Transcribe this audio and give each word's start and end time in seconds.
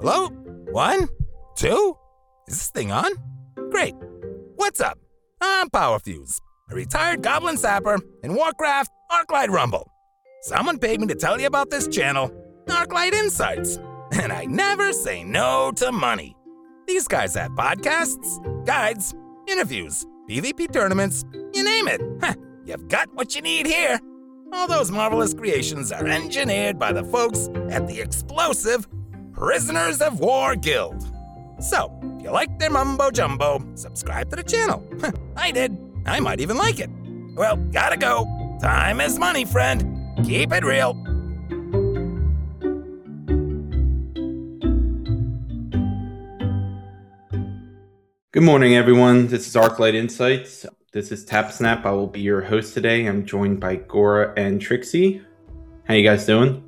Hello? 0.00 0.26
One? 0.72 1.08
Two? 1.54 1.96
Is 2.48 2.56
this 2.56 2.70
thing 2.70 2.90
on? 2.90 3.12
Great. 3.70 3.94
What's 4.56 4.80
up? 4.80 4.98
I'm 5.40 5.70
Powerfuse, 5.70 6.40
a 6.70 6.74
retired 6.74 7.22
goblin 7.22 7.56
sapper 7.56 8.00
in 8.24 8.34
Warcraft 8.34 8.90
Arclight 9.12 9.50
Rumble. 9.50 9.88
Someone 10.42 10.78
paid 10.78 11.00
me 11.00 11.06
to 11.06 11.14
tell 11.14 11.40
you 11.40 11.46
about 11.46 11.70
this 11.70 11.86
channel, 11.86 12.28
Arclight 12.66 13.12
Insights, 13.12 13.78
and 14.12 14.32
I 14.32 14.46
never 14.46 14.92
say 14.92 15.22
no 15.22 15.70
to 15.76 15.92
money. 15.92 16.34
These 16.88 17.06
guys 17.06 17.34
have 17.34 17.52
podcasts, 17.52 18.66
guides, 18.66 19.14
interviews, 19.46 20.04
PvP 20.28 20.72
tournaments, 20.72 21.24
you 21.52 21.62
name 21.62 21.86
it. 21.86 22.00
Huh, 22.20 22.34
you've 22.64 22.88
got 22.88 23.14
what 23.14 23.36
you 23.36 23.42
need 23.42 23.66
here. 23.66 24.00
All 24.52 24.66
those 24.66 24.90
marvelous 24.90 25.34
creations 25.34 25.92
are 25.92 26.06
engineered 26.06 26.80
by 26.80 26.92
the 26.92 27.04
folks 27.04 27.48
at 27.70 27.86
the 27.86 28.00
explosive 28.00 28.86
Prisoners 29.34 30.00
of 30.00 30.20
War 30.20 30.54
Guild. 30.54 31.02
So, 31.60 31.92
if 32.16 32.22
you 32.22 32.30
like 32.30 32.56
their 32.60 32.70
mumbo 32.70 33.10
jumbo, 33.10 33.64
subscribe 33.74 34.30
to 34.30 34.36
the 34.36 34.44
channel. 34.44 34.86
I 35.36 35.50
did. 35.50 35.76
I 36.06 36.20
might 36.20 36.40
even 36.40 36.56
like 36.56 36.78
it. 36.78 36.88
Well, 37.34 37.56
gotta 37.56 37.96
go. 37.96 38.26
Time 38.60 39.00
is 39.00 39.18
money, 39.18 39.44
friend. 39.44 40.24
Keep 40.24 40.52
it 40.52 40.64
real. 40.64 40.94
Good 48.30 48.44
morning, 48.44 48.76
everyone. 48.76 49.26
This 49.26 49.48
is 49.48 49.54
Arclight 49.54 49.94
Insights. 49.94 50.64
This 50.92 51.10
is 51.10 51.26
TapSnap. 51.26 51.84
I 51.84 51.90
will 51.90 52.06
be 52.06 52.20
your 52.20 52.40
host 52.40 52.72
today. 52.72 53.06
I'm 53.06 53.26
joined 53.26 53.58
by 53.58 53.76
Gora 53.76 54.32
and 54.36 54.60
Trixie. 54.60 55.22
How 55.88 55.94
you 55.94 56.08
guys 56.08 56.24
doing? 56.24 56.62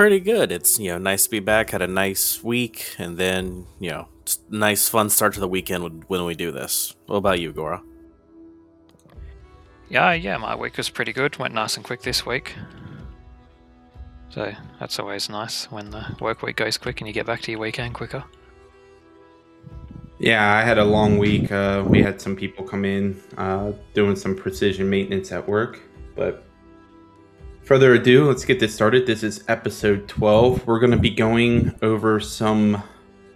Pretty 0.00 0.20
good. 0.20 0.50
It's 0.50 0.78
you 0.78 0.92
know 0.92 0.96
nice 0.96 1.24
to 1.24 1.30
be 1.30 1.40
back. 1.40 1.72
Had 1.72 1.82
a 1.82 1.86
nice 1.86 2.42
week, 2.42 2.94
and 2.96 3.18
then 3.18 3.66
you 3.78 3.90
know 3.90 4.08
nice 4.48 4.88
fun 4.88 5.10
start 5.10 5.34
to 5.34 5.40
the 5.40 5.46
weekend 5.46 5.84
when, 5.84 6.04
when 6.08 6.24
we 6.24 6.34
do 6.34 6.50
this. 6.50 6.96
What 7.04 7.16
about 7.16 7.38
you, 7.38 7.52
Gora? 7.52 7.82
Yeah, 9.90 10.14
yeah, 10.14 10.38
my 10.38 10.54
week 10.54 10.78
was 10.78 10.88
pretty 10.88 11.12
good. 11.12 11.36
Went 11.36 11.52
nice 11.52 11.76
and 11.76 11.84
quick 11.84 12.00
this 12.00 12.24
week. 12.24 12.54
So 14.30 14.50
that's 14.78 14.98
always 14.98 15.28
nice 15.28 15.70
when 15.70 15.90
the 15.90 16.16
work 16.18 16.40
week 16.40 16.56
goes 16.56 16.78
quick 16.78 17.02
and 17.02 17.06
you 17.06 17.12
get 17.12 17.26
back 17.26 17.42
to 17.42 17.50
your 17.50 17.60
weekend 17.60 17.92
quicker. 17.92 18.24
Yeah, 20.18 20.50
I 20.50 20.62
had 20.62 20.78
a 20.78 20.84
long 20.84 21.18
week. 21.18 21.52
Uh, 21.52 21.84
we 21.86 22.02
had 22.02 22.22
some 22.22 22.36
people 22.36 22.64
come 22.64 22.86
in 22.86 23.22
uh, 23.36 23.72
doing 23.92 24.16
some 24.16 24.34
precision 24.34 24.88
maintenance 24.88 25.30
at 25.30 25.46
work. 25.46 25.78
But 26.16 26.46
further 27.70 27.94
ado, 27.94 28.24
let's 28.24 28.44
get 28.44 28.58
this 28.58 28.74
started. 28.74 29.06
This 29.06 29.22
is 29.22 29.44
episode 29.46 30.08
12. 30.08 30.66
We're 30.66 30.80
going 30.80 30.90
to 30.90 30.96
be 30.96 31.08
going 31.08 31.72
over 31.82 32.18
some 32.18 32.82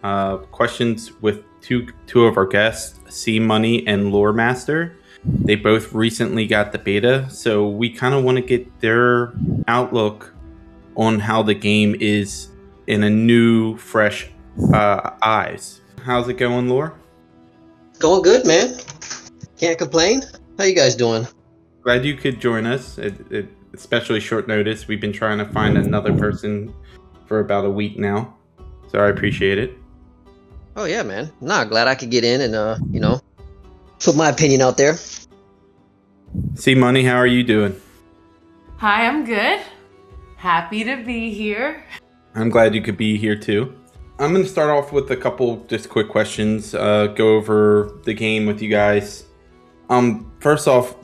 uh, 0.02 0.38
questions 0.38 1.12
with 1.22 1.44
two 1.60 1.86
two 2.08 2.24
of 2.24 2.36
our 2.36 2.44
guests, 2.44 2.98
Cmoney 3.06 3.84
and 3.86 4.12
LoreMaester. 4.12 4.96
They 5.24 5.55
both 5.55 5.92
recently 5.92 6.48
got 6.48 6.72
the 6.72 6.78
beta, 6.78 7.30
so 7.30 7.68
we 7.68 7.88
kind 7.88 8.12
of 8.12 8.24
want 8.24 8.38
to 8.38 8.42
get 8.42 8.80
their 8.80 9.34
outlook 9.68 10.34
on 10.96 11.20
how 11.20 11.44
the 11.44 11.55
game 11.55 11.94
is 12.00 12.48
in 12.88 13.05
a 13.05 13.10
new, 13.10 13.77
fresh 13.77 14.30
uh, 14.74 15.10
eyes. 15.22 15.80
How's 16.02 16.28
it 16.28 16.38
going, 16.38 16.68
Lore? 16.68 16.98
Going 18.00 18.22
good, 18.22 18.44
man. 18.44 18.80
Can't 19.56 19.78
complain. 19.78 20.24
How 20.58 20.64
you 20.64 20.74
guys 20.74 20.96
doing? 20.96 21.24
Glad 21.82 22.05
you 22.05 22.16
could 22.16 22.40
join 22.40 22.66
us. 22.66 22.98
It, 22.98 23.14
it, 23.30 23.48
especially 23.75 24.20
short 24.20 24.48
notice. 24.48 24.89
We've 24.89 25.00
been 25.00 25.12
trying 25.12 25.39
to 25.39 25.47
find 25.47 25.77
another 25.77 26.17
person 26.17 26.72
for 27.27 27.41
about 27.41 27.64
a 27.64 27.70
week 27.70 27.98
now, 27.98 28.36
so 28.89 29.00
I 29.00 29.08
appreciate 29.08 29.58
it. 29.58 29.77
Oh 30.77 30.84
yeah, 30.84 31.03
man. 31.03 31.33
Nah, 31.41 31.64
glad 31.64 31.89
I 31.89 31.95
could 31.95 32.11
get 32.11 32.25
in 32.25 32.41
and 32.41 32.55
uh, 32.55 32.78
you 32.91 33.00
know, 33.00 33.20
put 34.00 34.17
my 34.17 34.28
opinion 34.28 34.61
out 34.62 34.77
there. 34.77 34.97
See, 36.55 36.74
Money, 36.74 37.05
how 37.05 37.17
are 37.17 37.27
you 37.27 37.45
doing? 37.45 37.80
Hi, 38.79 39.07
I'm 39.07 39.24
good. 39.24 39.61
Happy 40.36 40.85
to 40.85 40.96
be 41.05 41.33
here. 41.33 41.85
I'm 42.35 42.51
glad 42.51 42.74
you 42.74 42.83
could 42.83 42.96
be 42.96 43.17
here 43.17 43.36
too. 43.36 43.74
I'm 44.18 44.33
going 44.33 44.45
to 44.45 44.48
start 44.48 44.70
off 44.70 44.92
with 44.92 45.11
a 45.11 45.17
couple 45.17 45.64
just 45.67 45.89
quick 45.89 46.08
questions. 46.08 46.74
Uh, 46.74 47.08
go 47.08 47.36
over 47.36 47.98
the 48.05 48.14
game 48.14 48.46
with 48.46 48.62
you 48.62 48.68
guys. 48.68 49.24
Um, 49.89 50.33
first 50.41 50.68
off, 50.68 50.95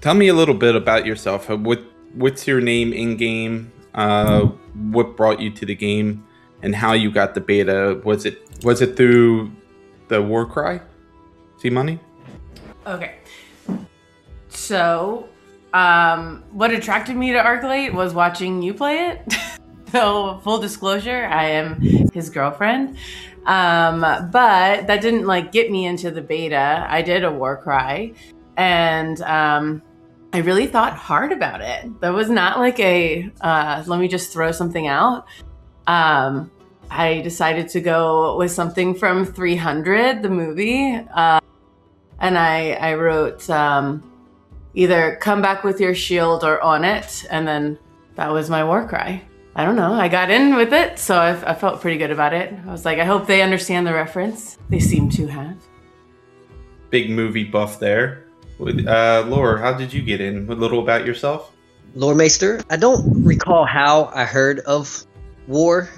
tell 0.00 0.14
me 0.14 0.28
a 0.28 0.34
little 0.34 0.54
bit 0.54 0.74
about 0.74 1.06
yourself. 1.06 1.50
Uh, 1.50 1.56
What 1.56 1.82
what's 2.14 2.46
your 2.46 2.60
name 2.60 2.92
in 2.92 3.16
game? 3.16 3.72
Uh, 3.94 4.46
what 4.90 5.16
brought 5.16 5.40
you 5.40 5.50
to 5.50 5.66
the 5.66 5.74
game, 5.74 6.24
and 6.62 6.74
how 6.74 6.92
you 6.92 7.10
got 7.10 7.34
the 7.34 7.40
beta? 7.40 8.00
Was 8.04 8.24
it 8.24 8.42
was 8.62 8.82
it 8.82 8.96
through 8.96 9.50
the 10.08 10.22
Warcry? 10.22 10.80
See 11.58 11.70
money? 11.70 11.98
Okay. 12.86 13.16
So, 14.48 15.28
um, 15.74 16.44
what 16.52 16.70
attracted 16.70 17.16
me 17.16 17.32
to 17.32 17.38
Arclight 17.38 17.92
was 17.92 18.14
watching 18.14 18.62
you 18.62 18.72
play 18.74 19.10
it. 19.10 19.34
so, 19.92 20.40
full 20.44 20.58
disclosure, 20.58 21.26
I 21.26 21.44
am 21.50 21.80
his 22.12 22.30
girlfriend. 22.30 22.96
Um, 23.46 24.00
but 24.00 24.86
that 24.86 25.00
didn't 25.00 25.26
like 25.26 25.52
get 25.52 25.70
me 25.70 25.86
into 25.86 26.10
the 26.10 26.20
beta. 26.20 26.86
I 26.88 27.02
did 27.02 27.24
a 27.24 27.32
war 27.32 27.56
cry 27.56 28.12
and 28.58 29.22
um 29.22 29.80
I 30.32 30.38
really 30.38 30.66
thought 30.66 30.94
hard 30.94 31.32
about 31.32 31.62
it. 31.62 32.00
That 32.00 32.12
was 32.12 32.28
not 32.28 32.58
like 32.58 32.78
a 32.80 33.30
uh, 33.40 33.82
let 33.86 33.98
me 33.98 34.08
just 34.08 34.32
throw 34.32 34.52
something 34.52 34.86
out. 34.86 35.26
Um, 35.86 36.50
I 36.90 37.20
decided 37.20 37.68
to 37.70 37.80
go 37.80 38.36
with 38.36 38.50
something 38.50 38.94
from 38.94 39.24
300, 39.24 40.22
the 40.22 40.28
movie, 40.28 40.94
uh, 40.94 41.40
and 42.18 42.38
I 42.38 42.72
I 42.72 42.94
wrote 42.94 43.48
um, 43.48 44.10
either 44.74 45.16
"Come 45.20 45.40
back 45.40 45.64
with 45.64 45.80
your 45.80 45.94
shield" 45.94 46.44
or 46.44 46.60
"On 46.62 46.84
it," 46.84 47.26
and 47.30 47.48
then 47.48 47.78
that 48.16 48.30
was 48.30 48.50
my 48.50 48.64
war 48.64 48.86
cry. 48.86 49.22
I 49.54 49.64
don't 49.64 49.76
know. 49.76 49.92
I 49.92 50.08
got 50.08 50.30
in 50.30 50.54
with 50.54 50.72
it, 50.72 50.98
so 50.98 51.16
I, 51.16 51.30
I 51.50 51.54
felt 51.54 51.80
pretty 51.80 51.98
good 51.98 52.12
about 52.12 52.32
it. 52.32 52.54
I 52.66 52.70
was 52.70 52.84
like, 52.84 52.98
I 52.98 53.04
hope 53.04 53.26
they 53.26 53.42
understand 53.42 53.86
the 53.86 53.92
reference. 53.92 54.56
They 54.68 54.78
seem 54.78 55.10
to 55.10 55.26
have. 55.26 55.56
Big 56.90 57.10
movie 57.10 57.42
buff 57.42 57.80
there. 57.80 58.27
With- 58.58 58.86
Uh, 58.86 59.24
Laura, 59.28 59.60
how 59.60 59.72
did 59.72 59.92
you 59.92 60.02
get 60.02 60.20
in? 60.20 60.48
A 60.50 60.54
little 60.54 60.80
about 60.80 61.06
yourself. 61.06 61.52
LoreMaester. 61.96 62.64
I 62.70 62.76
don't 62.76 63.24
recall 63.24 63.64
how 63.64 64.10
I 64.14 64.24
heard 64.24 64.60
of 64.60 65.04
War. 65.46 65.88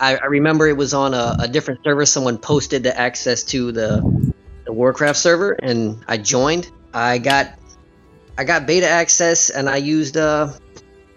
I, 0.00 0.16
I 0.16 0.26
remember 0.26 0.68
it 0.68 0.76
was 0.76 0.94
on 0.94 1.14
a, 1.14 1.36
a 1.40 1.48
different 1.48 1.80
server. 1.82 2.06
Someone 2.06 2.38
posted 2.38 2.82
the 2.82 2.98
access 2.98 3.42
to 3.44 3.72
the 3.72 4.32
the 4.64 4.72
Warcraft 4.72 5.18
server, 5.18 5.52
and 5.52 6.04
I 6.06 6.18
joined. 6.18 6.70
I 6.94 7.18
got 7.18 7.58
I 8.38 8.44
got 8.44 8.66
beta 8.66 8.88
access, 8.88 9.50
and 9.50 9.68
I 9.68 9.76
used 9.76 10.16
uh, 10.16 10.52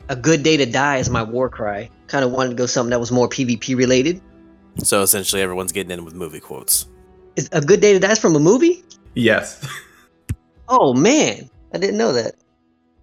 a 0.09 0.15
good 0.15 0.41
day 0.41 0.57
to 0.57 0.65
die 0.65 0.97
as 0.97 1.09
my 1.09 1.21
war 1.23 1.49
cry. 1.49 1.89
Kind 2.07 2.25
of 2.25 2.31
wanted 2.31 2.49
to 2.51 2.55
go 2.55 2.65
something 2.65 2.89
that 2.91 2.99
was 2.99 3.11
more 3.11 3.29
PvP 3.29 3.75
related. 3.75 4.21
So 4.83 5.01
essentially, 5.03 5.41
everyone's 5.41 5.71
getting 5.71 5.91
in 5.91 6.03
with 6.05 6.15
movie 6.15 6.39
quotes. 6.39 6.87
Is 7.35 7.49
a 7.51 7.61
good 7.61 7.81
day 7.81 7.93
to 7.93 7.99
die 7.99 8.11
is 8.13 8.19
from 8.19 8.35
a 8.35 8.39
movie? 8.39 8.83
Yes. 9.13 9.65
Oh 10.67 10.93
man, 10.93 11.49
I 11.73 11.77
didn't 11.77 11.97
know 11.97 12.13
that. 12.13 12.35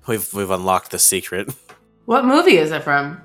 We've 0.06 0.32
we've 0.34 0.50
unlocked 0.50 0.90
the 0.90 0.98
secret. 0.98 1.54
What 2.04 2.24
movie 2.24 2.56
is 2.56 2.72
it 2.72 2.82
from? 2.82 3.20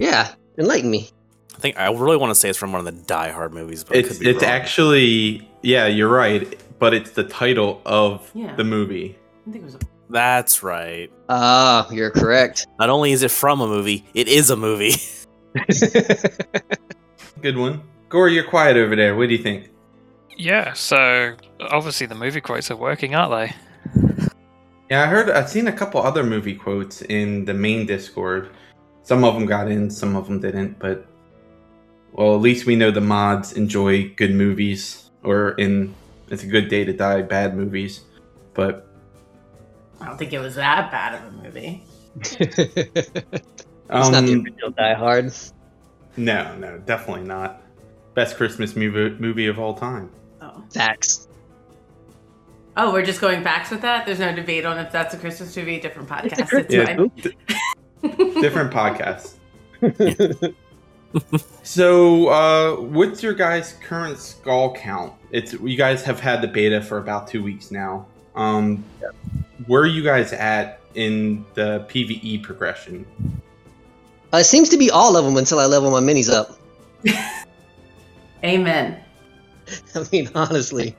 Yeah, 0.00 0.34
enlighten 0.58 0.90
me. 0.90 1.08
I 1.56 1.58
think 1.60 1.78
I 1.78 1.86
really 1.92 2.16
want 2.16 2.30
to 2.30 2.34
say 2.34 2.48
it's 2.48 2.58
from 2.58 2.72
one 2.72 2.80
of 2.80 2.84
the 2.84 3.00
Die 3.04 3.30
Hard 3.30 3.54
movies, 3.54 3.84
but 3.84 3.96
I 3.96 4.00
it's 4.00 4.08
could 4.08 4.18
be 4.20 4.30
it's 4.30 4.42
wrong. 4.42 4.50
actually 4.50 5.48
yeah, 5.62 5.86
you're 5.86 6.08
right, 6.10 6.60
but 6.80 6.94
it's 6.94 7.12
the 7.12 7.22
title 7.22 7.80
of 7.86 8.28
Yeah. 8.34 8.56
the 8.56 8.64
movie. 8.64 9.16
I 9.46 9.52
think 9.52 9.62
it 9.62 9.66
was. 9.66 9.78
That's 10.10 10.64
right. 10.64 11.12
Ah, 11.28 11.88
you're 11.92 12.10
correct. 12.10 12.66
Not 12.80 12.90
only 12.90 13.12
is 13.12 13.22
it 13.22 13.30
from 13.30 13.60
a 13.60 13.68
movie, 13.68 14.04
it 14.14 14.26
is 14.26 14.50
a 14.50 14.56
movie. 14.56 14.94
Good 17.40 17.56
one. 17.56 17.82
Gore, 18.08 18.28
you're 18.28 18.44
quiet 18.44 18.76
over 18.76 18.96
there. 18.96 19.14
What 19.14 19.28
do 19.28 19.34
you 19.36 19.42
think? 19.42 19.70
Yeah, 20.36 20.72
so 20.72 21.34
obviously 21.60 22.06
the 22.08 22.14
movie 22.16 22.40
quotes 22.40 22.70
are 22.70 22.76
working, 22.76 23.14
aren't 23.14 23.30
they? 23.30 23.56
Yeah, 24.90 25.02
I 25.02 25.06
heard 25.06 25.30
I've 25.30 25.50
seen 25.50 25.68
a 25.68 25.72
couple 25.72 26.00
other 26.00 26.24
movie 26.24 26.54
quotes 26.54 27.02
in 27.02 27.44
the 27.44 27.54
main 27.54 27.86
Discord. 27.86 28.50
Some 29.02 29.24
of 29.24 29.34
them 29.34 29.46
got 29.46 29.70
in, 29.70 29.90
some 29.90 30.16
of 30.16 30.26
them 30.26 30.40
didn't, 30.40 30.78
but 30.78 31.06
well, 32.12 32.34
at 32.34 32.40
least 32.40 32.66
we 32.66 32.74
know 32.74 32.90
the 32.90 33.00
mods 33.00 33.52
enjoy 33.52 34.08
good 34.10 34.34
movies 34.34 35.10
or 35.22 35.50
in 35.52 35.94
it's 36.30 36.42
a 36.42 36.46
good 36.46 36.68
day 36.68 36.84
to 36.84 36.92
die 36.92 37.22
bad 37.22 37.56
movies. 37.56 38.02
But 38.54 38.86
I 40.00 40.06
don't 40.06 40.18
think 40.18 40.32
it 40.32 40.40
was 40.40 40.54
that 40.56 40.90
bad 40.90 41.14
of 41.14 41.34
a 41.34 41.42
movie. 41.42 41.84
it's 42.16 42.40
not 43.88 44.24
the 44.24 44.32
um, 44.32 44.44
original 44.44 44.70
Die 44.70 44.94
Hard. 44.94 45.32
no, 46.16 46.56
no, 46.56 46.78
definitely 46.78 47.24
not. 47.24 47.62
Best 48.14 48.36
Christmas 48.36 48.74
movie 48.74 49.14
movie 49.20 49.46
of 49.46 49.58
all 49.58 49.74
time. 49.74 50.10
Oh. 50.40 50.64
Facts. 50.72 51.27
Oh, 52.80 52.92
we're 52.92 53.04
just 53.04 53.20
going 53.20 53.42
facts 53.42 53.70
with 53.72 53.80
that. 53.82 54.06
There's 54.06 54.20
no 54.20 54.32
debate 54.32 54.64
on 54.64 54.78
if 54.78 54.92
that's 54.92 55.12
a 55.12 55.18
Christmas 55.18 55.54
movie. 55.56 55.80
Different 55.80 56.08
podcast. 56.08 56.52
It's 56.52 56.72
Yeah, 56.72 56.84
fine. 56.96 57.10
different 58.40 58.72
podcast. 58.72 59.34
So, 61.62 62.28
uh, 62.28 62.76
what's 62.82 63.22
your 63.22 63.32
guys' 63.32 63.74
current 63.82 64.18
skull 64.18 64.74
count? 64.74 65.14
It's 65.30 65.54
you 65.54 65.76
guys 65.76 66.02
have 66.02 66.20
had 66.20 66.42
the 66.42 66.48
beta 66.48 66.82
for 66.82 66.98
about 66.98 67.26
two 67.28 67.42
weeks 67.42 67.70
now. 67.70 68.06
Um, 68.34 68.84
where 69.66 69.82
are 69.82 69.86
you 69.86 70.02
guys 70.02 70.34
at 70.34 70.80
in 70.94 71.46
the 71.54 71.86
PVE 71.88 72.42
progression? 72.42 73.06
Uh, 74.32 74.38
it 74.38 74.44
seems 74.44 74.68
to 74.68 74.76
be 74.76 74.90
all 74.90 75.16
of 75.16 75.24
them 75.24 75.36
until 75.38 75.58
I 75.58 75.64
level 75.66 75.90
my 75.90 76.00
minis 76.00 76.30
up. 76.30 76.58
Amen. 78.44 79.00
I 79.94 80.06
mean, 80.12 80.30
honestly, 80.34 80.94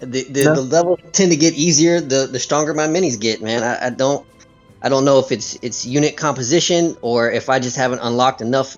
the 0.00 0.24
the, 0.24 0.42
the 0.54 0.62
levels 0.62 1.00
tend 1.12 1.32
to 1.32 1.36
get 1.36 1.54
easier 1.54 2.00
the 2.00 2.28
the 2.30 2.38
stronger 2.38 2.74
my 2.74 2.86
minis 2.86 3.18
get. 3.18 3.42
Man, 3.42 3.62
I, 3.62 3.86
I 3.86 3.90
don't 3.90 4.26
I 4.82 4.88
don't 4.88 5.04
know 5.04 5.18
if 5.18 5.32
it's 5.32 5.58
it's 5.62 5.86
unit 5.86 6.16
composition 6.16 6.96
or 7.02 7.30
if 7.30 7.48
I 7.48 7.58
just 7.58 7.76
haven't 7.76 8.00
unlocked 8.00 8.40
enough 8.40 8.76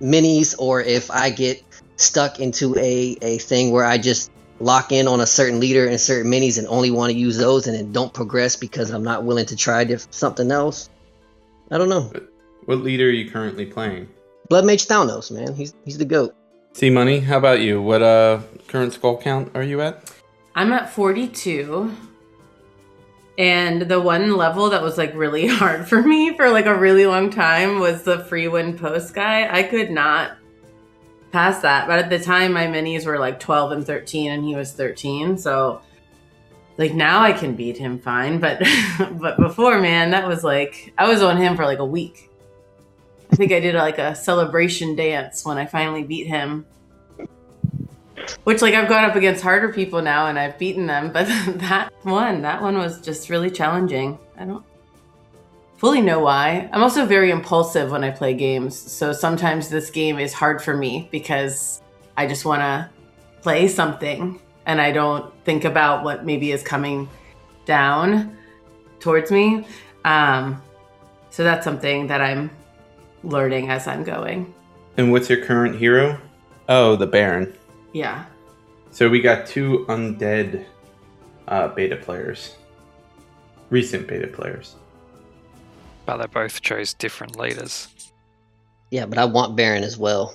minis 0.00 0.54
or 0.58 0.80
if 0.80 1.10
I 1.10 1.30
get 1.30 1.62
stuck 1.96 2.40
into 2.40 2.76
a 2.78 3.16
a 3.22 3.38
thing 3.38 3.70
where 3.70 3.84
I 3.84 3.98
just 3.98 4.30
lock 4.60 4.92
in 4.92 5.08
on 5.08 5.20
a 5.20 5.26
certain 5.26 5.58
leader 5.58 5.86
and 5.86 6.00
certain 6.00 6.30
minis 6.30 6.58
and 6.58 6.66
only 6.68 6.90
want 6.90 7.12
to 7.12 7.18
use 7.18 7.36
those 7.36 7.66
and 7.66 7.76
then 7.76 7.92
don't 7.92 8.14
progress 8.14 8.56
because 8.56 8.90
I'm 8.90 9.02
not 9.02 9.24
willing 9.24 9.46
to 9.46 9.56
try 9.56 9.84
diff- 9.84 10.06
something 10.10 10.50
else. 10.50 10.88
I 11.70 11.78
don't 11.78 11.88
know. 11.88 12.12
What 12.66 12.78
leader 12.78 13.06
are 13.06 13.10
you 13.10 13.30
currently 13.30 13.66
playing? 13.66 14.08
Blood 14.48 14.64
Mage 14.64 14.86
Thalnos, 14.86 15.30
man, 15.30 15.54
he's 15.54 15.74
he's 15.84 15.98
the 15.98 16.04
goat. 16.04 16.34
See 16.74 16.90
Money, 16.90 17.20
how 17.20 17.38
about 17.38 17.60
you? 17.60 17.82
What 17.82 18.02
uh 18.02 18.40
current 18.68 18.92
skull 18.92 19.18
count 19.18 19.50
are 19.54 19.62
you 19.62 19.80
at? 19.80 20.10
I'm 20.54 20.72
at 20.72 20.90
42. 20.90 21.94
And 23.38 23.82
the 23.82 24.00
one 24.00 24.36
level 24.36 24.70
that 24.70 24.82
was 24.82 24.98
like 24.98 25.14
really 25.14 25.46
hard 25.48 25.88
for 25.88 26.02
me 26.02 26.36
for 26.36 26.50
like 26.50 26.66
a 26.66 26.78
really 26.78 27.06
long 27.06 27.30
time 27.30 27.80
was 27.80 28.02
the 28.02 28.24
free 28.24 28.48
win 28.48 28.76
post 28.78 29.14
guy. 29.14 29.48
I 29.50 29.62
could 29.62 29.90
not 29.90 30.36
pass 31.30 31.62
that. 31.62 31.86
But 31.86 31.98
at 31.98 32.10
the 32.10 32.18
time 32.18 32.52
my 32.52 32.66
minis 32.66 33.06
were 33.06 33.18
like 33.18 33.40
12 33.40 33.72
and 33.72 33.86
13 33.86 34.30
and 34.30 34.44
he 34.44 34.54
was 34.54 34.72
13. 34.72 35.38
So 35.38 35.80
like 36.78 36.94
now 36.94 37.22
I 37.22 37.32
can 37.32 37.54
beat 37.54 37.78
him 37.78 37.98
fine, 37.98 38.38
but 38.38 38.62
but 39.12 39.38
before 39.38 39.80
man, 39.80 40.10
that 40.10 40.28
was 40.28 40.44
like 40.44 40.92
I 40.98 41.08
was 41.08 41.22
on 41.22 41.36
him 41.38 41.56
for 41.56 41.64
like 41.64 41.78
a 41.78 41.86
week. 41.86 42.30
I 43.30 43.36
think 43.36 43.50
I 43.50 43.60
did 43.60 43.74
like 43.74 43.98
a 43.98 44.14
celebration 44.14 44.94
dance 44.94 45.44
when 45.44 45.56
I 45.56 45.64
finally 45.64 46.02
beat 46.02 46.26
him. 46.26 46.66
Which 48.44 48.62
like 48.62 48.74
I've 48.74 48.88
gone 48.88 49.04
up 49.04 49.16
against 49.16 49.42
harder 49.42 49.72
people 49.72 50.02
now 50.02 50.26
and 50.26 50.38
I've 50.38 50.58
beaten 50.58 50.86
them, 50.86 51.12
but 51.12 51.26
that 51.58 51.92
one, 52.02 52.42
that 52.42 52.62
one 52.62 52.78
was 52.78 53.00
just 53.00 53.30
really 53.30 53.50
challenging. 53.50 54.18
I 54.36 54.44
don't 54.44 54.64
fully 55.76 56.00
know 56.00 56.20
why. 56.20 56.68
I'm 56.72 56.82
also 56.82 57.06
very 57.06 57.30
impulsive 57.30 57.90
when 57.90 58.04
I 58.04 58.10
play 58.10 58.34
games, 58.34 58.76
so 58.78 59.12
sometimes 59.12 59.68
this 59.68 59.90
game 59.90 60.18
is 60.18 60.32
hard 60.32 60.62
for 60.62 60.76
me 60.76 61.08
because 61.10 61.82
I 62.16 62.26
just 62.26 62.44
want 62.44 62.60
to 62.60 62.88
play 63.42 63.68
something 63.68 64.40
and 64.66 64.80
I 64.80 64.92
don't 64.92 65.32
think 65.44 65.64
about 65.64 66.04
what 66.04 66.24
maybe 66.24 66.52
is 66.52 66.62
coming 66.62 67.08
down 67.64 68.36
towards 69.00 69.30
me. 69.30 69.66
Um, 70.04 70.62
so 71.30 71.44
that's 71.44 71.64
something 71.64 72.06
that 72.08 72.20
I'm 72.20 72.50
learning 73.24 73.70
as 73.70 73.86
I'm 73.86 74.04
going. 74.04 74.52
And 74.96 75.10
what's 75.10 75.28
your 75.28 75.44
current 75.44 75.76
hero? 75.76 76.20
Oh, 76.68 76.96
the 76.96 77.06
Baron. 77.06 77.56
Yeah. 77.92 78.24
So 78.90 79.08
we 79.08 79.20
got 79.20 79.46
two 79.46 79.84
undead 79.88 80.64
uh, 81.48 81.68
beta 81.68 81.96
players, 81.96 82.56
recent 83.70 84.06
beta 84.06 84.26
players. 84.26 84.74
But 86.04 86.18
they 86.18 86.26
both 86.26 86.60
chose 86.60 86.94
different 86.94 87.38
leaders. 87.38 87.88
Yeah, 88.90 89.06
but 89.06 89.18
I 89.18 89.24
want 89.24 89.56
Baron 89.56 89.84
as 89.84 89.96
well. 89.96 90.34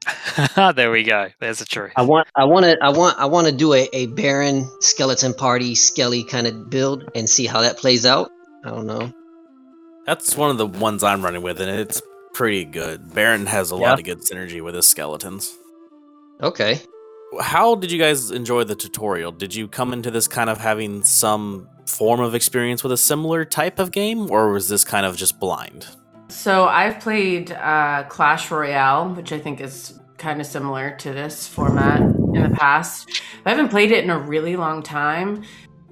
there 0.74 0.90
we 0.90 1.04
go. 1.04 1.28
There's 1.38 1.60
the 1.60 1.64
truth. 1.64 1.92
I 1.94 2.02
want 2.02 2.26
I 2.34 2.44
want 2.44 2.64
to 2.64 2.76
I 2.82 2.88
want 2.88 3.18
I 3.18 3.26
want 3.26 3.46
to 3.46 3.52
do 3.52 3.72
a, 3.74 3.88
a 3.92 4.06
Baron 4.06 4.68
skeleton 4.80 5.32
party 5.34 5.76
skelly 5.76 6.24
kind 6.24 6.48
of 6.48 6.70
build 6.70 7.08
and 7.14 7.30
see 7.30 7.46
how 7.46 7.60
that 7.60 7.76
plays 7.76 8.04
out. 8.04 8.30
I 8.64 8.70
don't 8.70 8.86
know. 8.86 9.12
That's 10.06 10.36
one 10.36 10.50
of 10.50 10.58
the 10.58 10.66
ones 10.66 11.04
I'm 11.04 11.22
running 11.22 11.42
with, 11.42 11.60
and 11.60 11.70
it's 11.70 12.02
pretty 12.34 12.64
good. 12.64 13.14
Baron 13.14 13.46
has 13.46 13.70
a 13.70 13.76
Yeah. 13.76 13.90
lot 13.90 13.98
of 14.00 14.04
good 14.04 14.22
synergy 14.22 14.60
with 14.60 14.74
his 14.74 14.88
skeletons. 14.88 15.56
Okay. 16.42 16.80
How 17.40 17.74
did 17.74 17.90
you 17.90 17.98
guys 17.98 18.30
enjoy 18.30 18.64
the 18.64 18.74
tutorial? 18.74 19.32
Did 19.32 19.54
you 19.54 19.66
come 19.66 19.92
into 19.92 20.10
this 20.10 20.28
kind 20.28 20.50
of 20.50 20.58
having 20.58 21.02
some 21.02 21.68
form 21.86 22.20
of 22.20 22.34
experience 22.34 22.82
with 22.82 22.92
a 22.92 22.96
similar 22.96 23.44
type 23.44 23.78
of 23.78 23.90
game, 23.90 24.30
or 24.30 24.52
was 24.52 24.68
this 24.68 24.84
kind 24.84 25.06
of 25.06 25.16
just 25.16 25.40
blind? 25.40 25.86
So 26.28 26.66
I've 26.66 27.00
played 27.00 27.52
uh, 27.52 28.04
Clash 28.08 28.50
Royale, 28.50 29.14
which 29.14 29.32
I 29.32 29.38
think 29.38 29.60
is 29.60 29.98
kind 30.18 30.40
of 30.40 30.46
similar 30.46 30.96
to 30.98 31.12
this 31.12 31.48
format 31.48 32.00
in 32.00 32.42
the 32.42 32.54
past. 32.54 33.22
I 33.44 33.50
haven't 33.50 33.68
played 33.68 33.92
it 33.92 34.04
in 34.04 34.10
a 34.10 34.18
really 34.18 34.56
long 34.56 34.82
time. 34.82 35.42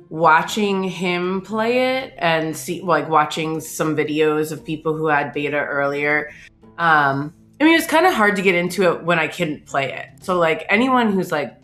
Watching 0.09 0.83
him 0.83 1.41
play 1.41 1.99
it 1.99 2.15
and 2.19 2.57
see, 2.57 2.81
like, 2.81 3.09
watching 3.09 3.61
some 3.61 3.95
videos 3.95 4.51
of 4.51 4.65
people 4.65 4.97
who 4.97 5.07
had 5.07 5.33
beta 5.33 5.59
earlier. 5.59 6.33
Um, 6.79 7.33
I 7.61 7.65
mean, 7.65 7.75
it's 7.75 7.87
kind 7.87 8.07
of 8.07 8.15
hard 8.15 8.37
to 8.37 8.43
get 8.43 8.55
into 8.55 8.91
it 8.91 9.03
when 9.03 9.19
I 9.19 9.29
couldn't 9.29 9.67
play 9.67 9.93
it. 9.93 10.25
So, 10.25 10.39
like, 10.39 10.65
anyone 10.71 11.13
who's 11.13 11.31
like 11.31 11.57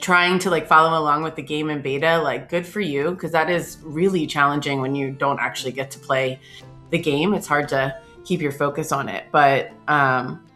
trying 0.00 0.38
to 0.38 0.50
like 0.50 0.66
follow 0.66 0.98
along 0.98 1.22
with 1.22 1.36
the 1.36 1.42
game 1.42 1.68
in 1.68 1.82
beta, 1.82 2.18
like, 2.18 2.48
good 2.48 2.66
for 2.66 2.80
you, 2.80 3.10
because 3.10 3.32
that 3.32 3.50
is 3.50 3.76
really 3.82 4.26
challenging 4.26 4.80
when 4.80 4.94
you 4.94 5.10
don't 5.10 5.38
actually 5.38 5.72
get 5.72 5.90
to 5.90 5.98
play 5.98 6.40
the 6.90 6.98
game. 6.98 7.34
It's 7.34 7.46
hard 7.46 7.68
to 7.68 7.94
keep 8.24 8.40
your 8.40 8.52
focus 8.52 8.90
on 8.90 9.08
it. 9.08 9.24
But 9.30 9.70
um, 9.86 10.46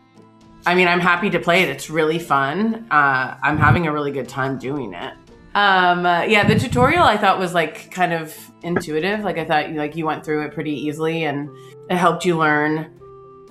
I 0.65 0.75
mean, 0.75 0.89
I'm 0.89 1.01
happy 1.01 1.29
to 1.31 1.39
play 1.39 1.63
it. 1.63 1.69
It's 1.69 1.91
really 1.91 2.19
fun. 2.19 2.87
Uh, 2.91 3.37
I'm 3.43 3.59
having 3.59 3.87
a 3.87 3.93
really 3.93 4.13
good 4.13 4.29
time 4.29 4.59
doing 4.59 4.95
it. 4.95 5.15
Um, 5.55 6.07
uh, 6.07 6.23
yeah, 6.23 6.47
the 6.47 6.59
tutorial 6.59 7.03
I 7.03 7.19
thought 7.19 7.39
was 7.39 7.53
like 7.53 7.91
kind 7.91 8.15
of 8.15 8.35
intuitive. 8.63 9.21
Like 9.21 9.37
I 9.37 9.45
thought 9.45 9.71
like 9.73 9.97
you 9.97 10.07
went 10.07 10.25
through 10.25 10.47
it 10.47 10.55
pretty 10.55 10.73
easily, 10.73 11.25
and 11.25 11.51
it 11.91 11.97
helped 11.97 12.25
you 12.25 12.39
learn 12.39 12.99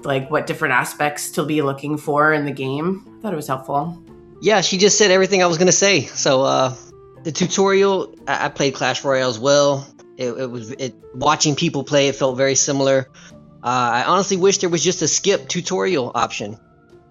like 0.05 0.29
what 0.29 0.47
different 0.47 0.73
aspects 0.73 1.31
to 1.31 1.43
be 1.43 1.61
looking 1.61 1.97
for 1.97 2.33
in 2.33 2.45
the 2.45 2.51
game. 2.51 3.05
I 3.17 3.21
thought 3.21 3.33
it 3.33 3.37
was 3.37 3.47
helpful. 3.47 4.01
Yeah, 4.41 4.61
she 4.61 4.77
just 4.77 4.97
said 4.97 5.11
everything 5.11 5.43
I 5.43 5.47
was 5.47 5.57
gonna 5.57 5.71
say. 5.71 6.01
So 6.01 6.41
uh, 6.41 6.75
the 7.23 7.31
tutorial, 7.31 8.13
I, 8.27 8.45
I 8.45 8.49
played 8.49 8.73
Clash 8.73 9.03
Royale 9.03 9.29
as 9.29 9.39
well. 9.39 9.87
It, 10.17 10.31
it 10.31 10.49
was 10.49 10.71
it 10.71 10.95
watching 11.13 11.55
people 11.55 11.83
play. 11.83 12.07
It 12.07 12.15
felt 12.15 12.37
very 12.37 12.55
similar. 12.55 13.09
Uh, 13.63 13.67
I 13.67 14.03
honestly 14.05 14.37
wish 14.37 14.57
there 14.59 14.69
was 14.69 14.83
just 14.83 15.01
a 15.01 15.07
skip 15.07 15.47
tutorial 15.47 16.11
option. 16.15 16.57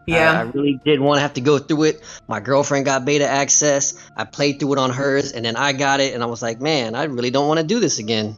I, 0.09 0.39
I 0.39 0.43
really 0.43 0.81
did 0.85 1.01
want 1.01 1.19
to 1.19 1.23
have 1.23 1.35
to 1.35 1.41
go 1.41 1.59
through 1.59 1.85
it. 1.85 2.03
My 2.27 2.41
girlfriend 2.41 2.85
got 2.85 3.05
beta 3.05 3.27
access. 3.27 3.95
I 4.17 4.25
played 4.25 4.59
through 4.59 4.73
it 4.73 4.79
on 4.79 4.91
hers, 4.91 5.33
and 5.33 5.45
then 5.45 5.57
I 5.57 5.73
got 5.73 6.01
it, 6.01 6.15
and 6.15 6.23
I 6.23 6.27
was 6.27 6.43
like, 6.43 6.61
man, 6.61 6.95
I 6.95 7.05
really 7.05 7.31
don't 7.31 7.47
want 7.47 7.61
to 7.61 7.67
do 7.67 7.81
this 7.81 7.99
again. 7.99 8.37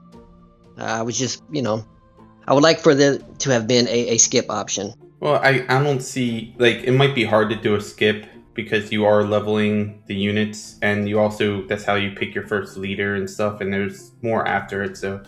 Uh, 0.79 0.85
I 0.85 1.03
was 1.03 1.19
just, 1.19 1.43
you 1.51 1.63
know, 1.63 1.85
I 2.47 2.55
would 2.55 2.63
like 2.63 2.81
for 2.81 2.95
there 2.95 3.19
to 3.19 3.51
have 3.51 3.67
been 3.67 3.89
a, 3.89 4.09
a 4.11 4.19
skip 4.19 4.47
option. 4.51 4.93
Well, 5.21 5.37
I, 5.37 5.65
I 5.69 5.83
don't 5.83 6.01
see 6.01 6.55
like 6.59 6.79
it 6.85 6.93
might 6.93 7.15
be 7.15 7.25
hard 7.25 7.51
to 7.51 7.57
do 7.57 7.75
a 7.75 7.81
skip 7.81 8.27
because 8.55 8.93
you 8.93 9.05
are 9.05 9.23
leveling 9.25 10.03
the 10.07 10.15
units 10.15 10.77
and 10.83 11.09
you 11.09 11.19
also 11.19 11.63
that's 11.67 11.85
how 11.85 11.95
you 11.95 12.11
pick 12.11 12.35
your 12.35 12.47
first 12.47 12.77
leader 12.77 13.15
and 13.15 13.29
stuff 13.29 13.61
and 13.61 13.73
there's 13.73 14.13
more 14.21 14.47
after 14.47 14.83
it 14.83 14.95
so 14.95 15.23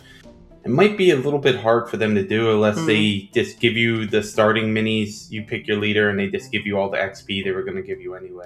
it 0.63 0.69
might 0.69 0.95
be 0.95 1.09
a 1.09 1.15
little 1.15 1.39
bit 1.39 1.55
hard 1.55 1.89
for 1.89 1.97
them 1.97 2.13
to 2.13 2.23
do 2.23 2.51
unless 2.51 2.75
they 2.85 3.03
mm-hmm. 3.03 3.33
just 3.33 3.59
give 3.59 3.73
you 3.73 4.05
the 4.05 4.21
starting 4.21 4.65
minis 4.75 5.31
you 5.31 5.41
pick 5.41 5.65
your 5.65 5.77
leader 5.77 6.09
and 6.09 6.19
they 6.19 6.29
just 6.29 6.51
give 6.51 6.67
you 6.67 6.77
all 6.77 6.87
the 6.87 6.97
xp 6.97 7.43
they 7.43 7.51
were 7.51 7.63
going 7.63 7.77
to 7.77 7.81
give 7.81 7.99
you 7.99 8.13
anyway 8.13 8.45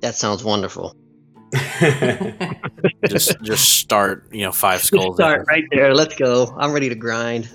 That 0.00 0.14
sounds 0.14 0.42
wonderful. 0.42 0.96
Just 3.08 3.40
just 3.42 3.78
start, 3.78 4.28
you 4.30 4.42
know, 4.42 4.52
five 4.52 4.82
skulls. 4.82 5.16
Start 5.16 5.46
right 5.48 5.64
there. 5.72 5.94
Let's 5.94 6.14
go. 6.14 6.54
I'm 6.56 6.72
ready 6.72 6.88
to 6.88 6.94
grind. 6.94 7.50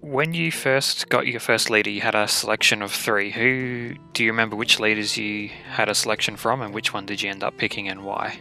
When 0.00 0.32
you 0.32 0.50
first 0.50 1.10
got 1.10 1.26
your 1.26 1.40
first 1.40 1.68
leader, 1.68 1.90
you 1.90 2.00
had 2.00 2.14
a 2.14 2.26
selection 2.26 2.80
of 2.80 2.90
three. 2.90 3.30
Who 3.30 3.94
do 4.14 4.24
you 4.24 4.30
remember 4.30 4.56
which 4.56 4.80
leaders 4.80 5.18
you 5.18 5.50
had 5.70 5.90
a 5.90 5.94
selection 5.94 6.36
from, 6.36 6.62
and 6.62 6.72
which 6.72 6.94
one 6.94 7.04
did 7.04 7.20
you 7.20 7.28
end 7.28 7.44
up 7.44 7.58
picking 7.58 7.88
and 7.88 8.02
why? 8.02 8.38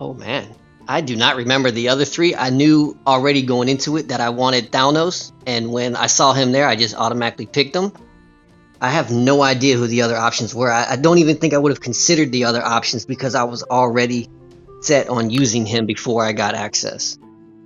Oh 0.00 0.14
man, 0.14 0.54
I 0.88 1.02
do 1.02 1.14
not 1.14 1.36
remember 1.36 1.70
the 1.70 1.90
other 1.90 2.06
three. 2.06 2.34
I 2.34 2.48
knew 2.48 2.98
already 3.06 3.42
going 3.42 3.68
into 3.68 3.98
it 3.98 4.08
that 4.08 4.22
I 4.22 4.30
wanted 4.30 4.72
Thalnos, 4.72 5.32
and 5.46 5.72
when 5.72 5.94
I 5.94 6.06
saw 6.06 6.32
him 6.32 6.52
there, 6.52 6.66
I 6.66 6.74
just 6.74 6.94
automatically 6.94 7.46
picked 7.46 7.76
him. 7.76 7.92
I 8.80 8.88
have 8.88 9.10
no 9.10 9.42
idea 9.42 9.76
who 9.76 9.86
the 9.86 10.02
other 10.02 10.16
options 10.16 10.54
were. 10.54 10.72
I, 10.72 10.92
I 10.92 10.96
don't 10.96 11.18
even 11.18 11.36
think 11.36 11.52
I 11.52 11.58
would 11.58 11.70
have 11.70 11.80
considered 11.80 12.32
the 12.32 12.44
other 12.44 12.62
options 12.62 13.04
because 13.04 13.34
I 13.34 13.44
was 13.44 13.62
already 13.62 14.30
set 14.80 15.08
on 15.10 15.28
using 15.28 15.66
him 15.66 15.84
before 15.84 16.24
I 16.24 16.32
got 16.32 16.54
access. 16.54 17.18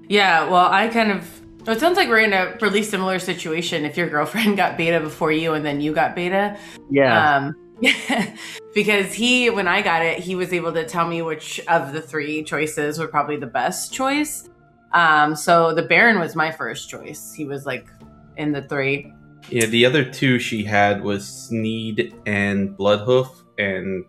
yeah. 0.08 0.48
Well, 0.48 0.66
I 0.66 0.88
kind 0.88 1.12
of. 1.12 1.42
It 1.66 1.80
sounds 1.80 1.96
like 1.96 2.08
we're 2.08 2.20
in 2.20 2.32
a 2.32 2.56
really 2.60 2.82
similar 2.82 3.18
situation. 3.18 3.84
If 3.84 3.96
your 3.96 4.08
girlfriend 4.08 4.56
got 4.56 4.76
beta 4.76 5.00
before 5.00 5.32
you, 5.32 5.54
and 5.54 5.64
then 5.64 5.80
you 5.80 5.92
got 5.92 6.14
beta, 6.14 6.56
Yeah. 6.90 7.36
Um, 7.36 7.54
because 8.74 9.14
he, 9.14 9.50
when 9.50 9.68
I 9.68 9.82
got 9.82 10.02
it, 10.02 10.18
he 10.18 10.34
was 10.34 10.52
able 10.52 10.72
to 10.72 10.84
tell 10.84 11.06
me 11.06 11.22
which 11.22 11.60
of 11.68 11.92
the 11.92 12.00
three 12.00 12.42
choices 12.42 12.98
were 12.98 13.06
probably 13.06 13.36
the 13.36 13.46
best 13.46 13.92
choice. 13.92 14.48
Um, 14.92 15.36
so 15.36 15.74
the 15.74 15.82
Baron 15.82 16.18
was 16.18 16.34
my 16.34 16.50
first 16.50 16.88
choice. 16.88 17.32
He 17.32 17.44
was 17.44 17.66
like 17.66 17.88
in 18.36 18.52
the 18.52 18.62
three. 18.62 19.12
Yeah, 19.50 19.66
the 19.66 19.86
other 19.86 20.04
two 20.04 20.38
she 20.38 20.64
had 20.64 21.02
was 21.02 21.26
Sneed 21.26 22.14
and 22.26 22.76
Bloodhoof, 22.76 23.30
and 23.58 24.04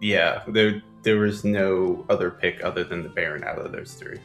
yeah, 0.00 0.42
there 0.48 0.82
there 1.02 1.18
was 1.18 1.44
no 1.44 2.04
other 2.08 2.30
pick 2.30 2.62
other 2.64 2.84
than 2.84 3.02
the 3.02 3.08
Baron 3.08 3.44
out 3.44 3.58
of 3.58 3.72
those 3.72 3.94
three. 3.94 4.18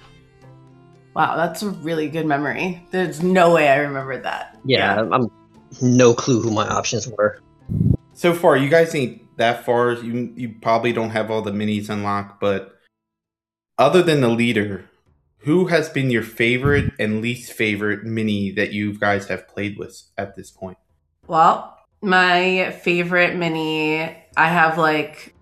Wow, 1.14 1.36
that's 1.36 1.62
a 1.62 1.70
really 1.70 2.08
good 2.10 2.26
memory. 2.26 2.86
There's 2.92 3.22
no 3.22 3.54
way 3.54 3.70
I 3.70 3.78
remembered 3.78 4.24
that. 4.24 4.58
Yeah, 4.64 5.00
I'm, 5.00 5.14
I'm 5.14 5.32
no 5.82 6.14
clue 6.14 6.42
who 6.42 6.52
my 6.52 6.68
options 6.68 7.08
were. 7.08 7.40
So 8.14 8.34
far, 8.34 8.58
you 8.58 8.70
guys 8.70 8.94
ain't 8.96 9.22
that 9.38 9.66
far. 9.66 9.94
You 9.94 10.34
you 10.36 10.56
probably 10.62 10.94
don't 10.94 11.10
have 11.10 11.30
all 11.30 11.42
the 11.42 11.52
minis 11.52 11.90
unlocked, 11.90 12.40
but 12.40 12.76
other 13.78 14.02
than 14.02 14.22
the 14.22 14.30
leader, 14.30 14.90
who 15.40 15.66
has 15.66 15.90
been 15.90 16.12
your 16.12 16.24
favorite 16.24 16.94
and 17.00 17.22
least 17.22 17.54
favorite 17.54 18.04
mini 18.04 18.52
that 18.52 18.72
you 18.72 18.98
guys 18.98 19.28
have 19.28 19.48
played 19.48 19.78
with 19.78 20.04
at 20.18 20.36
this 20.36 20.52
point? 20.52 20.78
Well, 21.28 21.78
my 22.02 22.72
favorite 22.84 23.36
mini, 23.36 24.02
I 24.38 24.48
have 24.48 24.78
like 24.78 25.34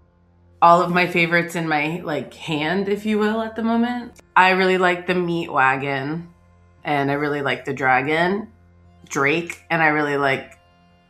all 0.62 0.82
of 0.82 0.92
my 0.92 1.08
favorites 1.08 1.56
in 1.56 1.68
my 1.68 2.02
like 2.04 2.34
hand, 2.34 2.90
if 2.90 3.06
you 3.06 3.20
will, 3.20 3.42
at 3.42 3.56
the 3.56 3.64
moment. 3.64 4.14
I 4.36 4.52
really 4.52 4.78
like 4.78 5.08
the 5.08 5.16
meat 5.16 5.52
wagon, 5.52 6.30
and 6.84 7.10
I 7.10 7.16
really 7.16 7.42
like 7.42 7.66
the 7.66 7.74
dragon, 7.74 8.52
Drake, 9.08 9.64
and 9.70 9.82
I 9.82 9.88
really 9.88 10.18
like 10.18 10.60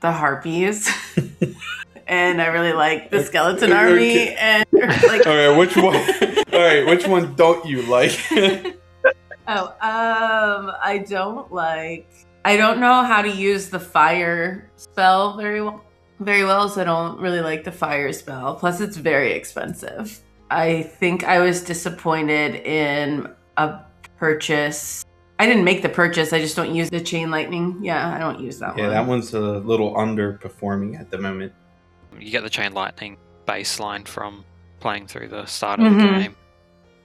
the 0.01 0.11
harpies. 0.11 0.89
and 2.07 2.41
I 2.41 2.47
really 2.47 2.73
like 2.73 3.11
the 3.11 3.23
skeleton 3.23 3.71
army 3.71 4.29
and 4.29 4.65
like 4.73 5.27
All 5.27 5.35
right, 5.35 5.57
which 5.57 5.75
one? 5.75 5.95
all 6.53 6.59
right, 6.59 6.85
which 6.85 7.07
one 7.07 7.35
don't 7.35 7.65
you 7.65 7.83
like? 7.83 8.19
Oh, 9.51 9.65
um, 9.81 10.71
I 10.79 11.03
don't 11.09 11.51
like. 11.51 12.07
I 12.45 12.55
don't 12.55 12.79
know 12.79 13.01
how 13.01 13.23
to 13.23 13.29
use 13.31 13.69
the 13.69 13.79
fire 13.79 14.69
spell 14.75 15.37
very 15.37 15.59
well. 15.59 15.83
Very 16.19 16.43
well, 16.43 16.67
so 16.67 16.81
I 16.81 16.83
don't 16.83 17.19
really 17.19 17.39
like 17.41 17.63
the 17.63 17.71
fire 17.71 18.11
spell. 18.11 18.55
Plus, 18.55 18.81
it's 18.81 18.97
very 18.97 19.31
expensive. 19.33 20.19
I 20.51 20.83
think 20.83 21.23
I 21.23 21.39
was 21.39 21.61
disappointed 21.63 22.55
in 22.55 23.29
a 23.57 23.79
purchase. 24.17 25.05
I 25.37 25.45
didn't 25.45 25.63
make 25.63 25.81
the 25.81 25.89
purchase. 25.89 26.33
I 26.33 26.39
just 26.39 26.55
don't 26.55 26.75
use 26.75 26.89
the 26.89 26.99
chain 26.99 27.31
lightning. 27.31 27.79
Yeah, 27.81 28.13
I 28.13 28.19
don't 28.19 28.39
use 28.41 28.59
that 28.59 28.69
one. 28.71 28.77
yeah, 28.79 28.83
one. 28.85 28.93
that 28.93 29.07
one's 29.07 29.33
a 29.33 29.39
little 29.39 29.93
underperforming 29.95 30.99
at 30.99 31.09
the 31.09 31.17
moment. 31.17 31.53
You 32.19 32.31
get 32.31 32.43
the 32.43 32.49
chain 32.49 32.73
lightning 32.73 33.17
baseline 33.47 34.05
from 34.07 34.43
playing 34.81 35.07
through 35.07 35.29
the 35.29 35.45
start 35.45 35.79
of 35.79 35.85
the 35.85 35.91
Mhm. 36.01 36.19
game. 36.21 36.35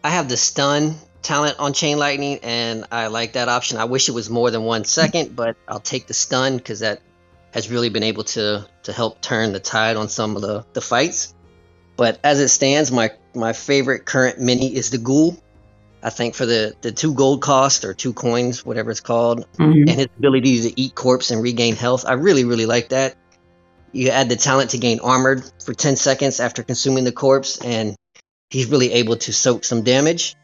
I 0.02 0.10
have 0.10 0.28
the 0.28 0.36
stun 0.36 0.96
talent 1.22 1.58
on 1.58 1.72
Chain 1.72 1.98
Lightning, 1.98 2.38
and 2.42 2.84
I 2.92 3.06
like 3.06 3.32
that 3.34 3.48
option. 3.48 3.78
I 3.78 3.84
wish 3.84 4.08
it 4.08 4.12
was 4.12 4.28
more 4.28 4.50
than 4.50 4.62
one 4.64 4.84
second, 4.84 5.34
but 5.36 5.56
I'll 5.68 5.80
take 5.80 6.06
the 6.06 6.14
stun 6.14 6.56
because 6.58 6.80
that 6.80 7.00
has 7.54 7.70
really 7.70 7.88
been 7.88 8.02
able 8.02 8.24
to 8.24 8.66
to 8.82 8.92
help 8.92 9.20
turn 9.20 9.52
the 9.52 9.60
tide 9.60 9.96
on 9.96 10.08
some 10.08 10.34
of 10.34 10.42
the, 10.42 10.66
the 10.72 10.80
fights. 10.80 11.32
But 11.96 12.18
as 12.24 12.40
it 12.40 12.48
stands, 12.48 12.90
my 12.90 13.12
my 13.34 13.52
favorite 13.52 14.04
current 14.04 14.40
mini 14.40 14.74
is 14.74 14.90
the 14.90 14.98
Ghoul. 14.98 15.38
I 16.02 16.10
think 16.10 16.34
for 16.34 16.46
the 16.46 16.74
the 16.82 16.90
two 16.90 17.14
gold 17.14 17.42
cost 17.42 17.84
or 17.84 17.94
two 17.94 18.12
coins, 18.12 18.66
whatever 18.66 18.90
it's 18.90 19.00
called, 19.00 19.46
Mhm. 19.56 19.88
and 19.88 19.90
his 19.90 20.08
ability 20.18 20.62
to 20.62 20.80
eat 20.80 20.96
corpse 20.96 21.30
and 21.30 21.40
regain 21.40 21.76
health. 21.76 22.04
I 22.06 22.14
really, 22.14 22.44
really 22.44 22.66
like 22.66 22.88
that. 22.88 23.14
You 23.92 24.08
add 24.08 24.28
the 24.28 24.36
talent 24.36 24.70
to 24.70 24.78
gain 24.78 24.98
armored 24.98 25.44
for 25.64 25.72
10 25.72 25.94
seconds 25.94 26.40
after 26.40 26.64
consuming 26.64 27.04
the 27.04 27.12
corpse, 27.12 27.58
and 27.58 27.94
he's 28.50 28.66
really 28.66 28.92
able 28.94 29.16
to 29.16 29.32
soak 29.32 29.64
some 29.64 29.82
damage. 29.82 30.34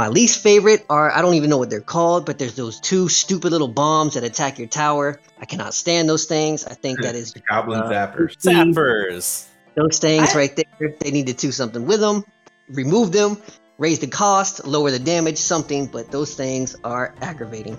My 0.00 0.08
least 0.08 0.42
favorite 0.42 0.86
are 0.88 1.10
I 1.14 1.20
don't 1.20 1.34
even 1.34 1.50
know 1.50 1.58
what 1.58 1.68
they're 1.68 1.82
called, 1.82 2.24
but 2.24 2.38
there's 2.38 2.54
those 2.54 2.80
two 2.80 3.10
stupid 3.10 3.52
little 3.52 3.68
bombs 3.68 4.14
that 4.14 4.24
attack 4.24 4.58
your 4.58 4.66
tower. 4.66 5.20
I 5.38 5.44
cannot 5.44 5.74
stand 5.74 6.08
those 6.08 6.24
things. 6.24 6.64
I 6.64 6.72
think 6.72 7.02
that 7.02 7.14
is 7.22 7.34
Goblin 7.50 7.82
Uh, 7.82 7.90
zappers. 7.90 8.34
Zappers. 8.42 9.44
those 9.74 9.98
things 9.98 10.34
I- 10.34 10.38
right 10.38 10.56
there. 10.56 10.96
They 11.00 11.10
need 11.10 11.26
to 11.26 11.34
do 11.34 11.52
something 11.52 11.84
with 11.84 12.00
them, 12.00 12.24
remove 12.70 13.12
them, 13.12 13.36
raise 13.76 13.98
the 13.98 14.06
cost, 14.06 14.66
lower 14.66 14.90
the 14.90 14.98
damage, 14.98 15.36
something. 15.36 15.84
But 15.86 16.10
those 16.10 16.34
things 16.34 16.74
are 16.82 17.14
aggravating. 17.20 17.78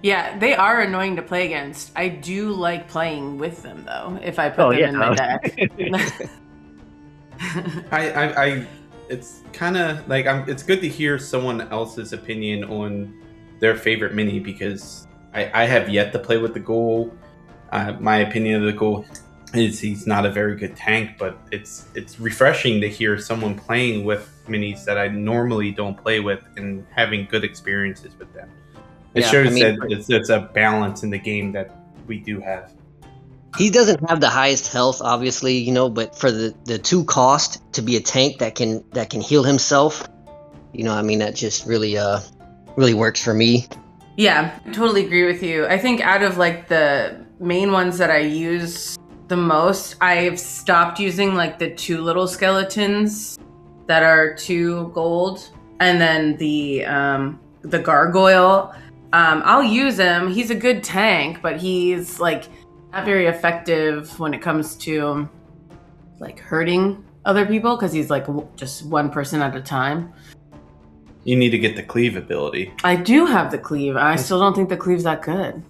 Yeah, 0.00 0.38
they 0.38 0.54
are 0.54 0.82
annoying 0.82 1.16
to 1.16 1.22
play 1.22 1.46
against. 1.46 1.90
I 1.96 2.06
do 2.08 2.50
like 2.52 2.86
playing 2.88 3.36
with 3.38 3.64
them 3.64 3.82
though. 3.84 4.16
If 4.22 4.38
I 4.38 4.48
put 4.48 4.60
Oh, 4.64 4.70
them 4.70 4.78
yeah. 4.78 4.88
in 4.90 4.96
my 4.96 5.12
deck. 5.16 5.58
I, 7.90 8.10
I, 8.12 8.44
I 8.46 8.66
it's 9.08 9.42
kind 9.52 9.76
of 9.76 10.06
like 10.08 10.26
I'm. 10.26 10.48
It's 10.48 10.62
good 10.62 10.80
to 10.80 10.88
hear 10.88 11.18
someone 11.18 11.62
else's 11.72 12.12
opinion 12.12 12.64
on 12.64 13.14
their 13.60 13.76
favorite 13.76 14.14
mini 14.14 14.38
because 14.38 15.06
I, 15.34 15.62
I 15.62 15.64
have 15.66 15.88
yet 15.88 16.12
to 16.12 16.18
play 16.18 16.38
with 16.38 16.54
the 16.54 16.60
Ghoul. 16.60 17.12
Uh, 17.72 17.94
my 18.00 18.18
opinion 18.18 18.60
of 18.60 18.66
the 18.66 18.72
Ghoul 18.72 19.04
is 19.54 19.80
he's 19.80 20.06
not 20.06 20.26
a 20.26 20.30
very 20.30 20.56
good 20.56 20.76
tank, 20.76 21.12
but 21.18 21.38
it's 21.50 21.86
it's 21.94 22.20
refreshing 22.20 22.80
to 22.80 22.88
hear 22.88 23.18
someone 23.18 23.58
playing 23.58 24.04
with 24.04 24.30
minis 24.46 24.84
that 24.84 24.98
I 24.98 25.08
normally 25.08 25.70
don't 25.70 25.96
play 25.96 26.20
with 26.20 26.42
and 26.56 26.86
having 26.94 27.26
good 27.26 27.44
experiences 27.44 28.12
with 28.18 28.32
them. 28.34 28.48
It 29.14 29.22
Yeah, 29.22 29.30
shows 29.30 29.46
I 29.48 29.50
mean- 29.50 29.78
that 29.80 29.90
it's, 29.92 30.10
it's 30.10 30.28
a 30.28 30.40
balance 30.54 31.02
in 31.02 31.10
the 31.10 31.18
game 31.18 31.52
that 31.52 31.74
we 32.06 32.18
do 32.18 32.40
have. 32.40 32.72
He 33.56 33.70
doesn't 33.70 34.08
have 34.08 34.20
the 34.20 34.28
highest 34.28 34.72
health, 34.72 35.00
obviously, 35.00 35.58
you 35.58 35.72
know, 35.72 35.88
but 35.88 36.16
for 36.16 36.30
the 36.30 36.54
the 36.64 36.78
two 36.78 37.04
cost 37.04 37.62
to 37.72 37.82
be 37.82 37.96
a 37.96 38.00
tank 38.00 38.38
that 38.38 38.54
can 38.54 38.84
that 38.92 39.10
can 39.10 39.20
heal 39.20 39.42
himself, 39.42 40.06
you 40.72 40.84
know, 40.84 40.92
I 40.92 41.02
mean, 41.02 41.20
that 41.20 41.34
just 41.34 41.66
really 41.66 41.96
uh 41.96 42.20
really 42.76 42.94
works 42.94 43.22
for 43.22 43.34
me. 43.34 43.66
Yeah, 44.16 44.58
I 44.66 44.70
totally 44.70 45.06
agree 45.06 45.24
with 45.24 45.42
you. 45.42 45.66
I 45.66 45.78
think 45.78 46.00
out 46.00 46.22
of 46.22 46.38
like 46.38 46.68
the 46.68 47.24
main 47.40 47.72
ones 47.72 47.98
that 47.98 48.10
I 48.10 48.18
use 48.18 48.98
the 49.28 49.36
most, 49.36 49.96
I've 50.00 50.38
stopped 50.38 50.98
using 50.98 51.34
like 51.34 51.58
the 51.58 51.70
two 51.70 52.02
little 52.02 52.26
skeletons 52.26 53.38
that 53.86 54.02
are 54.02 54.34
two 54.34 54.88
gold, 54.94 55.50
and 55.80 56.00
then 56.00 56.36
the 56.36 56.84
um, 56.84 57.40
the 57.62 57.78
gargoyle. 57.78 58.74
Um, 59.12 59.42
I'll 59.44 59.62
use 59.62 59.96
him. 59.98 60.28
He's 60.28 60.50
a 60.50 60.54
good 60.54 60.84
tank, 60.84 61.40
but 61.40 61.58
he's 61.58 62.20
like 62.20 62.44
not 62.92 63.04
very 63.04 63.26
effective 63.26 64.18
when 64.18 64.34
it 64.34 64.40
comes 64.42 64.74
to 64.76 65.28
like 66.18 66.38
hurting 66.40 67.04
other 67.24 67.46
people 67.46 67.76
because 67.76 67.92
he's 67.92 68.10
like 68.10 68.26
w- 68.26 68.46
just 68.56 68.84
one 68.86 69.10
person 69.10 69.42
at 69.42 69.54
a 69.54 69.60
time. 69.60 70.12
You 71.24 71.36
need 71.36 71.50
to 71.50 71.58
get 71.58 71.76
the 71.76 71.82
cleave 71.82 72.16
ability. 72.16 72.72
I 72.84 72.96
do 72.96 73.26
have 73.26 73.50
the 73.50 73.58
cleave. 73.58 73.96
I 73.96 74.16
still 74.16 74.40
don't 74.40 74.54
think 74.54 74.68
the 74.70 74.76
cleave's 74.76 75.04
that 75.04 75.20
good. 75.22 75.62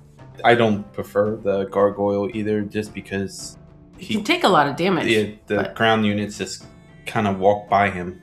I 0.45 0.55
don't 0.55 0.91
prefer 0.93 1.35
the 1.37 1.65
gargoyle 1.65 2.31
either, 2.33 2.61
just 2.63 2.95
because 2.95 3.59
He 3.97 4.15
can 4.15 4.23
take 4.25 4.45
a 4.45 4.49
lot 4.49 4.69
of 4.69 4.77
damage. 4.77 5.07
yeah, 5.09 5.35
the 5.47 5.57
but- 5.57 5.75
ground 5.75 6.07
units 6.07 6.39
just 6.39 6.65
kind 7.07 7.27
of 7.27 7.39
walk 7.41 7.69
by 7.69 7.91
him. 7.91 8.21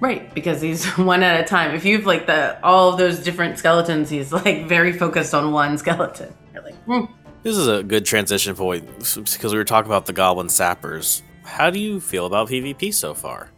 Right, 0.00 0.32
because 0.34 0.60
he's 0.60 0.84
one 0.96 1.22
at 1.22 1.40
a 1.40 1.44
time. 1.44 1.74
If 1.74 1.84
you've 1.84 2.06
like 2.06 2.26
the 2.26 2.58
all 2.64 2.90
of 2.92 2.98
those 2.98 3.20
different 3.20 3.58
skeletons, 3.58 4.10
he's 4.10 4.32
like 4.32 4.66
very 4.66 4.92
focused 4.92 5.34
on 5.34 5.52
one 5.52 5.78
skeleton. 5.78 6.34
You're 6.52 6.62
like, 6.64 6.76
hmm. 6.84 7.04
This 7.48 7.56
is 7.56 7.66
a 7.66 7.82
good 7.82 8.04
transition 8.04 8.54
point 8.54 8.86
because 8.98 9.52
we 9.52 9.56
were 9.56 9.64
talking 9.64 9.90
about 9.90 10.04
the 10.04 10.12
Goblin 10.12 10.50
Sappers. 10.50 11.22
How 11.44 11.70
do 11.70 11.80
you 11.80 11.98
feel 11.98 12.26
about 12.26 12.50
PvP 12.50 12.92
so 12.92 13.14
far? 13.14 13.48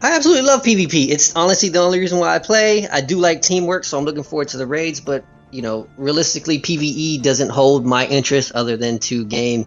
I 0.00 0.14
absolutely 0.14 0.44
love 0.44 0.62
PvP. 0.62 1.08
It's 1.08 1.34
honestly 1.34 1.68
the 1.68 1.80
only 1.80 1.98
reason 1.98 2.20
why 2.20 2.36
I 2.36 2.38
play. 2.38 2.86
I 2.86 3.00
do 3.00 3.18
like 3.18 3.42
teamwork, 3.42 3.82
so 3.82 3.98
I'm 3.98 4.04
looking 4.04 4.22
forward 4.22 4.46
to 4.50 4.56
the 4.56 4.68
raids, 4.68 5.00
but 5.00 5.24
you 5.50 5.62
know, 5.62 5.88
realistically 5.98 6.60
PvE 6.60 7.22
doesn't 7.22 7.48
hold 7.48 7.84
my 7.84 8.06
interest 8.06 8.52
other 8.52 8.76
than 8.76 9.00
to 9.00 9.24
gain 9.24 9.66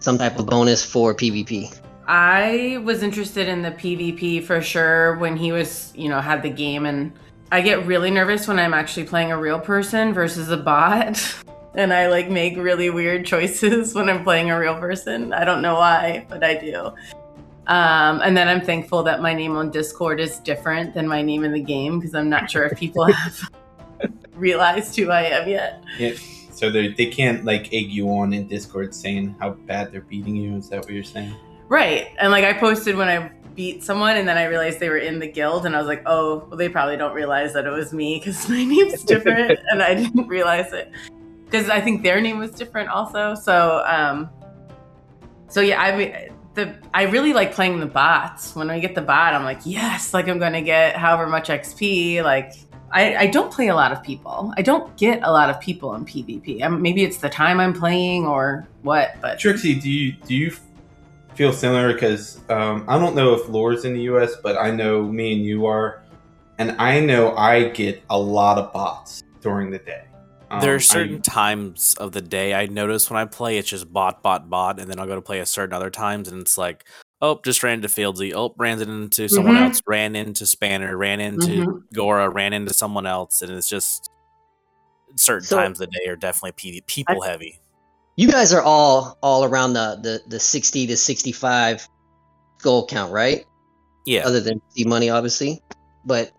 some 0.00 0.18
type 0.18 0.40
of 0.40 0.46
bonus 0.46 0.84
for 0.84 1.14
PvP. 1.14 1.72
I 2.08 2.82
was 2.82 3.04
interested 3.04 3.46
in 3.46 3.62
the 3.62 3.70
PvP 3.70 4.42
for 4.42 4.60
sure 4.60 5.16
when 5.18 5.36
he 5.36 5.52
was, 5.52 5.92
you 5.94 6.08
know, 6.08 6.20
had 6.20 6.42
the 6.42 6.50
game, 6.50 6.84
and 6.84 7.12
I 7.52 7.60
get 7.60 7.86
really 7.86 8.10
nervous 8.10 8.48
when 8.48 8.58
I'm 8.58 8.74
actually 8.74 9.04
playing 9.04 9.30
a 9.30 9.38
real 9.38 9.60
person 9.60 10.12
versus 10.12 10.50
a 10.50 10.56
bot. 10.56 11.44
And 11.74 11.92
I 11.92 12.08
like 12.08 12.28
make 12.28 12.56
really 12.56 12.90
weird 12.90 13.24
choices 13.24 13.94
when 13.94 14.08
I'm 14.08 14.24
playing 14.24 14.50
a 14.50 14.58
real 14.58 14.78
person. 14.78 15.32
I 15.32 15.44
don't 15.44 15.62
know 15.62 15.74
why, 15.74 16.26
but 16.28 16.42
I 16.42 16.54
do. 16.54 16.92
Um, 17.66 18.20
and 18.22 18.36
then 18.36 18.48
I'm 18.48 18.60
thankful 18.60 19.02
that 19.04 19.22
my 19.22 19.32
name 19.32 19.56
on 19.56 19.70
Discord 19.70 20.18
is 20.18 20.38
different 20.38 20.92
than 20.94 21.06
my 21.06 21.22
name 21.22 21.44
in 21.44 21.52
the 21.52 21.62
game 21.62 22.00
because 22.00 22.14
I'm 22.14 22.28
not 22.28 22.50
sure 22.50 22.64
if 22.64 22.76
people 22.76 23.04
have 23.12 23.50
realized 24.34 24.96
who 24.96 25.10
I 25.10 25.22
am 25.22 25.48
yet. 25.48 25.84
Yeah, 25.98 26.14
so 26.50 26.70
they 26.70 26.88
they 26.88 27.06
can't 27.06 27.44
like 27.44 27.72
egg 27.72 27.90
you 27.90 28.08
on 28.10 28.32
in 28.32 28.48
Discord 28.48 28.94
saying 28.94 29.36
how 29.38 29.50
bad 29.50 29.92
they're 29.92 30.00
beating 30.00 30.34
you. 30.34 30.56
Is 30.56 30.68
that 30.70 30.80
what 30.80 30.90
you're 30.90 31.04
saying? 31.04 31.34
Right. 31.68 32.08
And 32.18 32.32
like 32.32 32.44
I 32.44 32.52
posted 32.52 32.96
when 32.96 33.08
I 33.08 33.30
beat 33.54 33.84
someone 33.84 34.16
and 34.16 34.26
then 34.26 34.36
I 34.36 34.44
realized 34.44 34.80
they 34.80 34.88
were 34.88 34.98
in 34.98 35.20
the 35.20 35.26
guild 35.28 35.66
and 35.66 35.76
I 35.76 35.78
was 35.78 35.86
like, 35.86 36.02
oh, 36.06 36.46
well, 36.48 36.56
they 36.56 36.68
probably 36.68 36.96
don't 36.96 37.14
realize 37.14 37.52
that 37.52 37.66
it 37.66 37.70
was 37.70 37.92
me 37.92 38.18
because 38.18 38.48
my 38.48 38.64
name's 38.64 39.04
different 39.04 39.60
and 39.70 39.80
I 39.80 39.94
didn't 39.94 40.26
realize 40.26 40.72
it. 40.72 40.90
Because 41.50 41.68
I 41.68 41.80
think 41.80 42.02
their 42.02 42.20
name 42.20 42.38
was 42.38 42.52
different 42.52 42.88
also. 42.90 43.34
So, 43.34 43.82
um, 43.86 44.30
so 45.48 45.60
yeah, 45.60 45.82
I 45.82 46.30
the 46.54 46.74
I 46.94 47.04
really 47.04 47.32
like 47.32 47.52
playing 47.52 47.80
the 47.80 47.86
bots. 47.86 48.54
When 48.54 48.70
I 48.70 48.78
get 48.78 48.94
the 48.94 49.02
bot, 49.02 49.34
I'm 49.34 49.44
like, 49.44 49.60
yes, 49.64 50.14
like 50.14 50.28
I'm 50.28 50.38
gonna 50.38 50.62
get 50.62 50.96
however 50.96 51.26
much 51.26 51.48
XP. 51.48 52.22
Like 52.22 52.52
I, 52.92 53.16
I 53.16 53.26
don't 53.26 53.52
play 53.52 53.68
a 53.68 53.74
lot 53.74 53.92
of 53.92 54.02
people. 54.02 54.52
I 54.56 54.62
don't 54.62 54.96
get 54.96 55.20
a 55.22 55.30
lot 55.30 55.48
of 55.48 55.60
people 55.60 55.94
in 55.94 56.04
PvP. 56.04 56.62
Um, 56.62 56.82
maybe 56.82 57.04
it's 57.04 57.18
the 57.18 57.28
time 57.28 57.60
I'm 57.60 57.72
playing 57.72 58.26
or 58.26 58.66
what, 58.82 59.16
but 59.20 59.38
Trixie, 59.38 59.74
do 59.74 59.90
you 59.90 60.12
do 60.12 60.34
you 60.34 60.52
feel 61.34 61.52
similar? 61.52 61.92
Because 61.92 62.40
um, 62.50 62.84
I 62.88 62.98
don't 62.98 63.14
know 63.14 63.34
if 63.34 63.48
Lore's 63.48 63.84
in 63.84 63.94
the 63.94 64.02
U.S., 64.02 64.36
but 64.42 64.56
I 64.56 64.70
know 64.70 65.02
me 65.02 65.34
and 65.34 65.44
you 65.44 65.66
are, 65.66 66.02
and 66.58 66.72
I 66.80 67.00
know 67.00 67.36
I 67.36 67.68
get 67.68 68.02
a 68.10 68.18
lot 68.18 68.58
of 68.58 68.72
bots 68.72 69.22
during 69.40 69.70
the 69.70 69.78
day. 69.78 70.04
Um, 70.50 70.60
there 70.60 70.72
are 70.72 70.76
I- 70.76 70.80
certain 70.80 71.22
times 71.22 71.94
of 71.98 72.12
the 72.12 72.20
day 72.20 72.54
I 72.54 72.66
notice 72.66 73.08
when 73.10 73.20
I 73.20 73.24
play, 73.24 73.58
it's 73.58 73.68
just 73.68 73.92
bot, 73.92 74.22
bot, 74.22 74.50
bot, 74.50 74.80
and 74.80 74.90
then 74.90 74.98
I'll 74.98 75.06
go 75.06 75.14
to 75.14 75.22
play 75.22 75.38
a 75.40 75.46
certain 75.46 75.72
other 75.74 75.90
times, 75.90 76.28
and 76.28 76.40
it's 76.40 76.58
like, 76.58 76.84
oh, 77.22 77.40
just 77.44 77.62
ran 77.62 77.74
into 77.74 77.88
Fieldsy, 77.88 78.32
oh, 78.34 78.54
ran 78.58 78.80
into 78.80 79.28
someone 79.28 79.56
Mhm. 79.56 79.66
else, 79.68 79.80
ran 79.86 80.16
into 80.16 80.46
Spanner, 80.46 80.96
ran 80.96 81.20
into 81.20 81.46
Mhm. 81.66 81.82
Gora, 81.94 82.28
ran 82.28 82.52
into 82.52 82.72
someone 82.74 83.06
else, 83.06 83.42
and 83.42 83.52
it's 83.52 83.68
just 83.68 84.10
certain 85.16 85.46
So- 85.46 85.56
times 85.56 85.80
of 85.80 85.88
the 85.90 85.98
day 85.98 86.08
are 86.10 86.16
definitely 86.16 86.80
people 86.86 87.20
heavy. 87.22 87.60
You 88.16 88.30
guys 88.30 88.52
are 88.52 88.62
all 88.62 89.18
all 89.22 89.44
around 89.44 89.72
the 89.74 89.98
the, 90.02 90.22
the 90.28 90.40
60 90.40 90.86
to 90.88 90.96
65 90.96 91.88
goal 92.62 92.86
count, 92.86 93.12
right? 93.12 93.44
Yeah, 94.06 94.26
Other 94.26 94.40
than 94.40 94.60
the 94.74 94.84
money, 94.84 95.10
obviously. 95.10 95.62
But 96.04 96.32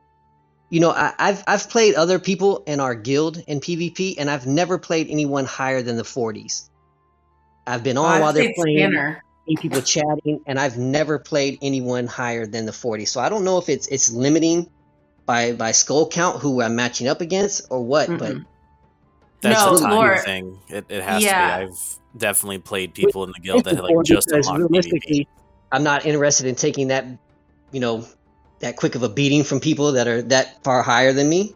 you 0.71 0.79
know, 0.79 0.91
I, 0.91 1.13
I've 1.19 1.43
I've 1.47 1.69
played 1.69 1.95
other 1.95 2.17
people 2.19 2.63
in 2.65 2.79
our 2.79 2.95
guild 2.95 3.37
in 3.47 3.59
PvP, 3.59 4.15
and 4.17 4.29
I've 4.31 4.47
never 4.47 4.79
played 4.79 5.09
anyone 5.11 5.45
higher 5.45 5.83
than 5.83 5.97
the 5.97 6.03
40s. 6.03 6.69
I've 7.67 7.83
been 7.83 7.97
on 7.97 8.21
I've 8.21 8.21
while 8.21 8.33
they're 8.33 8.53
playing, 8.55 8.91
Spanner. 8.91 9.23
seen 9.47 9.57
people 9.59 9.81
chatting, 9.83 10.41
and 10.47 10.57
I've 10.59 10.77
never 10.77 11.19
played 11.19 11.59
anyone 11.61 12.07
higher 12.07 12.47
than 12.47 12.65
the 12.65 12.73
40. 12.73 13.05
So 13.05 13.21
I 13.21 13.29
don't 13.29 13.43
know 13.43 13.59
if 13.59 13.69
it's 13.69 13.87
it's 13.89 14.11
limiting 14.11 14.69
by 15.27 15.53
by 15.53 15.73
skull 15.73 16.07
count 16.09 16.41
who 16.41 16.61
I'm 16.61 16.75
matching 16.75 17.07
up 17.09 17.21
against 17.21 17.67
or 17.69 17.83
what, 17.83 18.17
but 18.17 18.37
Mm-mm. 18.37 18.45
that's 19.41 19.65
no, 19.65 19.73
a 19.75 19.75
time 19.75 19.91
Lore- 19.91 20.17
thing. 20.19 20.59
It, 20.69 20.85
it 20.89 21.03
has 21.03 21.21
Yeah. 21.23 21.59
to 21.59 21.65
be. 21.67 21.71
I've 21.71 21.99
definitely 22.17 22.59
played 22.59 22.93
people 22.93 23.23
in 23.25 23.31
the 23.31 23.39
guild 23.41 23.65
that 23.65 23.71
It's 23.71 23.81
had 23.81 23.83
like 23.83 24.05
just 24.05 24.27
because 24.29 24.47
unlocked 24.47 24.71
PvP. 24.73 25.27
I'm 25.71 25.83
not 25.83 26.05
interested 26.05 26.47
in 26.47 26.55
taking 26.55 26.89
that, 26.89 27.05
you 27.71 27.79
know, 27.81 28.05
that 28.61 28.77
quick 28.77 28.95
of 28.95 29.03
a 29.03 29.09
beating 29.09 29.43
from 29.43 29.59
people 29.59 29.91
that 29.91 30.07
are 30.07 30.21
that 30.23 30.63
far 30.63 30.81
higher 30.81 31.13
than 31.13 31.29
me. 31.29 31.55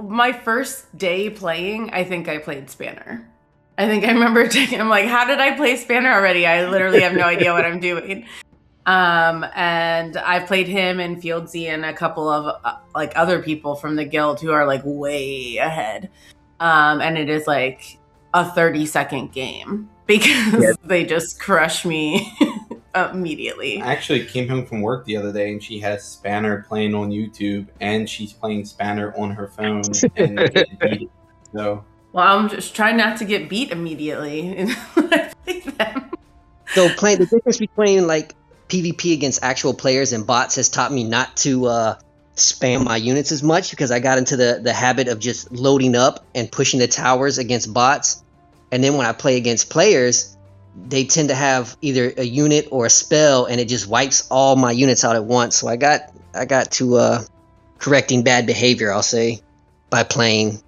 my 0.00 0.32
first 0.32 0.96
day 0.96 1.28
playing, 1.28 1.90
I 1.90 2.04
think 2.04 2.28
I 2.28 2.38
played 2.38 2.70
Spanner. 2.70 3.28
I 3.76 3.86
think 3.86 4.04
I 4.04 4.12
remember 4.12 4.48
taking. 4.48 4.80
I'm 4.80 4.88
like, 4.88 5.06
how 5.06 5.26
did 5.26 5.38
I 5.38 5.56
play 5.56 5.76
Spanner 5.76 6.12
already? 6.12 6.46
I 6.46 6.68
literally 6.68 7.00
have 7.00 7.14
no 7.14 7.24
idea 7.34 7.52
what 7.52 7.64
I'm 7.64 7.80
doing. 7.80 8.26
Um, 8.86 9.44
and 9.54 10.16
I've 10.16 10.46
played 10.46 10.66
him 10.66 10.98
and 10.98 11.22
Fieldsy 11.22 11.66
and 11.66 11.84
a 11.84 11.92
couple 11.92 12.26
of 12.28 12.58
uh, 12.64 12.78
like 12.94 13.12
other 13.16 13.42
people 13.42 13.74
from 13.74 13.96
the 13.96 14.04
guild 14.04 14.40
who 14.40 14.50
are 14.50 14.66
like 14.66 14.80
way 14.84 15.58
ahead. 15.58 16.10
Um, 16.60 17.02
and 17.02 17.18
it 17.18 17.28
is 17.28 17.46
like 17.46 17.98
a 18.32 18.50
30 18.50 18.86
second 18.86 19.32
game 19.32 19.90
because 20.06 20.76
they 20.84 21.04
just 21.04 21.38
crush 21.38 21.84
me 21.84 22.32
immediately. 22.94 23.80
I 23.80 23.92
actually 23.92 24.24
came 24.24 24.48
home 24.48 24.66
from 24.66 24.82
work 24.82 25.04
the 25.04 25.16
other 25.16 25.32
day 25.32 25.52
and 25.52 25.62
she 25.62 25.80
has 25.80 26.04
Spanner 26.04 26.64
playing 26.68 26.94
on 26.94 27.10
YouTube 27.10 27.68
and 27.80 28.08
she's 28.08 28.32
playing 28.32 28.64
Spanner 28.64 29.14
on 29.16 29.30
her 29.32 29.48
phone 29.48 29.82
and 30.16 30.50
beat. 30.80 31.10
So 31.54 31.82
Well, 32.12 32.38
I'm 32.38 32.50
just 32.50 32.76
trying 32.76 32.98
not 32.98 33.16
to 33.18 33.24
get 33.24 33.48
beat 33.48 33.70
immediately 33.70 34.66
when 34.94 35.08
play 35.44 35.60
them. 35.60 36.10
So 36.74 36.90
playing 36.90 37.20
the 37.20 37.26
difference 37.26 37.56
between 37.56 38.06
like 38.06 38.34
PvP 38.68 39.14
against 39.14 39.42
actual 39.42 39.72
players 39.72 40.12
and 40.12 40.26
bots 40.26 40.56
has 40.56 40.68
taught 40.68 40.92
me 40.92 41.04
not 41.04 41.36
to 41.38 41.66
uh, 41.66 41.98
spam 42.36 42.84
my 42.84 42.96
units 42.96 43.32
as 43.32 43.42
much 43.42 43.70
because 43.70 43.90
I 43.90 44.00
got 44.00 44.18
into 44.18 44.36
the 44.36 44.60
the 44.62 44.72
habit 44.72 45.08
of 45.08 45.18
just 45.18 45.50
loading 45.50 45.96
up 45.96 46.24
and 46.34 46.50
pushing 46.50 46.80
the 46.80 46.88
towers 46.88 47.38
against 47.38 47.72
bots, 47.72 48.22
and 48.70 48.82
then 48.82 48.94
when 48.96 49.06
I 49.06 49.12
play 49.12 49.36
against 49.36 49.70
players, 49.70 50.36
they 50.86 51.04
tend 51.04 51.28
to 51.30 51.34
have 51.34 51.76
either 51.80 52.12
a 52.16 52.24
unit 52.24 52.68
or 52.70 52.86
a 52.86 52.90
spell, 52.90 53.46
and 53.46 53.60
it 53.60 53.68
just 53.68 53.88
wipes 53.88 54.28
all 54.30 54.56
my 54.56 54.72
units 54.72 55.04
out 55.04 55.16
at 55.16 55.24
once. 55.24 55.56
So 55.56 55.68
I 55.68 55.76
got 55.76 56.12
I 56.34 56.44
got 56.44 56.70
to 56.72 56.96
uh, 56.96 57.24
correcting 57.78 58.22
bad 58.22 58.46
behavior, 58.46 58.92
I'll 58.92 59.02
say, 59.02 59.40
by 59.90 60.02
playing 60.04 60.62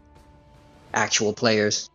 actual 0.92 1.32
players. 1.32 1.88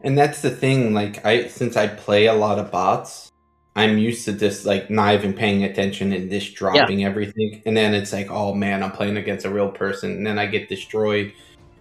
And 0.00 0.16
that's 0.16 0.42
the 0.42 0.50
thing, 0.50 0.94
like 0.94 1.24
I 1.24 1.48
since 1.48 1.76
I 1.76 1.88
play 1.88 2.26
a 2.26 2.34
lot 2.34 2.58
of 2.58 2.70
bots, 2.70 3.32
I'm 3.74 3.98
used 3.98 4.24
to 4.26 4.32
just 4.32 4.64
like 4.64 4.90
not 4.90 5.14
even 5.14 5.32
paying 5.32 5.64
attention 5.64 6.12
and 6.12 6.30
just 6.30 6.54
dropping 6.54 7.04
everything. 7.04 7.62
And 7.66 7.76
then 7.76 7.94
it's 7.94 8.12
like, 8.12 8.30
oh 8.30 8.54
man, 8.54 8.82
I'm 8.82 8.92
playing 8.92 9.16
against 9.16 9.44
a 9.44 9.50
real 9.50 9.70
person, 9.70 10.12
and 10.12 10.26
then 10.26 10.38
I 10.38 10.46
get 10.46 10.68
destroyed. 10.68 11.32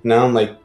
Now 0.04 0.26
I'm 0.26 0.34
like, 0.34 0.58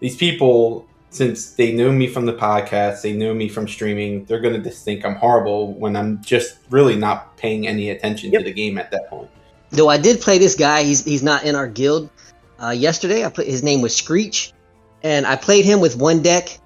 these 0.00 0.16
people, 0.16 0.86
since 1.10 1.52
they 1.52 1.72
know 1.72 1.90
me 1.90 2.06
from 2.06 2.26
the 2.26 2.34
podcast, 2.34 3.02
they 3.02 3.12
know 3.12 3.32
me 3.34 3.48
from 3.48 3.66
streaming, 3.66 4.24
they're 4.24 4.40
gonna 4.40 4.58
just 4.58 4.84
think 4.84 5.04
I'm 5.04 5.14
horrible 5.14 5.72
when 5.74 5.96
I'm 5.96 6.22
just 6.22 6.58
really 6.70 6.96
not 6.96 7.36
paying 7.36 7.66
any 7.66 7.90
attention 7.90 8.30
to 8.32 8.42
the 8.42 8.52
game 8.52 8.78
at 8.78 8.90
that 8.90 9.08
point. 9.08 9.30
Though 9.70 9.88
I 9.88 9.98
did 9.98 10.20
play 10.20 10.38
this 10.38 10.54
guy, 10.54 10.82
he's 10.82 11.04
he's 11.04 11.22
not 11.22 11.44
in 11.44 11.54
our 11.54 11.68
guild. 11.68 12.10
Uh, 12.60 12.70
yesterday, 12.70 13.24
I 13.24 13.28
put 13.28 13.46
his 13.46 13.62
name 13.62 13.82
was 13.82 13.94
Screech, 13.94 14.52
and 15.02 15.26
I 15.26 15.36
played 15.36 15.64
him 15.64 15.80
with 15.80 15.96
one 15.96 16.22
deck, 16.22 16.58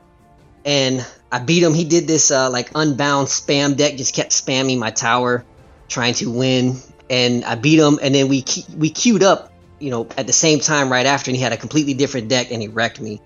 and 0.65 1.05
I 1.31 1.39
beat 1.39 1.63
him. 1.63 1.75
He 1.75 1.85
did 1.85 2.07
this 2.07 2.31
uh, 2.31 2.51
like 2.51 2.71
unbound 2.75 3.29
spam 3.29 3.77
deck, 3.77 3.97
just 3.97 4.15
kept 4.15 4.31
spamming 4.31 4.79
my 4.79 4.91
tower, 4.91 5.45
trying 5.89 6.15
to 6.15 6.31
win, 6.31 6.77
and 7.11 7.45
I 7.45 7.55
beat 7.55 7.79
him. 7.79 7.99
And 8.03 8.15
then 8.15 8.29
we 8.29 8.45
we 8.77 8.91
queued 8.91 9.23
up, 9.23 9.53
you 9.79 9.91
know, 9.91 10.07
at 10.17 10.27
the 10.27 10.33
same 10.33 10.61
time 10.61 10.91
right 10.91 11.07
after, 11.07 11.31
and 11.31 11.37
he 11.37 11.43
had 11.43 11.53
a 11.53 11.57
completely 11.57 11.95
different 11.95 12.29
deck, 12.29 12.51
and 12.51 12.63
he 12.63 12.69
wrecked 12.69 13.01
me, 13.01 13.21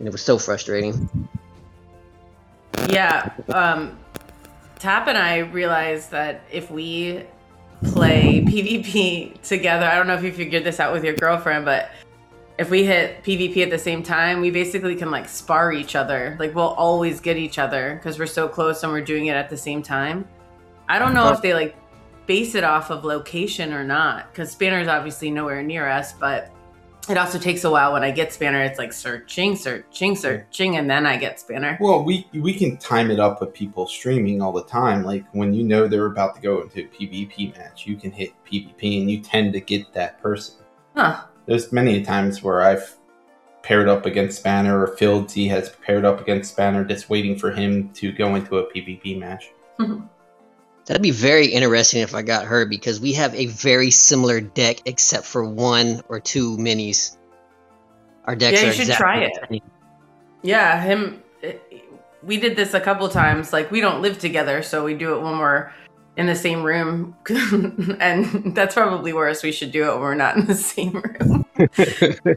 and 0.00 0.08
it 0.08 0.10
was 0.10 0.22
so 0.22 0.38
frustrating. 0.38 1.08
Yeah, 2.88 3.32
um, 3.50 3.96
Tap 4.78 5.06
and 5.06 5.16
I 5.16 5.38
realized 5.38 6.10
that 6.10 6.40
if 6.50 6.70
we 6.70 7.22
play 7.84 8.40
PvP 8.46 9.40
together, 9.42 9.84
I 9.86 9.94
don't 9.94 10.06
know 10.06 10.14
if 10.14 10.24
you 10.24 10.32
figured 10.32 10.64
this 10.64 10.80
out 10.80 10.92
with 10.92 11.04
your 11.04 11.14
girlfriend, 11.14 11.66
but 11.66 11.90
if 12.58 12.70
we 12.70 12.84
hit 12.84 13.22
PvP 13.22 13.62
at 13.62 13.70
the 13.70 13.78
same 13.78 14.02
time, 14.02 14.40
we 14.40 14.50
basically 14.50 14.96
can 14.96 15.10
like 15.10 15.28
spar 15.28 15.72
each 15.72 15.94
other. 15.94 16.36
Like 16.40 16.54
we'll 16.54 16.64
always 16.64 17.20
get 17.20 17.36
each 17.36 17.58
other 17.58 17.94
because 17.94 18.18
we're 18.18 18.26
so 18.26 18.48
close 18.48 18.82
and 18.82 18.90
we're 18.90 19.00
doing 19.02 19.26
it 19.26 19.34
at 19.34 19.50
the 19.50 19.56
same 19.56 19.82
time. 19.82 20.26
I 20.88 20.98
don't 20.98 21.14
know 21.14 21.30
if 21.30 21.42
they 21.42 21.54
like 21.54 21.76
base 22.26 22.54
it 22.54 22.64
off 22.64 22.90
of 22.90 23.04
location 23.04 23.72
or 23.72 23.84
not 23.84 24.32
because 24.32 24.50
Spanner's 24.50 24.88
obviously 24.88 25.30
nowhere 25.30 25.62
near 25.62 25.88
us, 25.88 26.14
but 26.14 26.50
it 27.08 27.16
also 27.16 27.38
takes 27.38 27.64
a 27.64 27.70
while 27.70 27.92
when 27.92 28.02
I 28.02 28.10
get 28.10 28.32
Spanner. 28.32 28.62
It's 28.62 28.78
like 28.78 28.92
searching, 28.92 29.56
searching, 29.56 30.14
searching, 30.14 30.76
and 30.76 30.88
then 30.88 31.06
I 31.06 31.16
get 31.16 31.40
Spanner. 31.40 31.78
Well, 31.80 32.04
we 32.04 32.26
we 32.32 32.52
can 32.54 32.76
time 32.76 33.10
it 33.10 33.18
up 33.20 33.40
with 33.40 33.52
people 33.54 33.86
streaming 33.86 34.42
all 34.42 34.52
the 34.52 34.64
time. 34.64 35.02
Like 35.02 35.24
when 35.32 35.54
you 35.54 35.64
know 35.64 35.88
they're 35.88 36.06
about 36.06 36.34
to 36.36 36.40
go 36.40 36.60
into 36.62 36.80
a 36.80 36.84
PvP 36.84 37.56
match, 37.56 37.86
you 37.86 37.96
can 37.96 38.10
hit 38.10 38.32
PvP 38.44 39.00
and 39.00 39.10
you 39.10 39.20
tend 39.20 39.52
to 39.54 39.60
get 39.60 39.92
that 39.94 40.20
person. 40.22 40.56
Huh. 40.94 41.24
There's 41.46 41.72
many 41.72 42.02
times 42.02 42.42
where 42.42 42.62
I've 42.62 42.96
paired 43.62 43.88
up 43.88 44.06
against 44.06 44.38
Spanner 44.38 44.80
or 44.82 44.96
Fieldsy 44.96 45.48
has 45.50 45.70
paired 45.84 46.04
up 46.04 46.20
against 46.20 46.52
Spanner, 46.52 46.84
just 46.84 47.10
waiting 47.10 47.38
for 47.38 47.50
him 47.50 47.90
to 47.94 48.12
go 48.12 48.34
into 48.34 48.58
a 48.58 48.72
PvP 48.72 49.18
match. 49.18 49.50
Mhm. 49.80 50.09
That'd 50.90 51.02
be 51.02 51.12
very 51.12 51.46
interesting 51.46 52.00
if 52.02 52.16
I 52.16 52.22
got 52.22 52.46
her 52.46 52.66
because 52.66 52.98
we 52.98 53.12
have 53.12 53.32
a 53.36 53.46
very 53.46 53.92
similar 53.92 54.40
deck 54.40 54.78
except 54.86 55.24
for 55.24 55.44
one 55.44 56.00
or 56.08 56.18
two 56.18 56.56
minis. 56.56 57.16
Our 58.24 58.34
decks 58.34 58.58
Yeah, 58.58 58.64
you 58.64 58.70
are 58.70 58.72
should 58.72 58.88
exactly 58.88 59.04
try 59.04 59.20
it. 59.20 59.32
same. 59.48 59.70
Yeah, 60.42 60.82
him. 60.82 61.22
Eh, 61.44 61.52
we 62.24 62.38
did 62.38 62.56
this 62.56 62.74
a 62.74 62.80
couple 62.80 63.08
times. 63.08 63.52
Like 63.52 63.70
we 63.70 63.80
don't 63.80 64.02
live 64.02 64.18
together, 64.18 64.64
so 64.64 64.84
we 64.84 64.94
do 64.94 65.14
it 65.14 65.20
when 65.22 65.38
we're 65.38 65.70
in 66.16 66.26
the 66.26 66.34
same 66.34 66.64
room, 66.64 67.14
and 68.00 68.52
that's 68.56 68.74
probably 68.74 69.12
worse. 69.12 69.44
We 69.44 69.52
should 69.52 69.70
do 69.70 69.84
it 69.84 69.92
when 69.92 70.00
we're 70.00 70.14
not 70.16 70.38
in 70.38 70.46
the 70.46 70.56
same 70.56 71.00
room. 71.00 71.46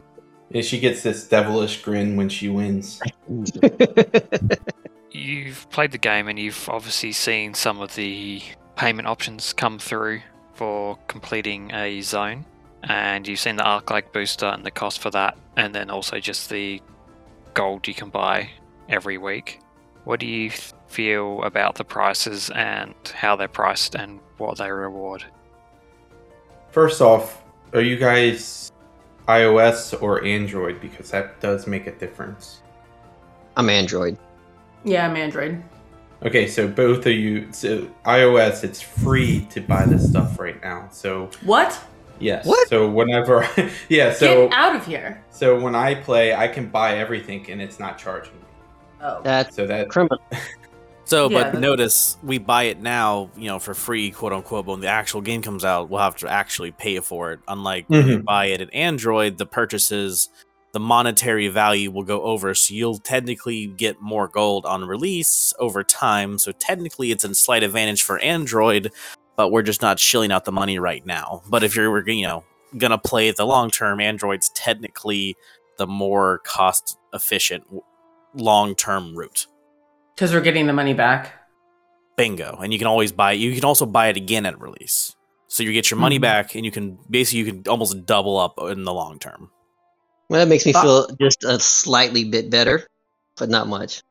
And 0.54 0.64
she 0.64 0.78
gets 0.78 1.02
this 1.02 1.26
devilish 1.26 1.82
grin 1.82 2.14
when 2.14 2.28
she 2.28 2.48
wins. 2.48 3.02
You've 5.14 5.70
played 5.70 5.92
the 5.92 5.98
game 5.98 6.26
and 6.26 6.36
you've 6.40 6.68
obviously 6.68 7.12
seen 7.12 7.54
some 7.54 7.80
of 7.80 7.94
the 7.94 8.42
payment 8.74 9.06
options 9.06 9.52
come 9.52 9.78
through 9.78 10.22
for 10.54 10.98
completing 11.06 11.72
a 11.72 12.00
zone. 12.00 12.44
And 12.82 13.26
you've 13.26 13.38
seen 13.38 13.54
the 13.54 13.62
Arclight 13.62 14.12
booster 14.12 14.46
and 14.46 14.66
the 14.66 14.72
cost 14.72 14.98
for 14.98 15.10
that, 15.10 15.38
and 15.56 15.72
then 15.72 15.88
also 15.88 16.18
just 16.18 16.50
the 16.50 16.82
gold 17.54 17.86
you 17.86 17.94
can 17.94 18.10
buy 18.10 18.50
every 18.88 19.16
week. 19.16 19.60
What 20.02 20.18
do 20.18 20.26
you 20.26 20.50
feel 20.88 21.44
about 21.44 21.76
the 21.76 21.84
prices 21.84 22.50
and 22.50 22.94
how 23.14 23.36
they're 23.36 23.46
priced 23.46 23.94
and 23.94 24.18
what 24.38 24.58
they 24.58 24.70
reward? 24.70 25.24
First 26.72 27.00
off, 27.00 27.40
are 27.72 27.80
you 27.80 27.96
guys 27.96 28.72
iOS 29.28 30.02
or 30.02 30.24
Android? 30.24 30.80
Because 30.80 31.12
that 31.12 31.40
does 31.40 31.68
make 31.68 31.86
a 31.86 31.92
difference. 31.92 32.62
I'm 33.56 33.70
Android. 33.70 34.18
Yeah, 34.84 35.06
I'm 35.06 35.16
Android. 35.16 35.62
Okay, 36.24 36.46
so 36.46 36.66
both 36.68 37.06
of 37.06 37.12
you, 37.12 37.48
so 37.52 37.86
iOS, 38.06 38.64
it's 38.64 38.80
free 38.80 39.46
to 39.50 39.60
buy 39.60 39.84
this 39.84 40.08
stuff 40.08 40.38
right 40.38 40.60
now. 40.62 40.88
So 40.90 41.30
What? 41.42 41.78
Yes. 42.20 42.46
What? 42.46 42.68
So 42.68 42.88
whenever, 42.88 43.46
yeah. 43.88 44.12
So 44.12 44.48
Get 44.48 44.56
out 44.58 44.76
of 44.76 44.86
here. 44.86 45.22
so 45.30 45.58
when 45.58 45.74
I 45.74 45.94
play, 45.94 46.34
I 46.34 46.48
can 46.48 46.68
buy 46.68 46.98
everything 46.98 47.50
and 47.50 47.60
it's 47.60 47.78
not 47.80 47.98
charging 47.98 48.32
me. 48.34 48.38
Oh. 49.02 49.20
That's 49.22 49.54
So 49.56 49.66
that 49.66 49.88
criminal. 49.88 50.18
So, 51.06 51.28
Yeah, 51.28 51.50
but 51.52 51.60
notice 51.60 52.16
we 52.22 52.38
buy 52.38 52.62
it 52.62 52.80
now, 52.80 53.28
you 53.36 53.46
know, 53.46 53.58
for 53.58 53.74
free, 53.74 54.10
quote 54.10 54.32
unquote. 54.32 54.64
But 54.64 54.72
when 54.72 54.80
the 54.80 54.86
actual 54.88 55.20
game 55.20 55.42
comes 55.42 55.62
out, 55.62 55.90
we'll 55.90 56.00
have 56.00 56.16
to 56.16 56.28
actually 56.28 56.70
pay 56.70 56.98
for 57.00 57.32
it. 57.32 57.40
Unlike 57.46 57.84
when 57.88 58.06
you 58.08 58.18
Mhm. 58.20 58.24
buy 58.24 58.46
it 58.46 58.62
at 58.62 58.72
Android, 58.72 59.36
the 59.36 59.44
purchases, 59.44 60.30
the 60.74 60.80
monetary 60.80 61.46
value 61.46 61.88
will 61.88 62.02
go 62.02 62.20
over, 62.22 62.52
so 62.52 62.74
you'll 62.74 62.98
technically 62.98 63.68
get 63.68 64.00
more 64.00 64.26
gold 64.26 64.66
on 64.66 64.84
release 64.84 65.54
over 65.60 65.84
time. 65.84 66.36
So 66.36 66.50
technically, 66.50 67.12
it's 67.12 67.22
a 67.22 67.32
slight 67.32 67.62
advantage 67.62 68.02
for 68.02 68.18
Android, 68.18 68.90
but 69.36 69.52
we're 69.52 69.62
just 69.62 69.82
not 69.82 70.00
shilling 70.00 70.32
out 70.32 70.44
the 70.44 70.52
money 70.52 70.80
right 70.80 71.06
now. 71.06 71.42
But 71.48 71.62
if 71.62 71.76
you're, 71.76 72.06
you 72.08 72.26
know, 72.26 72.42
gonna 72.76 72.98
play 72.98 73.30
the 73.30 73.46
long 73.46 73.70
term, 73.70 74.00
Android's 74.00 74.48
technically 74.48 75.36
the 75.78 75.86
more 75.86 76.40
cost 76.44 76.98
efficient 77.12 77.64
long 78.34 78.74
term 78.74 79.14
route. 79.16 79.46
Because 80.16 80.32
we're 80.32 80.40
getting 80.40 80.66
the 80.66 80.72
money 80.72 80.92
back. 80.92 81.34
Bingo. 82.16 82.58
And 82.60 82.72
you 82.72 82.80
can 82.80 82.88
always 82.88 83.12
buy 83.12 83.34
it. 83.34 83.36
You 83.36 83.54
can 83.54 83.64
also 83.64 83.86
buy 83.86 84.08
it 84.08 84.16
again 84.16 84.44
at 84.44 84.60
release. 84.60 85.14
So 85.46 85.62
you 85.62 85.72
get 85.72 85.88
your 85.88 86.00
money 86.00 86.18
Mhm. 86.18 86.22
back 86.22 86.56
and 86.56 86.64
you 86.64 86.72
can 86.72 86.98
basically 87.08 87.38
you 87.40 87.44
can 87.52 87.62
almost 87.70 88.06
double 88.06 88.36
up 88.38 88.58
in 88.58 88.82
the 88.82 88.92
long 88.92 89.20
term. 89.20 89.50
Well, 90.28 90.40
that 90.40 90.48
makes 90.48 90.66
me 90.66 90.72
feel 90.72 91.08
just 91.20 91.44
a 91.44 91.60
slightly 91.60 92.24
bit 92.24 92.50
better, 92.50 92.86
but 93.36 93.50
not 93.50 93.68
much. 93.68 94.02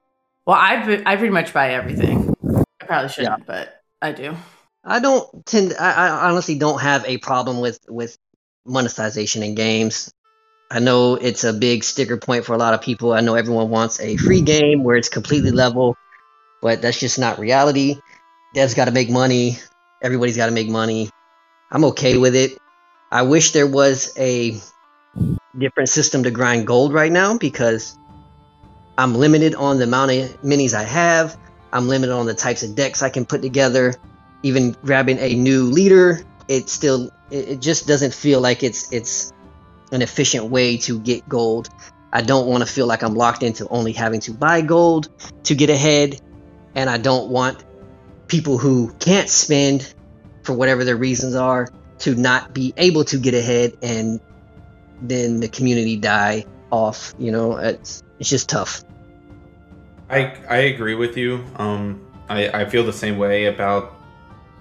Well, 0.46 0.58
I 0.60 0.82
pre- 0.84 1.04
I 1.06 1.16
pretty 1.16 1.34
much 1.34 1.54
buy 1.54 1.72
everything. 1.72 2.34
I 2.82 2.86
probably 2.86 3.10
shouldn't, 3.10 3.46
but 3.46 3.82
I 4.02 4.12
do. 4.12 4.36
I 4.84 5.00
don't 5.00 5.46
tend. 5.46 5.74
I, 5.80 5.94
I 5.94 6.30
honestly 6.30 6.58
don't 6.58 6.82
have 6.82 7.06
a 7.06 7.18
problem 7.18 7.62
with 7.62 7.80
with 7.88 8.18
monetization 8.66 9.44
in 9.44 9.56
games. 9.56 10.12
I 10.70 10.80
know 10.80 11.16
it's 11.16 11.44
a 11.44 11.54
big 11.54 11.84
sticker 11.84 12.18
point 12.18 12.46
for 12.46 12.54
a 12.54 12.58
lot 12.58 12.74
of 12.74 12.82
people. 12.82 13.14
I 13.14 13.22
know 13.22 13.36
everyone 13.36 13.70
wants 13.70 14.00
a 14.00 14.18
free 14.18 14.42
game 14.42 14.84
where 14.84 14.96
it's 14.96 15.10
completely 15.10 15.52
level, 15.52 15.96
but 16.62 16.82
that's 16.82 17.00
just 17.00 17.20
not 17.20 17.40
reality. 17.40 18.00
Devs 18.56 18.76
got 18.76 18.86
to 18.86 18.92
make 18.92 19.10
money. 19.10 19.60
Everybody's 20.02 20.38
got 20.38 20.48
to 20.48 20.52
make 20.52 20.70
money. 20.70 21.10
I'm 21.72 21.86
okay 21.86 22.18
with 22.18 22.36
it. 22.36 22.58
I 23.12 23.22
wish 23.22 23.52
there 23.52 23.68
was 23.68 24.14
a 24.18 24.60
different 25.58 25.90
system 25.90 26.24
to 26.24 26.32
grind 26.32 26.68
gold 26.68 26.94
right 26.94 27.12
now 27.12 27.38
because 27.38 27.98
I'm 28.98 29.16
limited 29.16 29.56
on 29.56 29.78
the 29.78 29.84
amount 29.84 30.12
of 30.12 30.42
minis 30.42 30.74
I 30.74 30.84
have. 30.84 31.38
I'm 31.72 31.88
limited 31.88 32.14
on 32.14 32.26
the 32.26 32.34
types 32.34 32.64
of 32.64 32.76
decks 32.76 33.02
I 33.02 33.10
can 33.10 33.26
put 33.26 33.42
together 33.42 33.96
even 34.44 34.76
grabbing 34.84 35.18
a 35.20 35.34
new 35.34 35.64
leader 35.64 36.24
it 36.48 36.70
still 36.70 37.10
it, 37.32 37.50
it 37.50 37.62
just 37.62 37.88
doesn't 37.88 38.14
feel 38.14 38.42
like 38.42 38.64
it's 38.64 38.92
it's 38.92 39.34
an 39.92 40.02
efficient 40.02 40.46
way 40.46 40.78
to 40.78 41.00
get 41.00 41.28
gold 41.28 41.70
i 42.12 42.22
don't 42.22 42.48
want 42.48 42.66
to 42.66 42.72
feel 42.72 42.86
like 42.86 43.04
i'm 43.04 43.16
locked 43.16 43.44
into 43.44 43.68
only 43.70 43.94
having 43.94 44.20
to 44.20 44.34
buy 44.34 44.62
gold 44.62 45.10
to 45.44 45.56
get 45.56 45.70
ahead 45.70 46.20
and 46.76 46.90
i 46.90 46.98
don't 46.98 47.30
want 47.30 47.64
people 48.28 48.58
who 48.58 48.92
can't 49.00 49.30
spend 49.30 49.94
for 50.44 50.54
whatever 50.54 50.84
their 50.84 50.98
reasons 50.98 51.36
are 51.36 51.68
to 52.00 52.16
not 52.16 52.54
be 52.54 52.74
able 52.76 53.06
to 53.06 53.18
get 53.18 53.34
ahead 53.34 53.78
and 53.82 54.20
then 55.02 55.40
the 55.40 55.50
community 55.50 55.98
die 55.98 56.46
off 56.72 57.14
you 57.18 57.32
know 57.32 57.58
it's 57.58 58.04
it's 58.20 58.30
just 58.30 58.50
tough 58.50 58.84
I 60.14 60.36
I 60.50 60.58
agree 60.58 60.96
with 60.96 61.18
you. 61.18 61.44
Um, 61.56 62.06
I 62.30 62.62
I 62.62 62.66
feel 62.66 62.84
the 62.84 62.94
same 62.94 63.18
way 63.18 63.46
about 63.46 63.96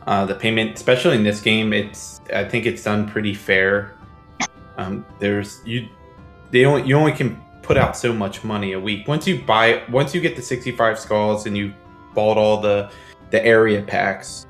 uh, 0.07 0.25
the 0.25 0.35
payment, 0.35 0.75
especially 0.75 1.17
in 1.17 1.25
this 1.25 1.41
game. 1.41 1.73
It's 1.73 2.21
I 2.33 2.45
think 2.45 2.65
it's 2.67 2.83
done 2.83 3.09
pretty 3.09 3.35
fair. 3.35 3.95
Um, 4.79 5.05
there's 5.19 5.61
you 5.67 5.89
they 6.51 6.65
only 6.65 6.89
you 6.89 6.97
only 6.97 7.13
can 7.13 7.41
put 7.63 7.77
out 7.77 7.97
so 7.97 8.13
much 8.13 8.43
money 8.45 8.73
a 8.73 8.81
week. 8.81 9.07
Once 9.07 9.27
you 9.27 9.43
buy 9.43 9.83
once 9.91 10.15
you 10.15 10.21
get 10.21 10.37
the 10.37 10.43
65 10.43 10.99
skulls 10.99 11.47
and 11.47 11.57
you 11.57 11.75
bought 12.15 12.39
all 12.39 12.61
the 12.61 12.91
the 13.31 13.45
area 13.45 13.83
packs, 13.83 14.47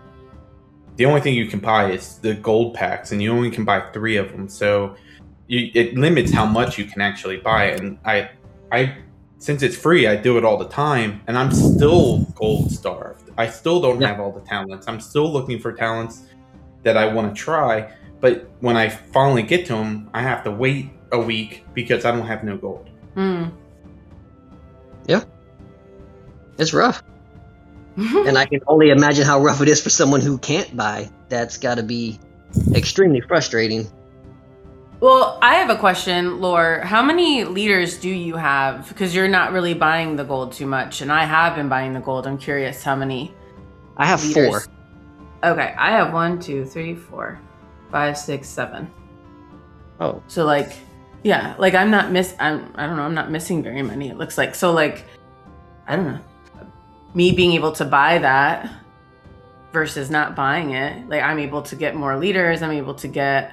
the 0.96 1.04
only 1.04 1.20
thing 1.20 1.34
you 1.34 1.46
can 1.46 1.58
buy 1.58 1.90
is 1.90 2.18
the 2.18 2.34
gold 2.34 2.74
packs, 2.74 3.10
and 3.10 3.20
you 3.20 3.32
only 3.32 3.50
can 3.50 3.64
buy 3.64 3.80
three 3.92 4.16
of 4.16 4.30
them. 4.30 4.48
So 4.48 4.94
you, 5.46 5.70
it 5.74 5.94
limits 5.96 6.32
how 6.32 6.46
much 6.46 6.78
you 6.78 6.84
can 6.84 7.00
actually 7.00 7.38
buy. 7.38 7.64
And 7.66 7.98
I 8.04 8.30
I 8.70 8.96
since 9.38 9.62
it's 9.62 9.76
free, 9.76 10.06
I 10.06 10.16
do 10.16 10.38
it 10.38 10.44
all 10.44 10.56
the 10.56 10.68
time, 10.68 11.20
and 11.26 11.36
I'm 11.36 11.52
still 11.52 12.20
gold 12.34 12.70
starved. 12.70 13.30
I 13.36 13.48
still 13.48 13.80
don't 13.80 14.00
Yeah. 14.00 14.08
have 14.08 14.20
all 14.20 14.30
the 14.32 14.40
talents. 14.40 14.86
I'm 14.88 15.00
still 15.00 15.30
looking 15.32 15.58
for 15.58 15.72
talents 15.72 16.22
that 16.84 16.96
I 16.96 17.12
want 17.12 17.34
to 17.34 17.40
try, 17.40 17.90
but 18.20 18.48
when 18.60 18.76
I 18.76 18.88
finally 18.88 19.42
get 19.42 19.66
to 19.66 19.72
them, 19.74 20.08
I 20.14 20.22
have 20.22 20.44
to 20.44 20.50
wait 20.50 20.90
a 21.12 21.18
week 21.18 21.64
because 21.74 22.04
I 22.04 22.12
don't 22.12 22.26
have 22.26 22.44
no 22.44 22.56
gold. 22.56 22.88
Hmm. 23.14 23.46
Yeah. 25.06 25.24
It's 26.58 26.72
rough 26.72 27.02
and 27.96 28.38
I 28.38 28.46
can 28.46 28.60
only 28.68 28.90
imagine 28.90 29.24
how 29.24 29.40
rough 29.40 29.60
it 29.60 29.68
is 29.68 29.82
for 29.82 29.90
someone 29.90 30.20
who 30.20 30.38
can't 30.38 30.74
buy. 30.76 31.10
That's 31.28 31.58
got 31.58 31.74
to 31.76 31.82
be 31.82 32.18
extremely 32.74 33.20
frustrating. 33.20 33.90
Well, 35.02 35.36
I 35.42 35.56
have 35.56 35.68
a 35.68 35.74
question, 35.74 36.40
Lore. 36.40 36.78
How 36.84 37.02
many 37.02 37.42
leaders 37.42 37.98
do 37.98 38.08
you 38.08 38.36
have? 38.36 38.86
Because 38.86 39.12
you're 39.12 39.26
not 39.26 39.50
really 39.50 39.74
buying 39.74 40.14
the 40.14 40.22
gold 40.22 40.52
too 40.52 40.64
much, 40.64 41.00
and 41.00 41.10
I 41.10 41.24
have 41.24 41.56
been 41.56 41.68
buying 41.68 41.92
the 41.92 41.98
gold. 41.98 42.24
I'm 42.24 42.38
curious 42.38 42.84
how 42.84 42.94
many 42.94 43.34
I 43.96 44.06
have 44.06 44.24
leaders. 44.24 44.48
four. 44.48 44.62
Okay, 45.42 45.74
I 45.76 45.90
have 45.90 46.12
one, 46.12 46.38
two, 46.38 46.64
three, 46.64 46.94
four, 46.94 47.40
five, 47.90 48.16
six, 48.16 48.48
seven. 48.48 48.88
Oh, 49.98 50.22
So 50.28 50.44
like, 50.44 50.70
yeah, 51.24 51.56
like 51.58 51.74
I'm 51.74 51.90
not 51.90 52.12
miss. 52.12 52.36
I'm. 52.38 52.72
I 52.76 52.86
don't 52.86 52.96
know. 52.96 53.02
I'm 53.02 53.14
not 53.14 53.28
missing 53.28 53.60
very 53.60 53.82
many. 53.82 54.08
It 54.08 54.18
looks 54.18 54.38
like 54.38 54.54
so. 54.54 54.70
Like, 54.70 55.04
I 55.88 55.96
don't 55.96 56.06
know. 56.06 56.20
Me 57.12 57.32
being 57.32 57.54
able 57.54 57.72
to 57.72 57.84
buy 57.84 58.18
that 58.18 58.72
versus 59.72 60.10
not 60.10 60.36
buying 60.36 60.74
it, 60.74 61.08
like 61.08 61.24
I'm 61.24 61.40
able 61.40 61.62
to 61.62 61.74
get 61.74 61.96
more 61.96 62.16
leaders. 62.16 62.62
I'm 62.62 62.70
able 62.70 62.94
to 62.94 63.08
get 63.08 63.52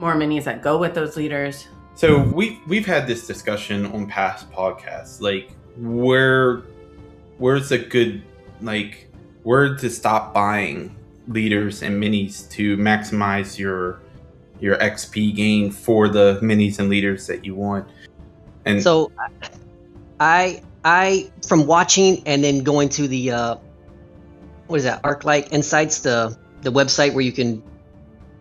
more 0.00 0.14
minis 0.14 0.44
that 0.44 0.62
go 0.62 0.78
with 0.78 0.94
those 0.94 1.16
leaders. 1.16 1.68
So 1.94 2.18
we 2.18 2.60
we've 2.66 2.86
had 2.86 3.06
this 3.06 3.26
discussion 3.26 3.86
on 3.86 4.06
past 4.06 4.50
podcasts, 4.50 5.20
like 5.20 5.52
where 5.76 6.62
where's 7.38 7.72
a 7.72 7.78
good 7.78 8.22
like 8.62 9.08
where 9.42 9.76
to 9.76 9.90
stop 9.90 10.32
buying 10.32 10.96
leaders 11.28 11.82
and 11.82 12.02
minis 12.02 12.48
to 12.50 12.76
maximize 12.76 13.58
your 13.58 14.00
your 14.60 14.76
XP 14.76 15.34
gain 15.34 15.70
for 15.70 16.08
the 16.08 16.38
minis 16.42 16.78
and 16.78 16.88
leaders 16.88 17.26
that 17.26 17.44
you 17.44 17.54
want. 17.54 17.88
And 18.64 18.82
so 18.82 19.10
I 20.20 20.62
I 20.84 21.30
from 21.46 21.66
watching 21.66 22.22
and 22.26 22.42
then 22.42 22.62
going 22.62 22.88
to 22.90 23.08
the 23.08 23.30
uh, 23.30 23.56
what 24.66 24.76
is 24.76 24.84
that 24.84 25.02
ArcLight 25.02 25.52
Insights 25.52 26.00
the 26.00 26.36
the 26.62 26.70
website 26.70 27.14
where 27.14 27.24
you 27.24 27.32
can 27.32 27.62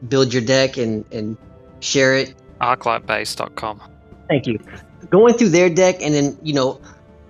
build 0.08 0.34
your 0.34 0.43
deck 0.43 0.78
and 0.78 1.06
and 1.12 1.38
share 1.80 2.15
it 2.15 2.36
Arclightbase.com. 2.60 3.82
Thank 4.28 4.48
you. 4.48 4.60
Going 5.10 5.36
through 5.36 5.50
their 5.50 5.70
deck 5.70 6.02
and 6.02 6.13
then, 6.13 6.38
you 6.44 6.54
know, 6.54 6.82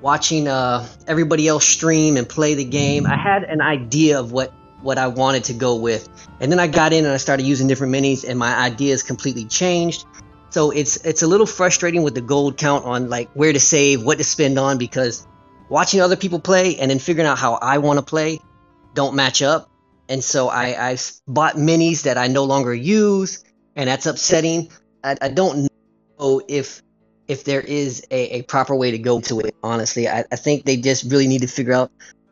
watching 0.02 0.48
uh, 0.48 0.88
everybody 1.08 1.48
else 1.48 1.66
stream 1.66 2.18
and 2.18 2.28
play 2.28 2.56
the 2.56 2.66
game, 2.66 3.06
I 3.06 3.16
had 3.16 3.44
an 3.44 3.62
idea 3.62 4.20
of 4.20 4.32
what 4.32 4.54
what 4.82 4.98
I 4.98 5.08
wanted 5.08 5.44
to 5.46 5.54
go 5.54 5.76
with. 5.76 6.08
And 6.40 6.52
then 6.52 6.60
I 6.60 6.68
got 6.68 6.94
in 6.94 7.04
and 7.04 7.14
I 7.14 7.18
started 7.18 7.46
using 7.46 7.68
different 7.68 7.94
minis 7.94 8.28
and 8.28 8.40
my 8.40 8.56
ideas 8.56 9.04
completely 9.04 9.46
changed. 9.46 10.06
So 10.52 10.72
it's 10.72 10.98
it's 11.06 11.22
a 11.22 11.28
little 11.28 11.46
frustrating 11.46 12.02
with 12.02 12.16
the 12.16 12.22
gold 12.22 12.58
count 12.58 12.86
on 12.86 13.10
like 13.10 13.30
where 13.34 13.54
to 13.54 13.60
save, 13.60 14.04
what 14.04 14.18
to 14.18 14.24
spend 14.24 14.58
on 14.58 14.78
because 14.78 15.28
watching 15.70 16.02
other 16.02 16.16
people 16.16 16.40
play 16.40 16.78
and 16.78 16.90
then 16.90 17.00
figuring 17.00 17.28
out 17.28 17.38
how 17.38 17.56
I 17.56 17.78
want 17.78 18.00
to 18.00 18.06
play 18.06 18.42
don't 18.94 19.16
match 19.16 19.42
up. 19.42 19.70
And 20.08 20.24
so 20.24 20.48
I 20.48 20.92
I 20.92 20.98
bought 21.28 21.56
minis 21.56 22.04
that 22.04 22.18
I 22.18 22.28
no 22.28 22.46
longer 22.46 22.74
use 22.74 23.44
and 23.80 23.88
that's 23.88 24.06
upsetting. 24.06 24.70
I, 25.04 25.16
I 25.22 25.30
don't 25.30 25.70
know 26.20 26.42
if 26.48 26.82
if 27.30 27.46
there 27.46 27.62
is 27.62 28.06
a, 28.12 28.40
a 28.40 28.42
proper 28.42 28.76
way 28.76 28.92
to 28.92 28.98
go 28.98 29.22
to 29.22 29.40
it 29.40 29.56
honestly 29.64 30.10
I, 30.10 30.26
I 30.32 30.36
think 30.36 30.66
they 30.66 30.76
just 30.78 31.10
really 31.10 31.28
need 31.28 31.42
to 31.42 31.48
figure 31.48 31.74
out 31.74 31.90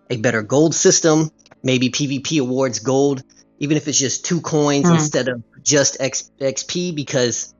a 0.09 0.17
better 0.17 0.41
gold 0.41 0.75
system 0.75 1.29
maybe 1.63 1.89
pvp 1.89 2.41
awards 2.41 2.79
gold 2.79 3.21
even 3.59 3.77
if 3.77 3.87
it's 3.87 3.99
just 3.99 4.25
two 4.25 4.41
coins 4.41 4.87
Hmm. 4.87 4.95
instead 4.95 5.29
of 5.29 5.41
just 5.63 5.97
X, 6.01 6.29
xp 6.41 6.93
because 6.95 7.53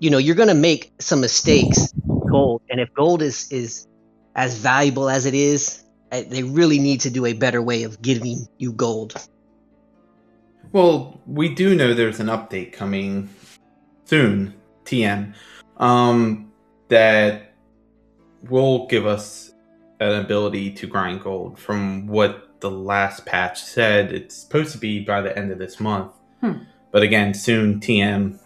you 0.00 0.10
know 0.10 0.18
you're 0.18 0.34
gonna 0.34 0.54
make 0.54 0.90
some 1.00 1.20
mistakes 1.20 1.92
gold 2.28 2.62
and 2.68 2.80
if 2.80 2.92
gold 2.94 3.22
is 3.22 3.46
is 3.52 3.86
as 4.34 4.58
valuable 4.58 5.08
as 5.08 5.26
it 5.26 5.34
is 5.34 5.84
uh, 6.10 6.22
they 6.28 6.42
really 6.42 6.80
need 6.80 7.02
to 7.02 7.10
do 7.10 7.26
a 7.26 7.32
better 7.34 7.62
way 7.62 7.84
of 7.84 8.02
giving 8.02 8.46
you 8.58 8.72
gold 8.72 9.14
Well, 10.74 11.20
we 11.24 11.54
do 11.54 11.76
know 11.76 11.94
there's 11.94 12.18
an 12.18 12.26
update 12.26 12.72
coming 12.72 13.30
soon, 14.06 14.54
TM, 14.84 15.32
um, 15.76 16.50
that 16.88 17.54
will 18.50 18.88
give 18.88 19.06
us 19.06 19.52
an 20.00 20.20
ability 20.20 20.72
to 20.72 20.88
grind 20.88 21.22
gold. 21.22 21.60
From 21.60 22.08
what 22.08 22.60
the 22.60 22.72
last 22.72 23.24
patch 23.24 23.62
said, 23.62 24.12
it's 24.12 24.34
supposed 24.34 24.72
to 24.72 24.78
be 24.78 24.98
by 24.98 25.20
the 25.20 25.38
end 25.38 25.52
of 25.52 25.60
this 25.60 25.78
month. 25.78 26.10
Hmm. 26.40 26.64
But 26.90 27.04
again, 27.04 27.34
soon 27.34 27.78
TM 27.78 28.36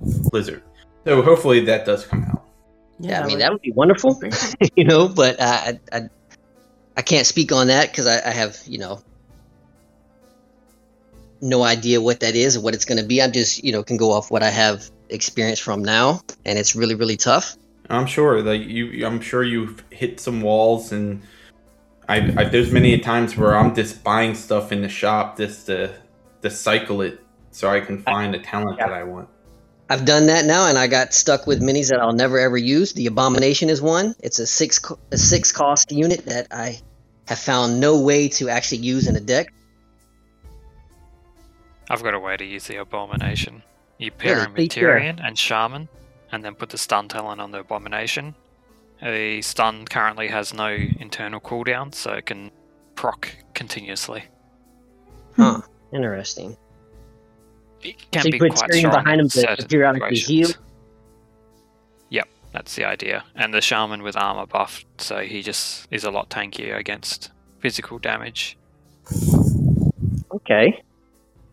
Blizzard. 0.00 0.64
So 1.04 1.22
hopefully 1.22 1.64
that 1.66 1.86
does 1.86 2.04
come 2.04 2.24
out. 2.24 2.46
Yeah, 2.98 3.22
I 3.22 3.26
mean 3.28 3.38
that 3.38 3.52
would 3.52 3.62
be 3.62 3.70
wonderful, 3.70 4.20
you 4.74 4.82
know. 4.82 5.06
But 5.06 5.38
uh, 5.38 5.44
I, 5.44 5.80
I, 5.92 6.08
I 6.96 7.02
can't 7.02 7.28
speak 7.28 7.52
on 7.52 7.68
that 7.68 7.92
because 7.92 8.08
I, 8.08 8.28
I 8.28 8.32
have, 8.32 8.58
you 8.66 8.78
know, 8.78 9.00
no 11.40 11.62
idea 11.62 12.00
what 12.00 12.20
that 12.20 12.34
is 12.34 12.56
or 12.56 12.60
what 12.60 12.74
it's 12.74 12.84
going 12.84 12.98
to 12.98 13.06
be. 13.06 13.22
I'm 13.22 13.32
just, 13.32 13.62
you 13.64 13.72
know, 13.72 13.82
can 13.82 13.96
go 13.96 14.12
off 14.12 14.30
what 14.30 14.42
I 14.42 14.50
have 14.50 14.88
experience 15.08 15.58
from 15.58 15.84
now, 15.84 16.20
and 16.44 16.58
it's 16.58 16.76
really, 16.76 16.94
really 16.94 17.16
tough. 17.16 17.56
I'm 17.88 18.06
sure 18.06 18.42
that 18.42 18.58
you, 18.58 19.04
I'm 19.06 19.20
sure 19.20 19.42
you've 19.42 19.82
hit 19.90 20.20
some 20.20 20.40
walls, 20.42 20.92
and 20.92 21.22
I, 22.08 22.16
I 22.36 22.44
there's 22.44 22.70
many 22.70 22.98
times 22.98 23.36
where 23.36 23.56
I'm 23.56 23.74
just 23.74 24.04
buying 24.04 24.34
stuff 24.34 24.72
in 24.72 24.82
the 24.82 24.88
shop 24.88 25.36
just 25.36 25.66
to, 25.66 25.92
to 26.42 26.50
cycle 26.50 27.02
it 27.02 27.20
so 27.50 27.68
I 27.68 27.80
can 27.80 28.02
find 28.02 28.32
the 28.32 28.38
talent 28.38 28.78
that 28.78 28.92
I 28.92 29.02
want. 29.02 29.28
I've 29.88 30.04
done 30.04 30.26
that 30.26 30.44
now, 30.44 30.68
and 30.68 30.78
I 30.78 30.86
got 30.86 31.12
stuck 31.12 31.48
with 31.48 31.60
minis 31.60 31.90
that 31.90 31.98
I'll 32.00 32.12
never 32.12 32.38
ever 32.38 32.56
use. 32.56 32.92
The 32.92 33.06
Abomination 33.06 33.68
is 33.70 33.82
one. 33.82 34.14
It's 34.20 34.38
a 34.38 34.46
six 34.46 34.80
a 35.10 35.16
six 35.16 35.50
cost 35.50 35.90
unit 35.90 36.26
that 36.26 36.46
I 36.52 36.78
have 37.26 37.40
found 37.40 37.80
no 37.80 38.00
way 38.00 38.28
to 38.28 38.48
actually 38.48 38.78
use 38.78 39.08
in 39.08 39.16
a 39.16 39.20
deck. 39.20 39.52
I've 41.90 42.02
got 42.04 42.14
a 42.14 42.18
way 42.20 42.36
to 42.36 42.44
use 42.44 42.66
the 42.68 42.76
Abomination. 42.76 43.62
You 43.98 44.10
pair 44.12 44.36
Really? 44.36 44.46
him 44.46 44.52
with 44.54 44.68
Tirion 44.70 45.20
and 45.26 45.38
Shaman, 45.38 45.88
and 46.32 46.44
then 46.44 46.54
put 46.54 46.70
the 46.70 46.78
stun 46.78 47.08
talent 47.08 47.40
on 47.40 47.50
the 47.50 47.58
Abomination. 47.58 48.34
The 49.02 49.42
stun 49.42 49.86
currently 49.86 50.28
has 50.28 50.54
no 50.54 50.68
internal 50.68 51.40
cooldown, 51.40 51.94
so 51.94 52.12
it 52.12 52.26
can 52.26 52.50
proc 52.94 53.34
continuously. 53.54 54.24
Huh. 55.36 55.60
Hmm. 55.60 55.96
Interesting. 55.96 56.56
It 57.82 57.96
can 58.12 58.22
So 58.22 58.26
you 58.28 58.32
be 58.32 58.38
put 58.38 58.54
quite 58.54 58.72
strong 58.74 58.92
behind 58.94 59.20
him 59.20 59.28
to- 59.30 59.56
to 59.56 59.66
periodically 59.66 60.16
heal? 60.16 60.50
Yep, 62.10 62.28
that's 62.52 62.76
the 62.76 62.84
idea. 62.84 63.24
And 63.34 63.52
the 63.52 63.60
Shaman 63.60 64.02
with 64.02 64.16
armor 64.16 64.46
buff, 64.46 64.84
so 64.98 65.20
he 65.20 65.42
just 65.42 65.88
is 65.90 66.04
a 66.04 66.10
lot 66.10 66.28
tankier 66.30 66.76
against 66.78 67.30
physical 67.58 67.98
damage. 67.98 68.56
Okay. 70.32 70.82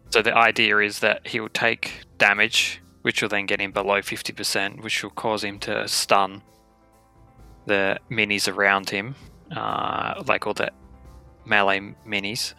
So 0.10 0.22
the 0.22 0.36
idea 0.36 0.80
is 0.80 1.00
that 1.00 1.28
he 1.28 1.40
will 1.40 1.50
take 1.50 2.02
damage, 2.18 2.82
which 3.02 3.22
will 3.22 3.30
then 3.30 3.46
get 3.46 3.60
him 3.60 3.72
below 3.72 4.00
50%, 4.00 4.84
which 4.84 5.04
will 5.04 5.12
cause 5.12 5.44
him 5.44 5.60
to 5.60 5.88
stun 5.88 6.42
the 7.66 8.00
minis 8.10 8.52
around 8.52 8.90
him, 8.90 9.16
uh, 9.56 10.24
like 10.26 10.48
all 10.48 10.54
the 10.54 10.72
melee 11.46 11.96
minis, 12.08 12.54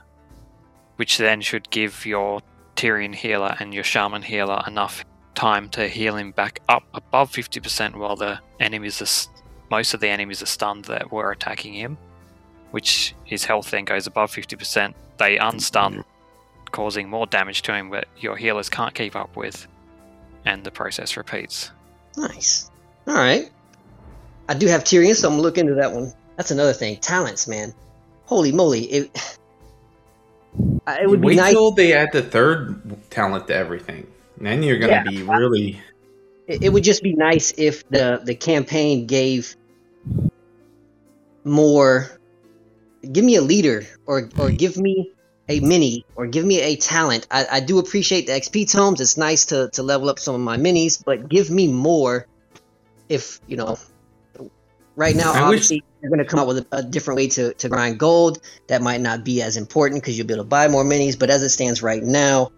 which 0.96 1.18
then 1.18 1.40
should 1.40 1.70
give 1.70 2.04
your 2.04 2.42
Tirion 2.76 3.14
healer 3.14 3.56
and 3.58 3.74
your 3.74 3.84
Shaman 3.84 4.22
healer 4.22 4.62
enough 4.66 5.04
time 5.34 5.68
to 5.70 5.88
heal 5.88 6.16
him 6.16 6.32
back 6.32 6.60
up 6.68 6.84
above 6.94 7.30
50% 7.30 7.96
while 7.96 8.16
the 8.16 8.40
enemies 8.60 9.00
are, 9.00 9.32
most 9.70 9.94
of 9.94 10.00
the 10.00 10.08
enemies 10.08 10.42
are 10.42 10.46
stunned 10.46 10.84
that 10.86 11.10
were 11.10 11.30
attacking 11.30 11.74
him, 11.74 11.96
which 12.70 13.14
his 13.24 13.44
health 13.44 13.70
then 13.70 13.84
goes 13.84 14.06
above 14.06 14.30
50%. 14.30 14.94
They 15.16 15.38
unstun 15.38 16.04
causing 16.72 17.08
more 17.08 17.26
damage 17.26 17.62
to 17.62 17.72
him 17.74 17.90
that 17.90 18.06
your 18.18 18.36
healers 18.36 18.68
can't 18.68 18.94
keep 18.94 19.14
up 19.16 19.36
with, 19.36 19.66
and 20.44 20.64
the 20.64 20.70
process 20.70 21.16
repeats. 21.16 21.70
Nice. 22.16 22.70
All 23.06 23.14
right. 23.14 23.50
I 24.48 24.54
do 24.54 24.66
have 24.66 24.84
Tirion, 24.84 25.14
so 25.14 25.28
I'm 25.28 25.34
gonna 25.34 25.42
look 25.42 25.58
into 25.58 25.74
that 25.74 25.92
one. 25.92 26.12
That's 26.36 26.50
another 26.50 26.72
thing. 26.72 26.96
Talents, 26.98 27.46
man. 27.48 27.74
Holy 28.26 28.52
moly! 28.52 28.84
It, 28.84 29.38
I- 30.86 31.00
it 31.02 31.08
would 31.08 31.20
be 31.20 31.28
Wait 31.28 31.36
nice. 31.36 31.52
till 31.52 31.70
they 31.70 31.92
add 31.92 32.10
the 32.12 32.22
third 32.22 32.80
talent 33.10 33.46
to 33.48 33.54
everything. 33.54 34.06
Then 34.38 34.62
you're 34.62 34.78
gonna 34.78 34.92
Yeah. 34.92 35.02
be 35.04 35.22
really. 35.22 35.80
It, 36.46 36.64
it 36.64 36.68
would 36.72 36.84
just 36.84 37.02
be 37.02 37.12
nice 37.14 37.52
if 37.58 37.88
the 37.88 38.20
the 38.24 38.34
campaign 38.34 39.06
gave 39.06 39.54
more. 41.44 42.10
Give 43.12 43.24
me 43.24 43.36
a 43.36 43.42
leader, 43.42 43.84
or 44.06 44.28
or 44.38 44.50
give 44.50 44.76
me 44.76 45.12
a 45.48 45.60
mini, 45.60 46.04
or 46.14 46.26
give 46.26 46.44
me 46.44 46.60
a 46.60 46.76
talent. 46.76 47.26
I, 47.30 47.46
I 47.52 47.60
do 47.60 47.78
appreciate 47.78 48.26
the 48.26 48.32
XP 48.32 48.70
tomes. 48.70 49.00
It's 49.00 49.16
nice 49.16 49.46
to 49.46 49.70
to 49.70 49.82
level 49.82 50.08
up 50.10 50.18
some 50.18 50.34
of 50.34 50.40
my 50.40 50.56
minis, 50.56 51.02
but 51.02 51.28
give 51.28 51.50
me 51.50 51.68
more. 51.68 52.26
If 53.08 53.40
you 53.46 53.56
know, 53.56 53.78
right 54.96 55.16
now 55.16 55.32
I 55.32 55.34
wish- 55.34 55.42
obviously 55.42 55.84
you're 56.02 56.10
going 56.10 56.20
to 56.20 56.26
come 56.26 56.38
out 56.38 56.46
with 56.46 56.58
a, 56.58 56.76
a 56.78 56.82
different 56.82 57.16
way 57.16 57.28
to 57.28 57.54
to 57.54 57.68
grind 57.68 57.98
gold. 57.98 58.40
That 58.68 58.82
might 58.82 59.00
not 59.00 59.24
be 59.24 59.40
as 59.42 59.56
important 59.56 60.02
because 60.02 60.18
you'll 60.18 60.26
be 60.26 60.34
able 60.34 60.44
to 60.44 60.48
buy 60.48 60.68
more 60.68 60.84
minis. 60.84 61.18
But 61.18 61.30
as 61.30 61.42
it 61.42 61.48
stands 61.48 61.82
right 61.82 62.02
now, 62.02 62.52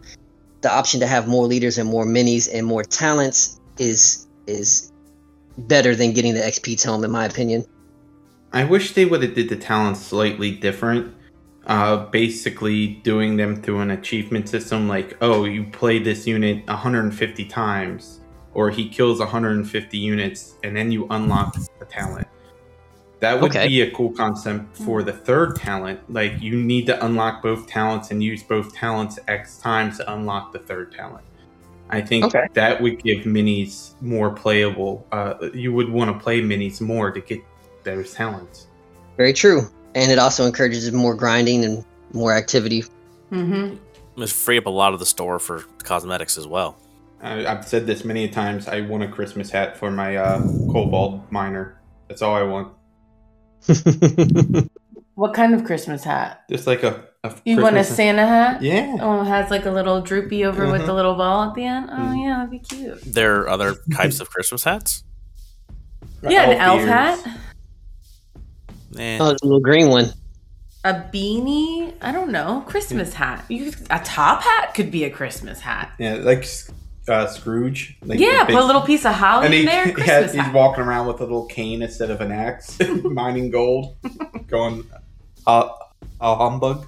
the 0.61 0.73
option 0.73 1.01
to 1.01 1.07
have 1.07 1.29
more 1.29 1.47
leaders 1.47 1.79
and 1.79 1.89
more 1.89 2.05
minis 2.05 2.49
and 2.53 2.67
more 2.67 2.83
talents 2.83 3.61
is 3.79 4.27
is 4.47 4.91
better 5.57 5.95
than 5.95 6.13
getting 6.13 6.35
the 6.35 6.41
XP 6.41 6.81
tome, 6.81 7.05
in 7.05 7.11
my 7.11 7.25
opinion. 7.25 7.65
I 8.53 8.65
wish 8.65 8.95
they 8.95 9.05
would 9.05 9.23
have 9.23 9.35
did 9.35 9.49
the 9.49 9.57
talents 9.57 10.01
slightly 10.01 10.51
different. 10.51 11.15
Uh, 11.67 12.07
basically, 12.07 12.89
doing 13.05 13.37
them 13.37 13.55
through 13.61 13.81
an 13.81 13.91
achievement 13.91 14.49
system, 14.49 14.89
like 14.89 15.17
oh, 15.21 15.45
you 15.45 15.65
play 15.65 15.99
this 15.99 16.27
unit 16.27 16.67
150 16.67 17.45
times, 17.45 18.21
or 18.55 18.71
he 18.71 18.89
kills 18.89 19.21
150 19.21 19.99
units, 19.99 20.55
and 20.65 20.75
then 20.77 20.91
you 20.91 21.07
unlock 21.11 21.55
a 21.81 21.85
talent. 21.85 22.27
That 23.21 23.39
would 23.41 23.51
Okay. 23.55 23.69
be 23.69 23.83
a 23.83 23.91
cool 23.91 24.11
concept 24.13 24.75
for 24.79 25.03
the 25.03 25.13
third 25.13 25.55
talent. 25.57 26.01
Like 26.11 26.41
you 26.41 26.57
need 26.57 26.87
to 26.87 27.05
unlock 27.05 27.43
both 27.43 27.67
talents 27.67 28.11
and 28.11 28.23
use 28.23 28.43
both 28.43 28.75
talents 28.75 29.19
X 29.29 29.59
times 29.59 29.99
to 29.99 30.11
unlock 30.13 30.53
the 30.55 30.59
third 30.59 30.91
talent. 30.93 31.25
I 31.91 32.01
think 32.01 32.25
Okay. 32.25 32.47
that 32.55 32.81
would 32.81 33.03
give 33.03 33.25
minis 33.25 33.93
more 34.01 34.31
playable. 34.31 35.07
Uh, 35.13 35.35
you 35.53 35.73
would 35.75 35.91
want 35.91 36.11
to 36.17 36.23
play 36.23 36.41
minis 36.41 36.81
more 36.81 37.11
to 37.11 37.21
get 37.21 37.43
those 37.85 38.15
talents. 38.15 38.69
Very 39.19 39.35
true, 39.35 39.69
and 39.95 40.11
it 40.13 40.19
also 40.19 40.47
encourages 40.47 40.91
more 40.93 41.15
grinding 41.15 41.65
and 41.65 41.85
more 42.13 42.33
activity. 42.33 42.85
Mm-hmm. 43.31 43.77
Just 44.19 44.35
free 44.35 44.59
up 44.59 44.67
a 44.67 44.71
lot 44.71 44.93
of 44.93 44.99
the 44.99 45.07
store 45.07 45.39
for 45.39 45.61
cosmetics 45.83 46.37
as 46.37 46.47
well. 46.47 46.77
I, 47.23 47.47
I've 47.47 47.67
said 47.67 47.87
this 47.87 48.05
many 48.05 48.29
times. 48.29 48.67
I 48.69 48.81
want 48.83 49.03
a 49.03 49.09
Christmas 49.09 49.51
hat 49.51 49.77
for 49.77 49.91
my 49.91 50.17
uh, 50.17 50.41
Cobalt 50.73 51.31
miner. 51.31 51.81
That's 52.09 52.23
all 52.23 52.35
I 52.35 52.43
want. 52.43 52.73
What 55.15 55.35
kind 55.35 55.55
of 55.55 55.65
Christmas 55.65 56.03
hat? 56.03 56.45
Just 56.51 56.67
like 56.67 56.83
a. 56.83 57.05
a 57.25 57.35
You 57.45 57.57
want 57.57 57.75
a 57.77 57.81
Christmas- 57.81 57.97
Santa 57.97 58.27
hat? 58.27 58.63
Yeah. 58.63 58.97
Oh, 59.03 59.21
it 59.21 59.27
has 59.27 59.51
like 59.51 59.67
a 59.67 59.71
little 59.71 60.01
droopy 60.01 60.47
over 60.47 60.71
with 60.73 60.81
Mhm. 60.83 60.87
the 60.87 60.95
little 60.95 61.15
ball 61.15 61.43
at 61.51 61.55
the 61.55 61.65
end. 61.65 61.91
Oh 61.93 61.95
Mhm. 61.95 62.25
yeah, 62.25 62.37
that'd 62.37 62.51
be 62.51 62.59
cute. 62.59 63.03
There 63.05 63.41
are 63.43 63.49
other 63.51 63.75
types 63.95 64.21
of 64.21 64.31
Christmas 64.31 64.65
hats. 64.65 65.05
Yeah, 66.23 66.49
an 66.51 66.59
elf 66.59 66.81
ears. 66.81 66.89
hat, 66.89 67.39
Eh, 68.99 69.19
oh, 69.21 69.29
the 69.33 69.39
little 69.43 69.61
green 69.61 69.89
one. 69.89 70.13
a 70.85 70.93
beanie. 70.95 71.95
I 72.01 72.11
don't 72.13 72.31
know. 72.33 72.65
Christmas 72.67 73.15
hat. 73.15 73.45
You 73.49 73.73
a 73.91 74.01
top 74.01 74.43
hat 74.43 74.75
could 74.75 74.91
be 74.91 75.05
a 75.05 75.11
Christmas 75.11 75.61
hat. 75.61 75.93
Yeah, 75.99 76.15
like 76.15 76.47
uh, 77.09 77.27
Scrooge. 77.27 77.97
Like 78.03 78.19
yeah, 78.19 78.41
the 78.41 78.47
big- 78.47 78.57
put 78.57 78.65
a 78.65 78.67
little 78.67 78.83
piece 78.83 79.05
of 79.05 79.15
holly 79.15 79.47
And 79.47 79.55
he, 79.55 79.61
in 79.61 79.67
there. 79.67 79.85
he 79.87 79.93
Christmas 79.93 80.11
has, 80.11 80.33
he's 80.33 80.43
hat. 80.43 80.55
walking 80.55 80.85
around 80.85 81.07
with 81.07 81.21
a 81.21 81.25
little 81.25 81.47
cane 81.47 81.83
instead 81.83 82.11
of 82.11 82.21
an 82.21 82.33
axe, 82.33 82.79
mining 83.05 83.51
gold, 83.51 83.97
going, 84.49 84.85
uh, 85.47 85.69
a 86.21 86.35
humbug. 86.37 86.87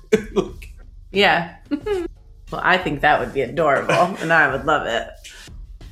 Yeah. 1.13 1.57
well, 2.51 2.61
I 2.63 2.79
think 2.79 3.03
that 3.03 3.21
would 3.21 3.33
be 3.35 3.43
adorable, 3.43 3.93
and 4.21 4.33
I 4.33 4.51
would 4.51 4.65
love 4.65 4.87
it. 4.87 5.09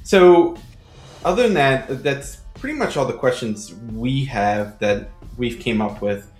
So, 0.02 0.56
other 1.24 1.42
than 1.44 1.54
that, 1.54 2.02
that's 2.02 2.36
pretty 2.54 2.76
much 2.78 2.96
all 2.96 3.04
the 3.06 3.12
questions 3.12 3.74
we 3.92 4.24
have 4.24 4.78
that 4.80 5.08
we've 5.36 5.58
came 5.58 5.80
up 5.80 6.02
with. 6.02 6.30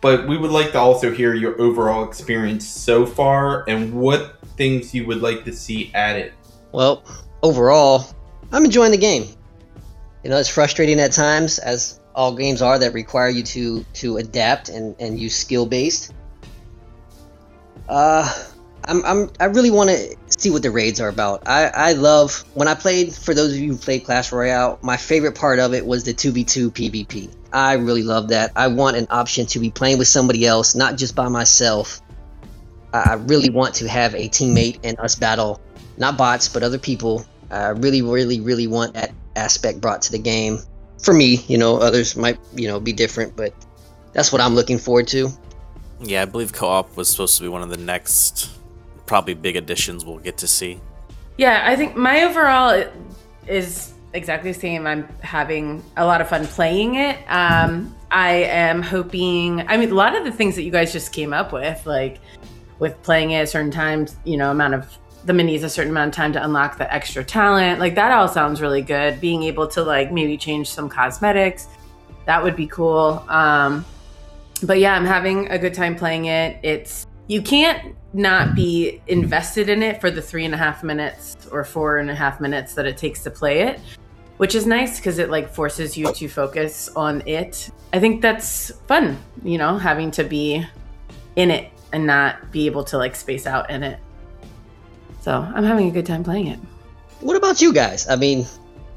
But 0.00 0.28
we 0.28 0.36
would 0.36 0.50
like 0.50 0.72
to 0.72 0.78
also 0.78 1.10
hear 1.10 1.34
your 1.34 1.58
overall 1.60 2.04
experience 2.06 2.68
so 2.68 3.06
far 3.06 3.64
and 3.68 3.94
what 3.94 4.38
things 4.56 4.94
you 4.94 5.06
would 5.06 5.22
like 5.22 5.44
to 5.44 5.52
see 5.52 5.90
added. 5.94 6.32
Well, 6.72 7.02
overall, 7.42 8.04
I'm 8.52 8.64
enjoying 8.64 8.90
the 8.90 8.98
game. 8.98 9.28
You 10.22 10.30
know, 10.30 10.36
it's 10.38 10.48
frustrating 10.48 11.00
at 11.00 11.12
times, 11.12 11.58
as 11.58 12.00
all 12.14 12.34
games 12.34 12.62
are 12.62 12.78
that 12.78 12.92
require 12.92 13.28
you 13.28 13.42
to 13.42 13.84
to 13.94 14.16
adapt 14.18 14.68
and 14.68 14.94
and 14.98 15.18
use 15.18 15.36
skill 15.36 15.66
based. 15.66 16.12
Uh, 17.88 18.30
I'm, 18.86 19.04
I'm 19.04 19.30
I 19.40 19.46
really 19.46 19.70
want 19.70 19.90
to 19.90 20.16
see 20.38 20.50
what 20.50 20.62
the 20.62 20.70
raids 20.70 21.00
are 21.00 21.08
about. 21.08 21.46
I 21.46 21.66
I 21.68 21.92
love 21.92 22.44
when 22.54 22.68
I 22.68 22.74
played. 22.74 23.14
For 23.14 23.34
those 23.34 23.52
of 23.52 23.58
you 23.58 23.72
who 23.72 23.78
played 23.78 24.04
Clash 24.04 24.32
Royale, 24.32 24.78
my 24.82 24.96
favorite 24.96 25.34
part 25.34 25.58
of 25.58 25.74
it 25.74 25.84
was 25.84 26.04
the 26.04 26.12
two 26.12 26.32
v 26.32 26.44
two 26.44 26.70
PvP. 26.70 27.30
I 27.54 27.74
really 27.74 28.02
love 28.02 28.28
that. 28.28 28.52
I 28.56 28.66
want 28.66 28.96
an 28.96 29.06
option 29.10 29.46
to 29.46 29.60
be 29.60 29.70
playing 29.70 29.98
with 29.98 30.08
somebody 30.08 30.44
else, 30.44 30.74
not 30.74 30.96
just 30.96 31.14
by 31.14 31.28
myself. 31.28 32.00
I 32.92 32.98
I 33.10 33.14
really 33.14 33.50
want 33.50 33.76
to 33.76 33.88
have 33.88 34.14
a 34.14 34.28
teammate 34.28 34.80
and 34.84 34.98
us 35.00 35.14
battle 35.14 35.60
not 35.96 36.18
bots, 36.18 36.48
but 36.48 36.62
other 36.62 36.78
people. 36.78 37.24
I 37.50 37.68
really, 37.68 38.02
really, 38.02 38.40
really 38.40 38.66
want 38.66 38.94
that 38.94 39.12
aspect 39.36 39.80
brought 39.80 40.02
to 40.02 40.12
the 40.12 40.18
game. 40.18 40.58
For 41.00 41.14
me, 41.14 41.36
you 41.46 41.58
know, 41.58 41.76
others 41.78 42.16
might, 42.16 42.38
you 42.54 42.66
know, 42.68 42.80
be 42.80 42.92
different, 42.92 43.36
but 43.36 43.54
that's 44.12 44.32
what 44.32 44.40
I'm 44.40 44.54
looking 44.54 44.78
forward 44.78 45.08
to. 45.08 45.30
yeah, 46.00 46.22
I 46.22 46.24
believe 46.24 46.52
co-op 46.52 46.96
was 46.96 47.08
supposed 47.08 47.36
to 47.36 47.42
be 47.42 47.48
one 47.48 47.62
of 47.62 47.70
the 47.70 47.76
next, 47.76 48.50
probably 49.06 49.34
big 49.34 49.56
additions 49.56 50.04
we'll 50.04 50.18
get 50.18 50.38
to 50.38 50.48
see. 50.48 50.80
Yeah, 51.38 51.62
I 51.64 51.76
think 51.76 51.96
my 51.96 52.24
overall 52.24 52.84
is 53.46 53.93
exactly 54.14 54.52
the 54.52 54.58
same. 54.58 54.86
I'm 54.86 55.06
having 55.20 55.84
a 55.96 56.06
lot 56.06 56.20
of 56.20 56.28
fun 56.28 56.46
playing 56.46 56.94
it. 56.94 57.18
Um, 57.28 57.94
I 58.10 58.30
am 58.30 58.80
hoping. 58.80 59.68
I 59.68 59.76
mean, 59.76 59.90
a 59.90 59.94
lot 59.94 60.16
of 60.16 60.24
the 60.24 60.32
things 60.32 60.54
that 60.54 60.62
you 60.62 60.70
guys 60.70 60.92
just 60.92 61.12
came 61.12 61.32
up 61.34 61.52
with, 61.52 61.84
like 61.84 62.20
with 62.78 63.00
playing 63.02 63.32
it 63.32 63.40
at 63.40 63.48
certain 63.48 63.70
times, 63.70 64.16
you 64.24 64.36
know, 64.36 64.50
amount 64.50 64.74
of 64.74 64.98
the 65.24 65.32
minis 65.32 65.64
a 65.64 65.68
certain 65.68 65.90
amount 65.90 66.08
of 66.08 66.14
time 66.14 66.32
to 66.32 66.44
unlock 66.44 66.78
the 66.78 66.92
extra 66.92 67.24
talent. 67.24 67.80
Like 67.80 67.94
that 67.96 68.12
all 68.12 68.28
sounds 68.28 68.60
really 68.60 68.82
good. 68.82 69.20
Being 69.20 69.42
able 69.42 69.66
to 69.68 69.82
like 69.82 70.12
maybe 70.12 70.36
change 70.36 70.70
some 70.70 70.88
cosmetics, 70.88 71.66
that 72.26 72.42
would 72.42 72.56
be 72.56 72.66
cool. 72.66 73.24
Um, 73.28 73.84
but 74.62 74.78
yeah, 74.78 74.94
I'm 74.94 75.04
having 75.04 75.48
a 75.50 75.58
good 75.58 75.74
time 75.74 75.96
playing 75.96 76.26
it. 76.26 76.58
It's 76.62 77.06
you 77.26 77.42
can't 77.42 77.96
not 78.12 78.54
be 78.54 79.02
invested 79.08 79.68
in 79.68 79.82
it 79.82 80.00
for 80.00 80.10
the 80.10 80.22
three 80.22 80.44
and 80.44 80.54
a 80.54 80.56
half 80.56 80.84
minutes 80.84 81.36
or 81.50 81.64
four 81.64 81.98
and 81.98 82.10
a 82.10 82.14
half 82.14 82.40
minutes 82.40 82.74
that 82.74 82.86
it 82.86 82.96
takes 82.96 83.24
to 83.24 83.30
play 83.30 83.62
it 83.62 83.80
which 84.36 84.54
is 84.54 84.66
nice 84.66 84.98
because 84.98 85.18
it 85.18 85.30
like 85.30 85.48
forces 85.52 85.96
you 85.96 86.12
to 86.12 86.28
focus 86.28 86.88
on 86.96 87.22
it 87.26 87.70
i 87.92 88.00
think 88.00 88.20
that's 88.22 88.70
fun 88.88 89.16
you 89.42 89.58
know 89.58 89.78
having 89.78 90.10
to 90.10 90.24
be 90.24 90.64
in 91.36 91.50
it 91.50 91.70
and 91.92 92.06
not 92.06 92.50
be 92.50 92.66
able 92.66 92.84
to 92.84 92.98
like 92.98 93.14
space 93.14 93.46
out 93.46 93.70
in 93.70 93.82
it 93.82 93.98
so 95.20 95.32
i'm 95.54 95.64
having 95.64 95.88
a 95.88 95.90
good 95.92 96.06
time 96.06 96.22
playing 96.24 96.48
it 96.48 96.58
What 97.20 97.36
about 97.36 97.62
you 97.62 97.72
guys? 97.72 98.06
I 98.08 98.16
mean, 98.16 98.44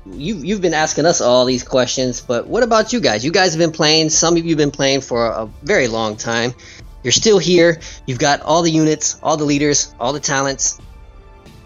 you 0.06 0.36
you've 0.38 0.60
been 0.60 0.74
asking 0.74 1.06
us 1.06 1.22
all 1.22 1.46
these 1.46 1.64
questions, 1.64 2.20
but 2.20 2.48
what 2.48 2.64
about 2.64 2.92
you 2.92 3.00
guys? 3.00 3.24
You 3.24 3.32
guys 3.32 3.54
have 3.54 3.60
been 3.60 3.72
playing. 3.72 4.10
Some 4.10 4.36
of 4.36 4.44
you 4.44 4.52
have 4.52 4.58
been 4.58 4.72
playing 4.72 5.02
for 5.02 5.28
a 5.28 5.48
very 5.64 5.88
long 5.88 6.18
time. 6.18 6.52
You're 7.04 7.14
still 7.16 7.40
here. 7.40 7.80
You've 8.06 8.20
got 8.20 8.42
all 8.42 8.64
the 8.64 8.72
units, 8.72 9.18
all 9.24 9.38
the 9.38 9.46
leaders, 9.46 9.94
all 10.00 10.12
the 10.12 10.20
talents. 10.20 10.80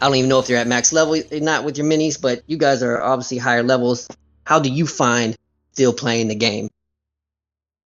I 0.01 0.07
don't 0.07 0.15
even 0.15 0.29
know 0.29 0.39
if 0.39 0.47
they're 0.47 0.57
at 0.57 0.67
max 0.67 0.91
level, 0.91 1.21
not 1.31 1.63
with 1.63 1.77
your 1.77 1.85
minis, 1.85 2.19
but 2.19 2.41
you 2.47 2.57
guys 2.57 2.81
are 2.81 2.99
obviously 3.01 3.37
higher 3.37 3.61
levels. 3.61 4.07
How 4.45 4.59
do 4.59 4.69
you 4.69 4.87
find 4.87 5.37
still 5.73 5.93
playing 5.93 6.27
the 6.27 6.35
game? 6.35 6.69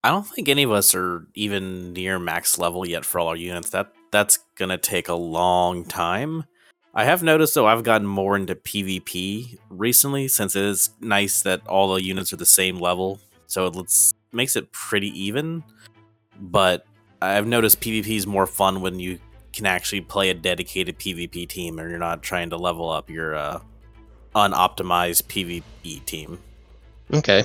I 0.02 0.10
don't 0.10 0.26
think 0.26 0.48
any 0.48 0.62
of 0.62 0.72
us 0.72 0.94
are 0.94 1.26
even 1.34 1.92
near 1.92 2.18
max 2.18 2.58
level 2.58 2.88
yet 2.88 3.04
for 3.04 3.20
all 3.20 3.28
our 3.28 3.36
units. 3.36 3.70
That 3.70 3.92
that's 4.10 4.38
gonna 4.54 4.78
take 4.78 5.08
a 5.08 5.14
long 5.14 5.84
time. 5.84 6.44
I 6.94 7.04
have 7.04 7.22
noticed 7.22 7.54
though 7.54 7.66
I've 7.66 7.82
gotten 7.82 8.06
more 8.06 8.36
into 8.36 8.54
PvP 8.54 9.58
recently 9.68 10.28
since 10.28 10.56
it 10.56 10.62
is 10.62 10.90
nice 11.00 11.42
that 11.42 11.66
all 11.66 11.92
the 11.92 12.02
units 12.02 12.32
are 12.32 12.36
the 12.36 12.46
same 12.46 12.78
level, 12.78 13.20
so 13.46 13.66
it 13.66 13.76
makes 14.32 14.56
it 14.56 14.72
pretty 14.72 15.08
even. 15.20 15.62
But 16.40 16.86
I've 17.20 17.46
noticed 17.46 17.80
PvP 17.80 18.16
is 18.16 18.26
more 18.26 18.46
fun 18.46 18.80
when 18.80 18.98
you 18.98 19.18
can 19.52 19.66
actually 19.66 20.00
play 20.00 20.30
a 20.30 20.34
dedicated 20.34 20.98
PvP 20.98 21.48
team 21.48 21.78
and 21.78 21.90
you're 21.90 21.98
not 21.98 22.22
trying 22.22 22.50
to 22.50 22.56
level 22.56 22.90
up 22.90 23.10
your 23.10 23.34
uh, 23.34 23.60
unoptimized 24.34 25.24
PvP 25.24 26.04
team. 26.04 26.38
Okay. 27.12 27.44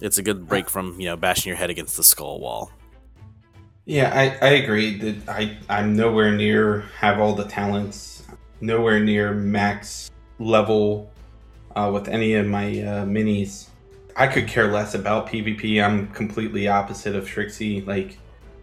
It's 0.00 0.18
a 0.18 0.22
good 0.22 0.46
break 0.46 0.70
from 0.70 1.00
you 1.00 1.06
know 1.06 1.16
bashing 1.16 1.50
your 1.50 1.56
head 1.56 1.70
against 1.70 1.96
the 1.96 2.04
skull 2.04 2.38
wall. 2.40 2.70
Yeah, 3.84 4.12
I, 4.14 4.46
I 4.46 4.50
agree 4.50 4.98
that 4.98 5.28
I, 5.28 5.56
I'm 5.70 5.96
nowhere 5.96 6.30
near 6.30 6.80
have 6.98 7.18
all 7.18 7.34
the 7.34 7.46
talents, 7.46 8.22
nowhere 8.60 9.00
near 9.00 9.32
max 9.32 10.10
level 10.38 11.10
uh, 11.74 11.90
with 11.92 12.06
any 12.06 12.34
of 12.34 12.46
my 12.46 12.66
uh, 12.66 13.04
minis. 13.06 13.68
I 14.14 14.26
could 14.26 14.46
care 14.46 14.70
less 14.70 14.94
about 14.94 15.28
PvP. 15.28 15.82
I'm 15.82 16.08
completely 16.08 16.68
opposite 16.68 17.16
of 17.16 17.26
Trixie. 17.26 17.80
Like, 17.80 18.18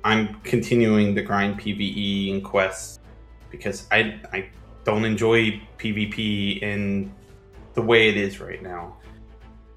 I'm 0.05 0.35
continuing 0.41 1.15
to 1.15 1.23
grind 1.23 1.59
PvE 1.59 2.31
and 2.31 2.43
quests 2.43 2.99
because 3.49 3.87
I, 3.91 4.19
I 4.31 4.49
don't 4.83 5.03
enjoy 5.03 5.59
PvP 5.79 6.61
in 6.61 7.11
the 7.73 7.81
way 7.81 8.07
it 8.07 8.15
is 8.15 8.39
right 8.39 8.61
now. 8.61 8.97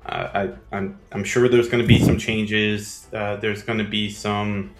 Uh, 0.05 0.53
I, 0.73 0.77
I'm, 0.77 1.01
I'm 1.13 1.25
sure 1.25 1.49
there's 1.49 1.71
going 1.71 1.83
to 1.83 1.89
be 1.89 1.99
some 1.99 2.19
changes. 2.19 3.07
Uh, 3.13 3.37
there's 3.37 3.63
going 3.63 3.79
to 3.79 3.89
be 3.89 4.11
some 4.11 4.75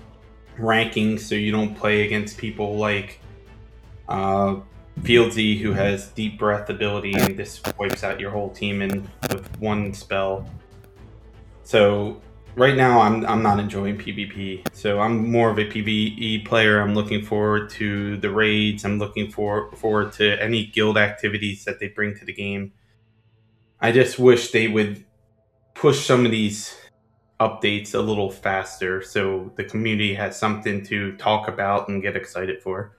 rankings 0.59 1.21
so 1.21 1.35
you 1.35 1.51
don't 1.51 1.75
play 1.75 2.05
against 2.05 2.37
people 2.37 2.77
like 2.77 3.19
uh, 4.07 4.57
Fieldsy, 5.01 5.59
who 5.59 5.73
has 5.73 6.09
deep 6.09 6.39
breath 6.39 6.69
ability, 6.69 7.15
and 7.15 7.39
this 7.39 7.63
wipes 7.79 8.05
out 8.05 8.21
your 8.21 8.31
whole 8.31 8.51
team 8.51 8.83
in 8.83 9.09
with 9.31 9.59
one 9.61 9.95
spell. 9.95 10.47
So 11.63 12.21
right 12.59 12.77
now, 12.77 13.01
I'm 13.01 13.25
I'm 13.27 13.43
not 13.43 13.59
enjoying 13.61 13.97
PvP. 13.97 14.75
So 14.75 15.01
I'm 15.01 15.31
more 15.31 15.51
of 15.51 15.59
a 15.59 15.65
PvE 15.65 16.45
player. 16.45 16.81
I'm 16.81 16.95
looking 16.95 17.23
forward 17.23 17.71
to 17.71 18.17
the 18.19 18.31
raids. 18.31 18.85
I'm 18.85 18.99
looking 18.99 19.31
for 19.31 19.71
forward 19.73 20.13
to 20.15 20.43
any 20.43 20.67
guild 20.67 20.99
activities 20.99 21.65
that 21.65 21.81
they 21.81 21.89
bring 21.89 22.17
to 22.17 22.25
the 22.25 22.33
game. 22.33 22.73
I 23.81 23.93
just 23.93 24.19
wish 24.19 24.51
they 24.51 24.69
would 24.69 25.05
push 25.75 26.05
some 26.05 26.25
of 26.27 26.33
these 26.33 26.77
updates 27.41 27.95
a 27.95 28.01
little 28.01 28.31
faster 28.31 29.01
so 29.01 29.53
the 29.55 29.63
community 29.63 30.13
has 30.15 30.37
something 30.37 30.85
to 30.85 31.17
talk 31.19 31.47
about 31.47 31.89
and 31.89 32.03
get 32.03 32.17
excited 32.17 32.61
for. 32.61 32.97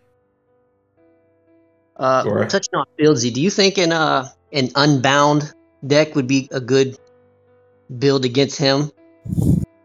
Uh, 1.98 2.24
Sure. 2.24 2.45
touching 2.45 2.76
on 2.76 2.86
Fieldsy, 2.98 3.34
do 3.34 3.41
you 3.41 3.50
think 3.50 3.78
an 3.78 3.91
uh 3.91 4.30
an 4.54 4.69
unbound 4.76 5.54
deck 5.86 6.15
would 6.15 6.28
be 6.28 6.48
a 6.52 6.62
good 6.62 6.98
build 7.98 8.24
against 8.24 8.58
him? 8.58 8.91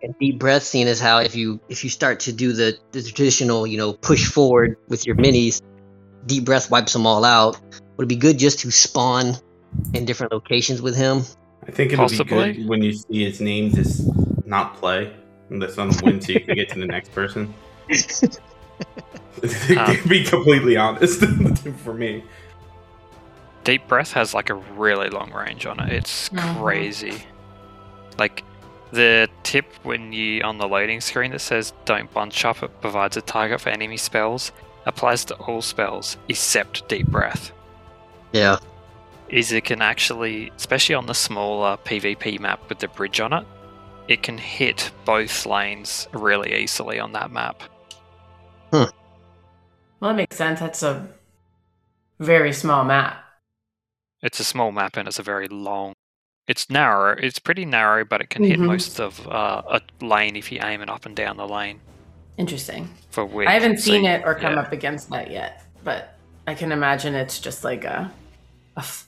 And 0.02 0.14
deep 0.20 0.38
breath, 0.38 0.62
seeing 0.64 0.86
is 0.86 1.00
how 1.00 1.18
if 1.18 1.34
you 1.34 1.60
if 1.68 1.82
you 1.84 1.90
start 1.90 2.20
to 2.20 2.32
do 2.32 2.52
the, 2.52 2.76
the 2.92 3.02
traditional, 3.02 3.66
you 3.66 3.78
know, 3.78 3.94
push 3.94 4.26
forward 4.30 4.76
with 4.88 5.06
your 5.06 5.16
minis, 5.16 5.62
deep 6.26 6.44
breath 6.44 6.70
wipes 6.70 6.92
them 6.92 7.06
all 7.06 7.24
out. 7.24 7.58
Would 7.96 8.04
it 8.04 8.08
be 8.08 8.16
good 8.16 8.38
just 8.38 8.60
to 8.60 8.70
spawn 8.70 9.34
in 9.94 10.04
different 10.04 10.32
locations 10.32 10.82
with 10.82 10.94
him? 10.96 11.22
I 11.66 11.70
think 11.70 11.92
it'll 11.92 12.04
Possibly. 12.04 12.52
be 12.52 12.58
good 12.58 12.68
when 12.68 12.82
you 12.82 12.92
see 12.92 13.24
his 13.24 13.40
name 13.40 13.70
just 13.70 14.02
not 14.44 14.76
play 14.76 15.10
and 15.48 15.60
let 15.60 15.70
someone 15.72 15.96
win 16.02 16.20
so 16.20 16.32
you 16.32 16.40
can 16.40 16.54
get 16.54 16.68
to 16.70 16.80
the 16.80 16.86
next 16.86 17.12
person. 17.12 17.54
to 19.42 20.00
be 20.08 20.24
completely 20.24 20.76
honest 20.76 21.24
for 21.84 21.94
me. 21.94 22.24
Deep 23.64 23.86
Breath 23.88 24.12
has 24.12 24.34
like 24.34 24.50
a 24.50 24.54
really 24.54 25.08
long 25.08 25.32
range 25.32 25.64
on 25.66 25.80
it. 25.80 25.90
It's 25.92 26.28
Mhm. 26.28 26.62
crazy. 26.62 27.22
Like 28.18 28.44
the 28.94 29.28
tip 29.42 29.66
when 29.82 30.12
you 30.12 30.42
on 30.42 30.58
the 30.58 30.68
loading 30.68 31.00
screen 31.00 31.32
that 31.32 31.40
says 31.40 31.72
"Don't 31.84 32.12
bunch 32.12 32.44
up," 32.44 32.62
it 32.62 32.80
provides 32.80 33.16
a 33.16 33.22
target 33.22 33.60
for 33.60 33.70
enemy 33.70 33.96
spells. 33.96 34.52
Applies 34.86 35.24
to 35.26 35.34
all 35.36 35.62
spells 35.62 36.16
except 36.28 36.88
Deep 36.88 37.06
Breath. 37.08 37.52
Yeah. 38.32 38.58
Is 39.28 39.52
it 39.52 39.64
can 39.64 39.82
actually, 39.82 40.52
especially 40.56 40.94
on 40.94 41.06
the 41.06 41.14
smaller 41.14 41.76
PvP 41.78 42.38
map 42.40 42.68
with 42.68 42.78
the 42.80 42.88
bridge 42.88 43.20
on 43.20 43.32
it, 43.32 43.46
it 44.08 44.22
can 44.22 44.38
hit 44.38 44.90
both 45.04 45.46
lanes 45.46 46.08
really 46.12 46.54
easily 46.62 47.00
on 47.00 47.12
that 47.12 47.30
map. 47.30 47.62
Hmm. 48.72 48.84
Well 50.00 50.10
that 50.10 50.16
makes 50.16 50.36
sense 50.36 50.60
that's 50.60 50.82
a 50.82 51.08
very 52.20 52.52
small 52.52 52.84
map 52.84 53.24
It's 54.22 54.40
a 54.40 54.44
small 54.44 54.72
map 54.72 54.96
and 54.96 55.08
it's 55.08 55.18
a 55.18 55.22
very 55.22 55.48
long. 55.48 55.93
It's 56.46 56.68
narrow. 56.68 57.16
It's 57.18 57.38
pretty 57.38 57.64
narrow, 57.64 58.04
but 58.04 58.20
it 58.20 58.28
can 58.30 58.44
hit 58.44 58.58
Mhm. 58.58 58.66
most 58.66 59.00
of 59.00 59.26
uh, 59.26 59.62
a 59.66 59.80
lane 60.04 60.36
if 60.36 60.52
you 60.52 60.60
aim 60.62 60.82
it 60.82 60.90
up 60.90 61.06
and 61.06 61.16
down 61.16 61.36
the 61.36 61.48
lane 61.48 61.80
interesting 62.36 62.88
for 63.10 63.24
width. 63.24 63.48
i 63.48 63.52
haven't 63.52 63.76
So, 63.78 63.92
seen 63.92 64.04
it 64.04 64.22
or 64.24 64.34
come 64.34 64.54
yeah. 64.54 64.58
up 64.62 64.72
against 64.72 65.08
that 65.10 65.30
yet 65.30 65.62
but 65.84 66.18
i 66.48 66.54
can 66.54 66.72
imagine 66.72 67.14
it's 67.14 67.38
just 67.38 67.62
like 67.62 67.84
a, 67.84 68.10
a 68.76 68.80
f- 68.80 69.06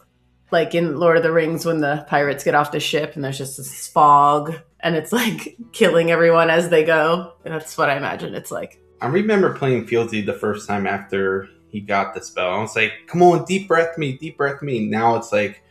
like 0.52 0.76
in 0.76 0.96
lord 1.00 1.16
of 1.16 1.24
the 1.24 1.32
rings 1.32 1.66
when 1.66 1.80
the 1.80 2.06
pirates 2.08 2.44
get 2.44 2.54
off 2.54 2.70
the 2.70 2.78
ship 2.78 3.16
and 3.16 3.24
there's 3.24 3.36
just 3.36 3.56
this 3.56 3.88
fog 3.88 4.54
and 4.78 4.94
it's 4.94 5.10
like 5.22 5.56
killing 5.72 6.12
everyone 6.12 6.50
as 6.50 6.68
they 6.68 6.84
go 6.84 7.32
that's 7.42 7.76
what 7.76 7.90
i 7.90 7.96
imagine 7.96 8.32
it's 8.32 8.52
like 8.52 8.78
I 9.00 9.08
remember 9.08 9.52
playing 9.54 9.86
Fieldsy 9.88 10.24
the 10.24 10.32
first 10.34 10.68
time 10.68 10.86
after 10.86 11.48
he 11.68 11.80
got 11.80 12.14
the 12.14 12.22
spell. 12.22 12.48
I 12.50 12.60
was 12.60 12.76
like, 12.76 12.92
come 13.08 13.22
on, 13.24 13.44
deep 13.44 13.66
breath 13.68 13.98
me, 13.98 14.16
deep 14.16 14.36
breath 14.38 14.62
me. 14.62 14.86
Now 14.86 15.16
it's 15.16 15.32
like, 15.32 15.62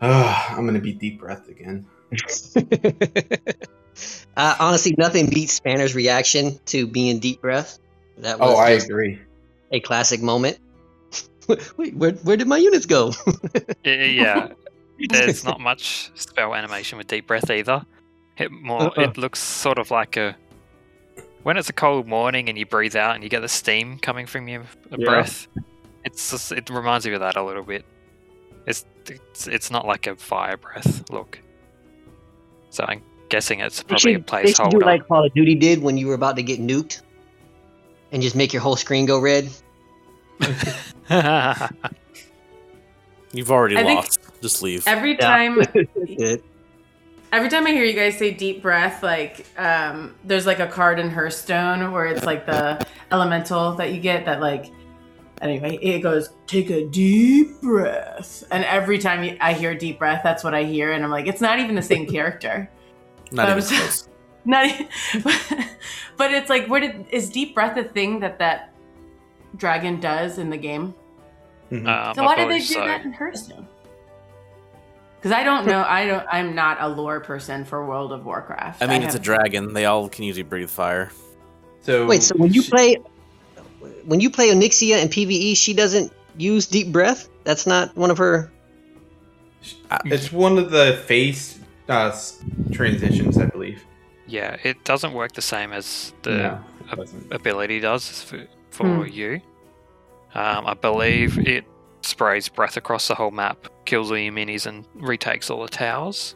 ah, 0.00 0.50
I'm 0.56 0.62
going 0.64 0.74
to 0.74 0.80
be 0.80 0.92
deep 0.92 1.20
breath 1.20 1.48
again. 1.48 1.86
uh, 4.36 4.56
honestly, 4.60 4.94
nothing 4.98 5.28
beats 5.30 5.52
Spanner's 5.54 5.94
reaction 5.94 6.58
to 6.66 6.86
being 6.86 7.18
deep 7.18 7.40
breath. 7.40 7.78
That 8.18 8.38
was 8.38 8.50
Oh, 8.50 8.56
I 8.60 8.70
agree. 8.70 9.18
a 9.70 9.80
classic 9.80 10.22
moment. 10.22 10.58
Wait, 11.76 11.94
where, 11.96 12.12
where 12.12 12.36
did 12.36 12.46
my 12.46 12.56
units 12.58 12.86
go? 12.86 13.12
Yeah, 13.84 14.48
there's 15.10 15.44
not 15.44 15.60
much 15.60 16.10
spell 16.14 16.54
animation 16.54 16.98
with 16.98 17.06
deep 17.06 17.26
breath 17.26 17.50
either. 17.50 17.84
It 18.38 18.50
more 18.50 18.82
Uh-uh. 18.82 19.02
it 19.10 19.16
looks 19.18 19.40
sort 19.40 19.78
of 19.78 19.90
like 19.90 20.16
a 20.16 20.36
when 21.44 21.56
it's 21.56 21.68
a 21.68 21.72
cold 21.74 22.08
morning 22.08 22.48
and 22.48 22.56
you 22.56 22.64
breathe 22.66 22.96
out 22.96 23.14
and 23.14 23.22
you 23.22 23.28
get 23.28 23.40
the 23.40 23.48
steam 23.48 23.98
coming 23.98 24.26
from 24.26 24.48
your 24.48 24.64
Yeah. 24.96 25.04
breath. 25.04 25.46
It's 26.04 26.30
just, 26.30 26.52
it 26.52 26.68
reminds 26.70 27.06
me 27.06 27.12
of 27.14 27.20
that 27.20 27.36
a 27.36 27.42
little 27.42 27.62
bit. 27.62 27.84
It's, 28.66 28.84
it's 29.06 29.46
it's 29.46 29.70
not 29.70 29.86
like 29.86 30.06
a 30.06 30.16
fire 30.16 30.56
breath 30.56 31.10
look. 31.10 31.38
So 32.70 32.84
I'm 32.88 33.02
guessing 33.28 33.60
it's 33.60 33.82
probably 33.82 34.14
should, 34.14 34.28
a 34.28 34.42
they 34.42 34.52
should 34.52 34.70
do 34.70 34.78
like 34.80 35.06
Call 35.06 35.24
of 35.26 35.34
Duty 35.34 35.54
did 35.54 35.82
when 35.82 35.96
you 35.98 36.06
were 36.06 36.14
about 36.14 36.36
to 36.36 36.42
get 36.42 36.60
nuked, 36.60 37.02
and 38.12 38.22
just 38.22 38.34
make 38.34 38.52
your 38.52 38.62
whole 38.62 38.76
screen 38.76 39.06
go 39.06 39.18
red. 39.20 39.48
You've 43.32 43.50
already 43.50 43.76
I 43.76 43.82
lost. 43.82 44.20
Just 44.40 44.62
leave. 44.62 44.86
Every 44.86 45.12
Yeah. 45.12 45.18
time 45.18 45.60
Good. 46.18 46.42
every 47.32 47.48
time 47.48 47.66
I 47.66 47.70
hear 47.70 47.84
you 47.84 47.92
guys 47.92 48.16
say 48.16 48.30
deep 48.30 48.62
breath, 48.62 49.02
like 49.02 49.44
um, 49.58 50.14
there's 50.24 50.46
like 50.46 50.60
a 50.60 50.66
card 50.66 50.98
in 50.98 51.10
Hearthstone 51.10 51.92
where 51.92 52.06
it's 52.06 52.24
like 52.24 52.46
the 52.46 52.84
elemental 53.10 53.74
that 53.74 53.92
you 53.92 54.00
get 54.00 54.24
that 54.26 54.40
like 54.40 54.66
anyway 55.42 55.76
it 55.82 56.00
goes 56.00 56.30
take 56.46 56.70
a 56.70 56.84
deep 56.86 57.60
breath, 57.60 58.44
and 58.50 58.64
every 58.64 58.98
time 58.98 59.36
I 59.40 59.52
hear 59.52 59.74
deep 59.74 59.98
breath, 59.98 60.22
that's 60.22 60.42
what 60.44 60.54
I 60.54 60.64
hear, 60.64 60.92
and 60.92 61.04
I'm 61.04 61.10
like 61.10 61.26
it's 61.26 61.40
not 61.40 61.58
even 61.58 61.74
the 61.74 61.82
same 61.82 62.06
character. 62.16 62.70
Not 63.32 63.48
I'm 63.48 63.58
even 63.58 63.68
close. 63.76 64.08
Not, 64.46 64.66
e- 64.66 64.88
but 66.18 66.32
it's 66.34 66.50
like 66.50 66.66
where 66.66 66.80
did 66.80 67.06
is 67.10 67.30
deep 67.30 67.54
breath 67.54 67.76
a 67.78 67.84
thing 67.84 68.20
that 68.20 68.38
that 68.40 68.74
dragon 69.56 70.00
does 70.00 70.36
in 70.38 70.50
the 70.50 70.56
game? 70.58 70.94
Mhm. 71.70 71.88
Um, 71.88 72.14
So 72.14 72.22
why 72.24 72.36
did 72.36 72.50
they 72.50 72.58
do 72.58 72.64
so. 72.64 72.80
that 72.84 73.04
in 73.06 73.12
Hearthstone? 73.14 73.66
Because 75.16 75.32
I 75.32 75.42
don't 75.44 75.64
know. 75.66 75.82
I 75.82 76.04
don't. 76.06 76.26
I'm 76.30 76.54
not 76.54 76.76
a 76.82 76.88
lore 76.88 77.20
person 77.20 77.64
for 77.64 77.86
World 77.86 78.12
of 78.12 78.26
Warcraft. 78.26 78.82
I 78.82 78.86
mean, 78.86 79.02
it's 79.02 79.14
a 79.14 79.18
dragon. 79.18 79.72
They 79.72 79.86
all 79.86 80.10
can 80.10 80.24
usually 80.24 80.42
breathe 80.42 80.68
fire. 80.68 81.10
so 81.80 82.04
Wait, 82.04 82.22
so 82.22 82.36
when 82.36 82.52
you 82.52 82.62
play, 82.62 82.98
when 84.06 84.20
you 84.20 84.30
play 84.30 84.48
Onyxia 84.50 85.00
in 85.02 85.08
PVE, 85.08 85.56
she 85.56 85.74
doesn't 85.74 86.12
use 86.36 86.66
deep 86.66 86.92
breath. 86.92 87.28
That's 87.44 87.66
not 87.66 87.96
one 87.96 88.10
of 88.10 88.18
her. 88.18 88.50
it's 90.06 90.32
one 90.32 90.58
of 90.58 90.70
the 90.70 91.02
face 91.06 91.58
uh, 91.88 92.16
transitions, 92.72 93.38
I 93.38 93.46
believe. 93.46 93.82
Yeah, 94.26 94.56
it 94.62 94.84
doesn't 94.84 95.12
work 95.12 95.32
the 95.32 95.42
same 95.42 95.72
as 95.72 96.12
the 96.22 96.30
no, 96.30 96.60
it 96.92 96.96
doesn't. 96.96 97.32
ability 97.32 97.80
does 97.80 98.22
for, 98.22 98.46
for 98.70 99.04
Hmm. 99.06 99.12
you. 99.12 99.40
Um, 100.34 100.66
I 100.66 100.74
believe 100.74 101.38
it 101.38 101.64
sprays 102.02 102.48
breath 102.48 102.76
across 102.76 103.06
the 103.08 103.14
whole 103.14 103.30
map, 103.30 103.68
kills 103.84 104.10
all 104.10 104.18
your 104.18 104.32
minis, 104.32 104.66
and 104.66 104.84
retakes 104.94 105.48
all 105.50 105.62
the 105.62 105.68
towers. 105.68 106.34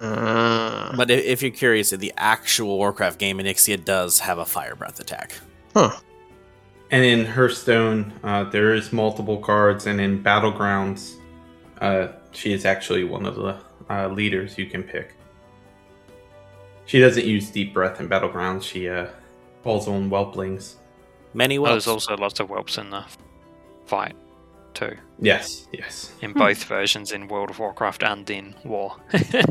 Uh, 0.00 0.96
But 0.96 1.10
i- 1.10 1.14
if 1.14 1.42
you're 1.42 1.50
curious, 1.50 1.90
the 1.90 2.12
actual 2.16 2.78
Warcraft 2.78 3.18
game, 3.18 3.38
Onyxia 3.38 3.84
does 3.84 4.20
have 4.20 4.38
a 4.38 4.46
fire 4.46 4.74
breath 4.74 4.98
attack. 5.00 5.34
huh. 5.74 5.90
And 6.90 7.04
in 7.04 7.24
Hearthstone, 7.24 8.12
uh, 8.24 8.44
there 8.44 8.74
is 8.74 8.92
multiple 8.92 9.38
cards, 9.38 9.86
and 9.86 10.00
in 10.00 10.22
Battlegrounds, 10.22 11.16
uh, 11.80 12.08
she 12.32 12.52
is 12.52 12.64
actually 12.64 13.04
one 13.04 13.26
of 13.26 13.36
the 13.36 13.56
uh, 13.88 14.08
leaders 14.08 14.58
you 14.58 14.66
can 14.66 14.82
pick. 14.82 15.14
She 16.86 16.98
doesn't 16.98 17.24
use 17.24 17.50
deep 17.50 17.72
breath 17.72 18.00
in 18.00 18.08
Battlegrounds. 18.08 18.64
She 18.64 18.88
uh, 18.88 19.06
calls 19.62 19.86
on 19.86 20.10
Whelplings. 20.10 20.74
Many 21.32 21.58
Oh, 21.58 21.64
there's 21.66 21.86
also 21.86 22.16
lots 22.16 22.40
of 22.40 22.48
whelps 22.48 22.76
in 22.76 22.90
the 22.90 23.04
fight, 23.86 24.16
too, 24.74 24.96
Yes, 25.20 25.68
yes. 25.72 26.12
in 26.22 26.32
both 26.32 26.64
versions 26.64 27.12
in 27.12 27.28
World 27.28 27.50
of 27.50 27.60
Warcraft 27.60 28.02
and 28.02 28.28
in 28.28 28.54
War. 28.64 28.96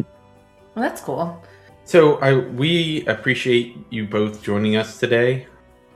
Well, 0.75 0.87
that's 0.87 1.01
cool. 1.01 1.43
So 1.83 2.17
I 2.19 2.35
we 2.35 3.03
appreciate 3.07 3.75
you 3.89 4.05
both 4.05 4.43
joining 4.43 4.75
us 4.75 4.99
today. 4.99 5.47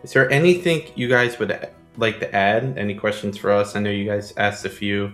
Is 0.04 0.12
there 0.12 0.30
anything 0.30 0.84
you 0.96 1.08
guys 1.08 1.40
would 1.40 1.70
like 1.98 2.20
to 2.20 2.36
add? 2.36 2.78
Any 2.78 2.94
questions 2.94 3.38
for 3.38 3.52
us? 3.52 3.76
I 3.76 3.80
know 3.80 3.90
you 3.90 4.06
guys 4.06 4.34
asked 4.36 4.66
a 4.66 4.70
few, 4.70 5.14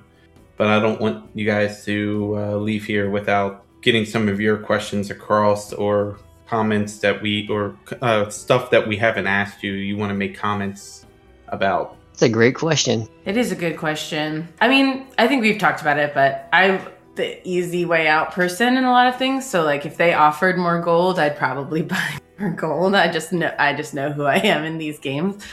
but 0.58 0.68
I 0.68 0.80
don't 0.80 1.00
want 1.00 1.30
you 1.36 1.46
guys 1.46 1.86
to 1.86 2.36
uh, 2.38 2.56
leave 2.56 2.86
here 2.86 3.10
without 3.10 3.66
getting 3.82 4.04
some 4.04 4.28
of 4.28 4.42
your 4.42 4.58
questions 4.58 5.12
across 5.12 5.74
or 5.74 6.18
comments 6.48 6.98
that 7.00 7.22
we 7.22 7.48
or 7.50 7.78
uh, 8.02 8.30
stuff 8.30 8.72
that 8.72 8.88
we 8.88 8.98
haven't 8.98 9.28
asked 9.28 9.64
you. 9.64 9.74
You 9.74 9.96
want 9.96 10.10
to 10.10 10.16
make 10.16 10.36
comments 10.36 11.06
about? 11.50 11.96
It's 12.14 12.24
a 12.24 12.30
great 12.30 12.56
question. 12.56 13.08
It 13.26 13.38
is 13.38 13.52
a 13.52 13.56
good 13.56 13.78
question. 13.78 14.48
I 14.60 14.68
mean, 14.68 15.08
I 15.18 15.28
think 15.28 15.42
we've 15.42 15.60
talked 15.60 15.82
about 15.82 16.00
it, 16.00 16.14
but 16.14 16.50
I'm 16.52 16.82
the 17.20 17.46
easy 17.48 17.84
way 17.86 18.08
out 18.08 18.32
person 18.32 18.78
in 18.78 18.86
a 18.86 18.92
lot 18.92 19.08
of 19.08 19.18
things. 19.18 19.48
So, 19.48 19.64
like, 19.64 19.86
if 19.86 19.98
they 19.98 20.14
offered 20.14 20.58
more 20.58 20.80
gold, 20.80 21.20
I'd 21.20 21.38
probably 21.38 21.82
buy 21.94 22.18
more 22.40 22.52
gold. 22.52 22.96
I 22.96 23.12
just 23.12 23.34
know, 23.34 23.54
I 23.60 23.74
just 23.74 23.94
know 23.94 24.12
who 24.12 24.24
I 24.24 24.38
am 24.38 24.64
in 24.64 24.78
these 24.78 24.98
games. 25.00 25.44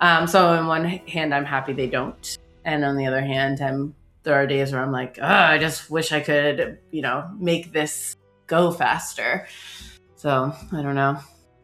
Um, 0.00 0.26
so, 0.26 0.48
on 0.48 0.66
one 0.66 0.84
hand, 0.84 1.34
I'm 1.34 1.44
happy 1.44 1.74
they 1.74 1.86
don't, 1.86 2.38
and 2.64 2.84
on 2.84 2.96
the 2.96 3.06
other 3.06 3.20
hand, 3.20 3.60
I'm 3.60 3.94
there 4.24 4.34
are 4.34 4.46
days 4.46 4.72
where 4.72 4.80
I'm 4.80 4.92
like, 4.92 5.18
oh, 5.20 5.26
I 5.26 5.58
just 5.58 5.90
wish 5.90 6.12
I 6.12 6.20
could, 6.20 6.78
you 6.92 7.02
know, 7.02 7.28
make 7.38 7.72
this 7.72 8.16
go 8.46 8.70
faster. 8.70 9.46
So, 10.16 10.54
I 10.72 10.82
don't 10.82 10.94
know. 10.94 11.18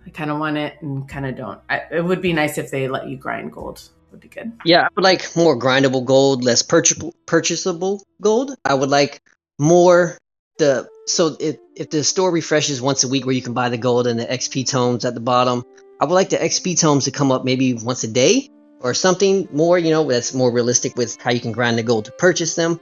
I 0.05 0.11
kind 0.11 0.31
of 0.31 0.39
want 0.39 0.57
it 0.57 0.75
and 0.83 1.09
kind 1.09 1.25
of 1.25 1.37
don't. 1.37 1.61
I, 1.71 1.83
it 1.91 2.05
would 2.05 2.21
be 2.21 2.33
nice 2.33 2.59
if 2.59 2.71
they 2.71 2.89
let 2.89 3.09
you 3.09 3.17
grind 3.17 3.53
gold. 3.53 3.89
Would 4.11 4.21
be 4.21 4.29
good. 4.29 4.53
Yeah, 4.65 4.87
I 4.87 4.89
would 4.97 5.05
like 5.05 5.37
more 5.37 5.59
grindable 5.59 6.05
gold, 6.05 6.43
less 6.43 6.63
purchasable 6.63 7.15
purchasable 7.27 8.03
gold. 8.21 8.55
I 8.65 8.75
would 8.75 8.89
like 8.89 9.21
more 9.59 10.17
the 10.59 10.89
so 11.07 11.37
if 11.41 11.57
if 11.77 11.91
the 11.91 12.05
store 12.05 12.31
refreshes 12.31 12.83
once 12.83 13.05
a 13.05 13.09
week 13.09 13.25
where 13.25 13.35
you 13.35 13.43
can 13.43 13.55
buy 13.55 13.69
the 13.69 13.79
gold 13.79 14.07
and 14.07 14.19
the 14.19 14.27
XP 14.27 14.69
tomes 14.69 15.05
at 15.05 15.15
the 15.15 15.21
bottom, 15.21 15.65
I 16.01 16.05
would 16.05 16.15
like 16.15 16.31
the 16.31 16.37
XP 16.37 16.79
tomes 16.79 17.05
to 17.05 17.11
come 17.11 17.33
up 17.33 17.45
maybe 17.45 17.75
once 17.75 18.05
a 18.05 18.09
day 18.09 18.51
or 18.81 18.95
something 18.95 19.49
more, 19.53 19.79
you 19.79 19.91
know, 19.91 20.05
that's 20.05 20.35
more 20.35 20.53
realistic 20.53 20.97
with 20.97 21.21
how 21.21 21.31
you 21.31 21.41
can 21.41 21.53
grind 21.53 21.79
the 21.79 21.83
gold 21.83 22.05
to 22.05 22.13
purchase 22.13 22.55
them. 22.55 22.81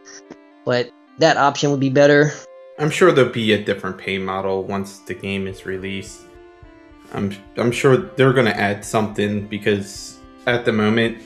But 0.64 0.91
that 1.18 1.37
option 1.37 1.70
would 1.70 1.81
be 1.81 1.91
better. 1.91 2.33
I'm 2.79 2.91
sure 2.91 3.12
there'll 3.12 3.33
be 3.33 3.53
a 3.53 3.62
different 3.62 3.97
pay 3.97 4.18
model 4.18 4.64
once 4.64 4.99
the 5.01 5.14
game 5.14 5.47
is 5.47 5.64
released. 5.64 6.22
I'm 7.12 7.35
I'm 7.57 7.72
sure 7.72 7.97
they're 7.97 8.33
gonna 8.33 8.51
add 8.51 8.85
something 8.85 9.47
because 9.47 10.18
at 10.47 10.64
the 10.64 10.72
moment 10.72 11.22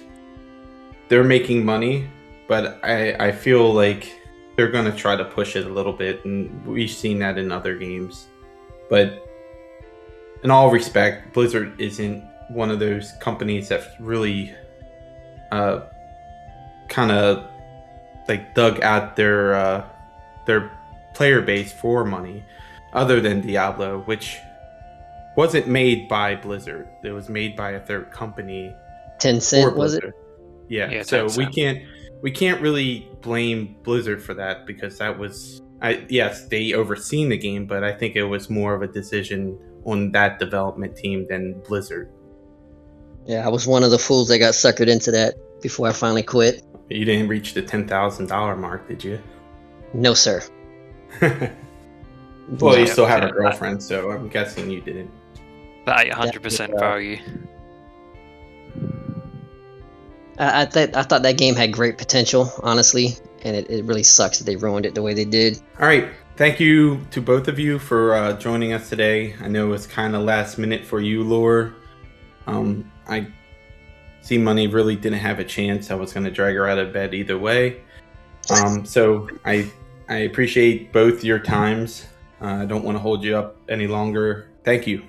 they're 1.08 1.24
making 1.24 1.64
money, 1.64 2.08
but 2.46 2.78
I 2.84 3.28
I 3.28 3.32
feel 3.32 3.72
like 3.72 4.19
they're 4.60 4.68
gonna 4.68 4.94
try 4.94 5.16
to 5.16 5.24
push 5.24 5.56
it 5.56 5.64
a 5.64 5.70
little 5.70 5.92
bit, 5.94 6.22
and 6.26 6.66
we've 6.66 6.90
seen 6.90 7.18
that 7.18 7.38
in 7.38 7.50
other 7.50 7.78
games. 7.78 8.26
But 8.90 9.26
in 10.44 10.50
all 10.50 10.70
respect, 10.70 11.32
Blizzard 11.32 11.80
isn't 11.80 12.22
one 12.50 12.70
of 12.70 12.78
those 12.78 13.12
companies 13.20 13.70
that 13.70 13.94
really 13.98 14.54
uh 15.50 15.80
kind 16.90 17.10
of 17.10 17.46
like 18.28 18.54
dug 18.54 18.82
out 18.82 19.16
their 19.16 19.54
uh 19.54 19.86
their 20.44 20.70
player 21.14 21.40
base 21.40 21.72
for 21.72 22.04
money 22.04 22.44
other 22.92 23.18
than 23.18 23.40
Diablo, 23.40 24.00
which 24.00 24.36
wasn't 25.36 25.68
made 25.68 26.06
by 26.06 26.34
Blizzard. 26.34 26.86
It 27.02 27.12
was 27.12 27.30
made 27.30 27.56
by 27.56 27.70
a 27.70 27.80
third 27.80 28.10
company 28.10 28.74
Ten 29.18 29.36
for 29.36 29.40
cent 29.40 29.76
was 29.78 29.94
it? 29.94 30.04
Yeah. 30.68 30.90
Yeah, 30.90 31.02
so 31.02 31.28
we 31.34 31.46
can't 31.46 31.78
we 32.20 32.30
can't 32.30 32.60
really 32.60 33.08
blame 33.22 33.76
Blizzard 33.82 34.22
for 34.22 34.34
that 34.34 34.66
because 34.66 34.98
that 34.98 35.18
was 35.18 35.62
I 35.82 36.04
yes, 36.08 36.46
they 36.48 36.72
overseen 36.74 37.28
the 37.28 37.38
game, 37.38 37.66
but 37.66 37.82
I 37.84 37.92
think 37.92 38.16
it 38.16 38.24
was 38.24 38.50
more 38.50 38.74
of 38.74 38.82
a 38.82 38.86
decision 38.86 39.58
on 39.84 40.12
that 40.12 40.38
development 40.38 40.96
team 40.96 41.26
than 41.28 41.60
Blizzard. 41.66 42.10
Yeah, 43.26 43.46
I 43.46 43.48
was 43.48 43.66
one 43.66 43.82
of 43.82 43.90
the 43.90 43.98
fools 43.98 44.28
that 44.28 44.38
got 44.38 44.54
suckered 44.54 44.88
into 44.88 45.10
that 45.12 45.34
before 45.62 45.88
I 45.88 45.92
finally 45.92 46.22
quit. 46.22 46.64
You 46.88 47.04
didn't 47.04 47.28
reach 47.28 47.54
the 47.54 47.62
ten 47.62 47.86
thousand 47.86 48.26
dollar 48.26 48.56
mark, 48.56 48.88
did 48.88 49.02
you? 49.04 49.20
No, 49.94 50.14
sir. 50.14 50.42
well, 51.20 52.78
you 52.78 52.86
still 52.86 53.06
have 53.06 53.24
a 53.24 53.30
girlfriend, 53.32 53.82
so 53.82 54.10
I'm 54.10 54.28
guessing 54.28 54.70
you 54.70 54.80
didn't. 54.80 55.10
The 55.86 55.92
800% 55.92 56.68
Yeah. 56.68 56.78
value. 56.78 57.18
I, 60.40 60.62
I 60.62 60.64
thought 60.64 60.96
I 60.96 61.02
thought 61.02 61.22
that 61.22 61.36
game 61.38 61.54
had 61.54 61.72
great 61.72 61.98
potential, 61.98 62.52
honestly, 62.62 63.10
and 63.42 63.54
it, 63.54 63.70
it 63.70 63.84
really 63.84 64.02
sucks 64.02 64.38
that 64.38 64.44
they 64.44 64.56
ruined 64.56 64.86
it 64.86 64.94
the 64.94 65.02
way 65.02 65.14
they 65.14 65.24
did. 65.24 65.60
All 65.78 65.86
right. 65.86 66.08
Thank 66.36 66.58
you 66.58 67.04
to 67.10 67.20
both 67.20 67.48
of 67.48 67.58
you 67.58 67.78
for 67.78 68.14
uh, 68.14 68.32
joining 68.38 68.72
us 68.72 68.88
today. 68.88 69.34
I 69.42 69.48
know 69.48 69.72
it's 69.74 69.86
kind 69.86 70.16
of 70.16 70.22
last 70.22 70.56
minute 70.56 70.86
for 70.86 70.98
you, 71.00 71.22
Lore. 71.22 71.74
Um, 72.46 72.90
I 73.06 73.26
Cmoney 74.22 74.72
really 74.72 74.96
didn't 74.96 75.18
have 75.18 75.38
a 75.38 75.44
chance. 75.44 75.90
I 75.90 75.94
was 75.94 76.12
going 76.14 76.24
to 76.24 76.30
drag 76.30 76.54
her 76.54 76.66
out 76.66 76.78
of 76.78 76.92
bed 76.94 77.12
either 77.14 77.38
way. 77.38 77.82
Um, 78.50 78.86
so 78.86 79.28
I 79.44 79.70
I 80.08 80.18
appreciate 80.18 80.92
both 80.92 81.22
your 81.22 81.38
times. 81.38 82.06
Uh, 82.40 82.62
I 82.62 82.64
don't 82.64 82.84
want 82.84 82.96
to 82.96 83.00
hold 83.02 83.22
you 83.22 83.36
up 83.36 83.56
any 83.68 83.86
longer. 83.86 84.48
Thank 84.64 84.86
you. 84.86 85.02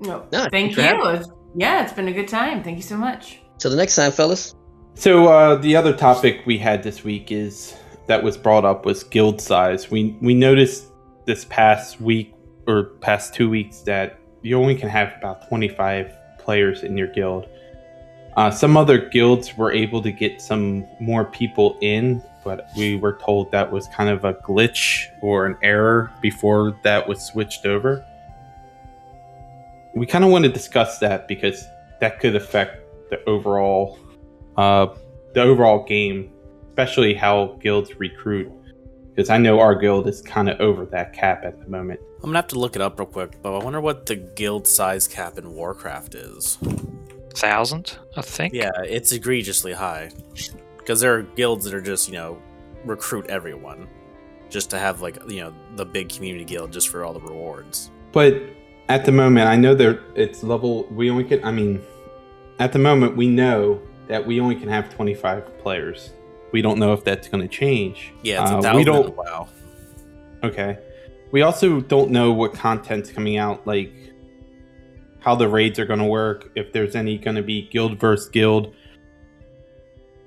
No, 0.00 0.26
No, 0.30 0.46
thank 0.50 0.76
you. 0.76 0.82
It's- 0.82 1.28
yeah, 1.56 1.82
it's 1.84 1.92
been 1.92 2.08
a 2.08 2.12
good 2.12 2.28
time. 2.28 2.62
Thank 2.62 2.76
you 2.76 2.82
so 2.82 2.96
much. 2.96 3.38
Till 3.58 3.70
the 3.70 3.76
next 3.76 3.96
time, 3.96 4.12
fellas. 4.12 4.54
So 4.94 5.26
uh, 5.26 5.56
the 5.56 5.74
other 5.76 5.92
topic 5.92 6.42
we 6.46 6.58
had 6.58 6.82
this 6.82 7.02
week 7.02 7.32
is 7.32 7.76
that 8.06 8.22
was 8.22 8.36
brought 8.36 8.64
up 8.64 8.84
was 8.84 9.02
guild 9.02 9.40
size. 9.40 9.90
We 9.90 10.16
we 10.20 10.34
noticed 10.34 10.86
this 11.26 11.44
past 11.46 12.00
week 12.00 12.34
or 12.66 12.84
past 13.00 13.34
two 13.34 13.50
weeks 13.50 13.80
that 13.80 14.18
you 14.42 14.56
only 14.58 14.74
can 14.76 14.88
have 14.88 15.14
about 15.18 15.48
25 15.48 16.12
players 16.38 16.82
in 16.82 16.96
your 16.96 17.08
guild. 17.08 17.48
Uh, 18.36 18.50
some 18.50 18.76
other 18.76 18.98
guilds 19.08 19.56
were 19.56 19.72
able 19.72 20.02
to 20.02 20.10
get 20.10 20.40
some 20.40 20.86
more 21.00 21.24
people 21.24 21.78
in, 21.80 22.22
but 22.44 22.68
we 22.76 22.96
were 22.96 23.18
told 23.22 23.50
that 23.52 23.70
was 23.70 23.86
kind 23.88 24.10
of 24.10 24.24
a 24.24 24.34
glitch 24.34 25.06
or 25.22 25.46
an 25.46 25.56
error 25.62 26.12
before 26.20 26.78
that 26.82 27.08
was 27.08 27.20
switched 27.22 27.64
over. 27.64 28.04
We 29.94 30.06
kind 30.06 30.24
of 30.24 30.30
want 30.30 30.44
to 30.44 30.50
discuss 30.50 30.98
that 30.98 31.28
because 31.28 31.66
that 32.00 32.18
could 32.18 32.34
affect 32.34 32.83
the 33.14 33.28
overall 33.28 33.98
uh, 34.56 34.86
the 35.34 35.42
overall 35.42 35.84
game 35.84 36.30
especially 36.74 37.14
how 37.14 37.56
guilds 37.62 38.00
recruit. 38.00 38.50
Because 39.10 39.30
I 39.30 39.38
know 39.38 39.60
our 39.60 39.76
guild 39.76 40.08
is 40.08 40.20
kind 40.20 40.48
of 40.48 40.60
over 40.60 40.84
that 40.86 41.12
cap 41.12 41.44
at 41.44 41.60
the 41.60 41.68
moment. 41.68 42.00
I'm 42.16 42.30
gonna 42.30 42.38
have 42.38 42.48
to 42.48 42.58
look 42.58 42.74
it 42.74 42.82
up 42.82 42.98
real 42.98 43.06
quick, 43.06 43.40
but 43.42 43.54
I 43.54 43.62
wonder 43.62 43.80
what 43.80 44.06
the 44.06 44.16
guild 44.16 44.66
size 44.66 45.06
cap 45.06 45.38
in 45.38 45.54
Warcraft 45.54 46.16
is. 46.16 46.58
Thousand, 47.36 47.96
I 48.16 48.22
think. 48.22 48.54
Yeah, 48.54 48.72
it's 48.84 49.12
egregiously 49.12 49.72
high. 49.72 50.10
Because 50.78 51.00
there 51.00 51.14
are 51.14 51.22
guilds 51.22 51.64
that 51.64 51.74
are 51.74 51.80
just, 51.80 52.08
you 52.08 52.14
know, 52.14 52.42
recruit 52.84 53.26
everyone. 53.28 53.86
Just 54.50 54.70
to 54.70 54.78
have, 54.78 55.00
like, 55.00 55.18
you 55.28 55.42
know, 55.42 55.54
the 55.76 55.84
big 55.84 56.08
community 56.08 56.44
guild 56.44 56.72
just 56.72 56.88
for 56.88 57.04
all 57.04 57.12
the 57.12 57.20
rewards. 57.20 57.90
But 58.10 58.42
at 58.88 59.04
the 59.04 59.12
moment, 59.12 59.48
I 59.48 59.56
know 59.56 59.76
there 59.76 60.02
it's 60.16 60.42
level. 60.42 60.86
We 60.90 61.08
only 61.08 61.24
can. 61.24 61.44
I 61.44 61.52
mean, 61.52 61.80
at 62.58 62.72
the 62.72 62.78
moment, 62.78 63.16
we 63.16 63.28
know 63.28 63.80
that 64.08 64.26
we 64.26 64.40
only 64.40 64.54
can 64.54 64.68
have 64.68 64.92
25 64.94 65.58
players. 65.58 66.10
We 66.52 66.62
don't 66.62 66.78
know 66.78 66.92
if 66.92 67.04
that's 67.04 67.28
going 67.28 67.42
to 67.42 67.48
change. 67.48 68.12
Yeah, 68.22 68.42
it's 68.42 68.66
a 68.66 68.70
Uh, 68.70 68.76
we 68.76 68.84
don't. 68.84 69.16
Wow. 69.16 69.48
Okay. 70.42 70.78
We 71.32 71.42
also 71.42 71.80
don't 71.80 72.10
know 72.10 72.32
what 72.32 72.54
content's 72.54 73.10
coming 73.10 73.36
out, 73.36 73.66
like 73.66 73.92
how 75.18 75.34
the 75.34 75.48
raids 75.48 75.78
are 75.78 75.86
going 75.86 75.98
to 75.98 76.04
work, 76.04 76.52
if 76.54 76.72
there's 76.72 76.94
any 76.94 77.18
going 77.18 77.34
to 77.34 77.42
be 77.42 77.68
guild 77.68 77.98
versus 77.98 78.28
guild. 78.28 78.74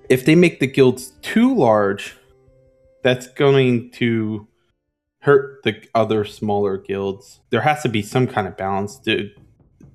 If 0.09 0.25
they 0.25 0.35
make 0.35 0.59
the 0.59 0.67
guilds 0.67 1.11
too 1.21 1.55
large, 1.55 2.17
that's 3.03 3.27
going 3.27 3.91
to 3.91 4.47
hurt 5.19 5.63
the 5.63 5.81
other 5.93 6.25
smaller 6.25 6.77
guilds. 6.77 7.39
There 7.51 7.61
has 7.61 7.83
to 7.83 7.89
be 7.89 8.01
some 8.01 8.27
kind 8.27 8.47
of 8.47 8.57
balance. 8.57 8.97
To, 8.99 9.29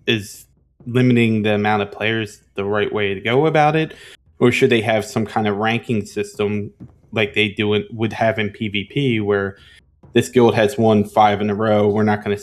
is 0.07 0.47
limiting 0.87 1.43
the 1.43 1.55
amount 1.55 1.83
of 1.83 1.91
players 1.91 2.43
the 2.55 2.65
right 2.65 2.93
way 2.93 3.15
to 3.15 3.21
go 3.21 3.47
about 3.47 3.77
it? 3.77 3.95
Or 4.39 4.51
should 4.51 4.71
they 4.71 4.81
have 4.81 5.05
some 5.05 5.25
kind 5.25 5.47
of 5.47 5.57
ranking 5.57 6.05
system 6.05 6.73
like 7.13 7.35
they 7.35 7.49
do 7.49 7.75
it, 7.75 7.93
would 7.93 8.13
have 8.13 8.39
in 8.39 8.51
PvP 8.51 9.23
where 9.23 9.57
this 10.15 10.29
guild 10.29 10.55
has 10.55 10.77
won 10.77 11.05
five 11.05 11.41
in 11.41 11.51
a 11.51 11.55
row. 11.55 11.89
We're 11.89 12.03
not 12.03 12.25
going 12.25 12.37
to 12.37 12.43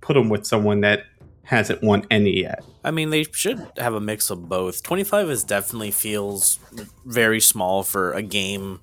put 0.00 0.14
them 0.14 0.28
with 0.28 0.46
someone 0.46 0.80
that 0.80 1.04
hasn't 1.42 1.82
won 1.82 2.06
any 2.10 2.40
yet. 2.40 2.64
I 2.84 2.90
mean, 2.90 3.10
they 3.10 3.24
should 3.24 3.66
have 3.76 3.94
a 3.94 4.00
mix 4.00 4.30
of 4.30 4.48
both. 4.48 4.82
25 4.82 5.30
is 5.30 5.44
definitely 5.44 5.90
feels 5.90 6.58
very 7.04 7.40
small 7.40 7.82
for 7.82 8.12
a 8.12 8.22
game 8.22 8.80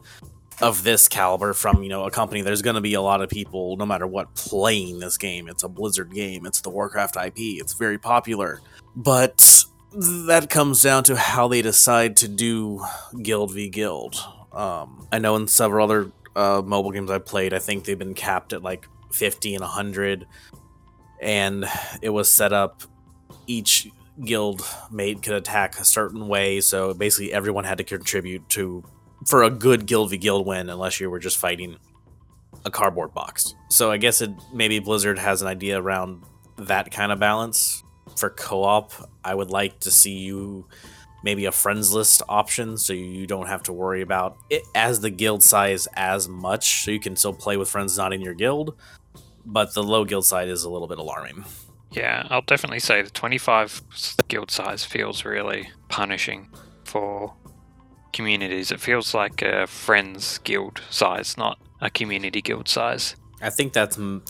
of 0.61 0.83
this 0.83 1.07
caliber 1.07 1.53
from, 1.53 1.83
you 1.83 1.89
know, 1.89 2.05
a 2.05 2.11
company. 2.11 2.41
There's 2.41 2.61
going 2.61 2.75
to 2.75 2.81
be 2.81 2.93
a 2.93 3.01
lot 3.01 3.21
of 3.21 3.29
people, 3.29 3.77
no 3.77 3.85
matter 3.85 4.07
what, 4.07 4.33
playing 4.35 4.99
this 4.99 5.17
game. 5.17 5.47
It's 5.47 5.63
a 5.63 5.69
Blizzard 5.69 6.13
game, 6.13 6.45
it's 6.45 6.61
the 6.61 6.69
Warcraft 6.69 7.17
IP, 7.17 7.33
it's 7.37 7.73
very 7.73 7.97
popular. 7.97 8.61
But 8.95 9.65
that 9.93 10.49
comes 10.49 10.81
down 10.81 11.03
to 11.05 11.15
how 11.15 11.47
they 11.47 11.61
decide 11.61 12.17
to 12.17 12.27
do 12.27 12.83
guild 13.21 13.53
v 13.53 13.69
guild. 13.69 14.23
Um, 14.53 15.07
I 15.11 15.19
know 15.19 15.35
in 15.35 15.47
several 15.47 15.83
other 15.83 16.11
uh, 16.35 16.61
mobile 16.63 16.91
games 16.91 17.11
I've 17.11 17.25
played, 17.25 17.53
I 17.53 17.59
think 17.59 17.85
they've 17.85 17.97
been 17.97 18.13
capped 18.13 18.53
at 18.53 18.63
like 18.63 18.87
50 19.11 19.55
and 19.55 19.61
100. 19.61 20.27
And 21.21 21.65
it 22.01 22.09
was 22.09 22.29
set 22.31 22.53
up 22.53 22.83
each 23.47 23.89
guild 24.23 24.63
mate 24.91 25.21
could 25.23 25.33
attack 25.33 25.79
a 25.79 25.85
certain 25.85 26.27
way, 26.27 26.61
so 26.61 26.93
basically 26.93 27.33
everyone 27.33 27.63
had 27.63 27.77
to 27.77 27.83
contribute 27.83 28.47
to 28.49 28.83
for 29.27 29.43
a 29.43 29.49
good 29.49 29.85
guild 29.85 30.09
v 30.09 30.17
guild 30.17 30.45
win, 30.45 30.69
unless 30.69 30.99
you 30.99 31.09
were 31.09 31.19
just 31.19 31.37
fighting 31.37 31.77
a 32.65 32.71
cardboard 32.71 33.13
box. 33.13 33.55
So 33.69 33.91
I 33.91 33.97
guess 33.97 34.21
it 34.21 34.31
maybe 34.53 34.79
Blizzard 34.79 35.19
has 35.19 35.41
an 35.41 35.47
idea 35.47 35.81
around 35.81 36.23
that 36.57 36.91
kind 36.91 37.11
of 37.11 37.19
balance. 37.19 37.83
For 38.17 38.29
co-op, 38.29 38.91
I 39.23 39.33
would 39.33 39.51
like 39.51 39.79
to 39.81 39.91
see 39.91 40.17
you 40.17 40.67
maybe 41.23 41.45
a 41.45 41.51
friends 41.51 41.93
list 41.93 42.21
option 42.27 42.77
so 42.77 42.93
you 42.93 43.27
don't 43.27 43.47
have 43.47 43.63
to 43.63 43.73
worry 43.73 44.01
about 44.01 44.37
it 44.49 44.63
as 44.73 44.99
the 44.99 45.09
guild 45.09 45.43
size 45.43 45.87
as 45.95 46.27
much 46.27 46.83
so 46.83 46.91
you 46.91 46.99
can 46.99 47.15
still 47.15 47.33
play 47.33 47.57
with 47.57 47.69
friends 47.69 47.95
not 47.97 48.11
in 48.11 48.21
your 48.21 48.33
guild 48.33 48.75
but 49.45 49.73
the 49.75 49.83
low 49.83 50.03
guild 50.03 50.25
side 50.25 50.49
is 50.49 50.63
a 50.63 50.69
little 50.69 50.87
bit 50.87 50.97
alarming 50.97 51.45
Yeah, 51.91 52.25
I'll 52.29 52.41
definitely 52.41 52.79
say 52.79 53.01
the 53.01 53.09
25 53.09 53.83
guild 54.29 54.49
size 54.49 54.83
feels 54.83 55.25
really 55.25 55.69
punishing 55.89 56.49
for 56.85 57.33
communities. 58.13 58.71
It 58.71 58.79
feels 58.79 59.13
like 59.13 59.41
a 59.41 59.67
friends 59.67 60.39
guild 60.39 60.81
size, 60.89 61.37
not 61.37 61.57
a 61.79 61.89
community 61.89 62.41
guild 62.41 62.67
size. 62.67 63.15
I 63.41 63.49
think 63.49 63.73
that's 63.73 63.97
m- 63.97 64.23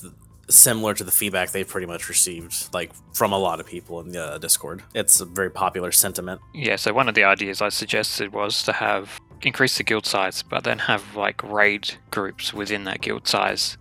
similar 0.49 0.93
to 0.93 1.03
the 1.03 1.11
feedback 1.11 1.51
they've 1.51 1.67
pretty 1.67 1.87
much 1.87 2.09
received, 2.09 2.73
like 2.73 2.91
from 3.13 3.33
a 3.33 3.37
lot 3.37 3.59
of 3.59 3.65
people 3.65 3.99
in 3.99 4.09
the 4.09 4.23
uh, 4.23 4.37
Discord. 4.37 4.83
It's 4.93 5.19
a 5.19 5.25
very 5.25 5.49
popular 5.49 5.91
sentiment. 5.91 6.41
Yeah, 6.53 6.75
so 6.75 6.93
one 6.93 7.09
of 7.09 7.15
the 7.15 7.23
ideas 7.23 7.61
I 7.61 7.69
suggested 7.69 8.33
was 8.33 8.63
to 8.63 8.73
have 8.73 9.19
increase 9.41 9.77
the 9.77 9.83
guild 9.83 10.05
size, 10.05 10.43
but 10.43 10.63
then 10.63 10.77
have 10.79 11.15
like 11.15 11.41
raid 11.43 11.91
groups 12.11 12.53
within 12.53 12.83
that 12.85 13.01
guild 13.01 13.27
size. 13.27 13.77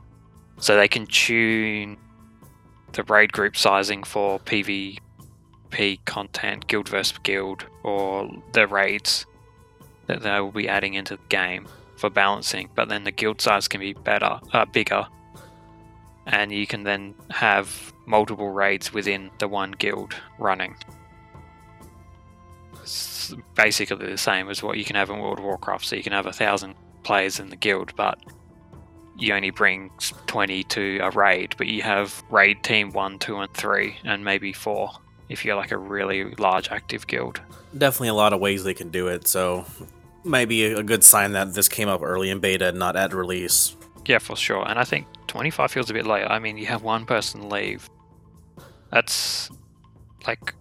So 0.59 0.77
they 0.77 0.89
can 0.89 1.07
tune 1.07 1.97
the 2.93 3.03
raid 3.05 3.33
group 3.33 3.57
sizing 3.57 4.03
for 4.03 4.39
PvP 4.41 4.99
content, 6.05 6.67
guild 6.67 6.89
versus 6.89 7.19
guild, 7.23 7.67
or 7.83 8.31
the 8.53 8.67
raids 8.67 9.27
that 10.11 10.23
they 10.23 10.41
will 10.41 10.51
be 10.53 10.69
adding 10.69 10.95
into 10.95 11.17
the 11.17 11.23
game 11.29 11.67
for 11.97 12.11
balancing. 12.11 12.69
But 12.75 12.89
then 12.89 13.05
the 13.05 13.13
guild 13.13 13.41
size 13.41 13.69
can 13.69 13.81
be 13.81 13.93
better, 13.93 14.41
uh, 14.53 14.65
bigger, 14.67 15.07
and 16.27 16.51
you 16.53 16.67
can 16.67 16.83
then 16.85 17.15
have 17.31 17.93
multiple 18.07 18.51
raids 18.51 18.93
within 18.93 19.31
the 19.39 19.49
one 19.49 19.73
guild 19.73 20.15
running 20.39 20.75
s- 22.83 23.35
basically 23.55 24.07
the 24.07 24.19
same 24.19 24.49
as 24.49 24.63
what 24.63 24.77
you 24.77 24.85
can 24.85 24.97
have 24.97 25.11
in 25.11 25.19
World 25.19 25.39
of 25.39 25.45
Warcraft. 25.45 25.85
So 25.87 25.97
you 25.97 26.03
can 26.03 26.13
have 26.13 26.27
a 26.27 26.33
thousand 26.33 26.75
players 27.03 27.39
in 27.41 27.51
the 27.51 27.57
guild, 27.57 27.95
but 27.97 28.19
you 29.17 29.35
only 29.35 29.51
bring 29.51 29.91
20 30.27 30.65
to 30.65 30.99
a 31.03 31.11
raid, 31.11 31.55
but 31.59 31.67
you 31.67 31.83
have 31.83 32.23
raid 32.31 32.63
team 32.63 32.91
one, 32.91 33.19
two, 33.19 33.39
and 33.39 33.53
three, 33.55 33.97
and 34.05 34.25
maybe 34.25 34.53
four 34.53 34.91
if 35.29 35.45
you're 35.45 35.57
like 35.57 35.71
a 35.73 35.77
really 35.79 36.35
large 36.37 36.71
active 36.71 37.07
guild. 37.07 37.41
Definitely 37.77 38.09
a 38.09 38.15
lot 38.15 38.33
of 38.33 38.41
ways 38.41 38.65
they 38.65 38.75
can 38.75 38.89
do 38.89 39.07
it, 39.09 39.29
so 39.29 39.65
maybe 40.25 40.65
a 40.65 40.79
a 40.79 40.83
good 40.83 41.05
sign 41.05 41.33
that 41.33 41.55
this 41.55 41.69
came 41.69 41.89
up 41.89 42.03
early 42.03 42.31
in 42.31 42.41
beta, 42.41 42.73
not 42.73 42.97
at 42.97 43.13
release. 43.13 43.77
Yeah, 44.07 44.19
for 44.19 44.37
sure. 44.37 44.67
And 44.69 44.79
I 44.79 44.85
think 44.85 45.07
25 45.27 45.71
feels 45.71 45.91
a 45.91 45.95
bit 45.95 46.07
late. 46.07 46.25
I 46.25 46.39
mean, 46.39 46.57
you 46.57 46.67
have 46.67 46.83
one 46.83 47.07
person 47.07 47.49
leave. 47.49 47.89
That's 48.91 49.51
like 50.27 50.55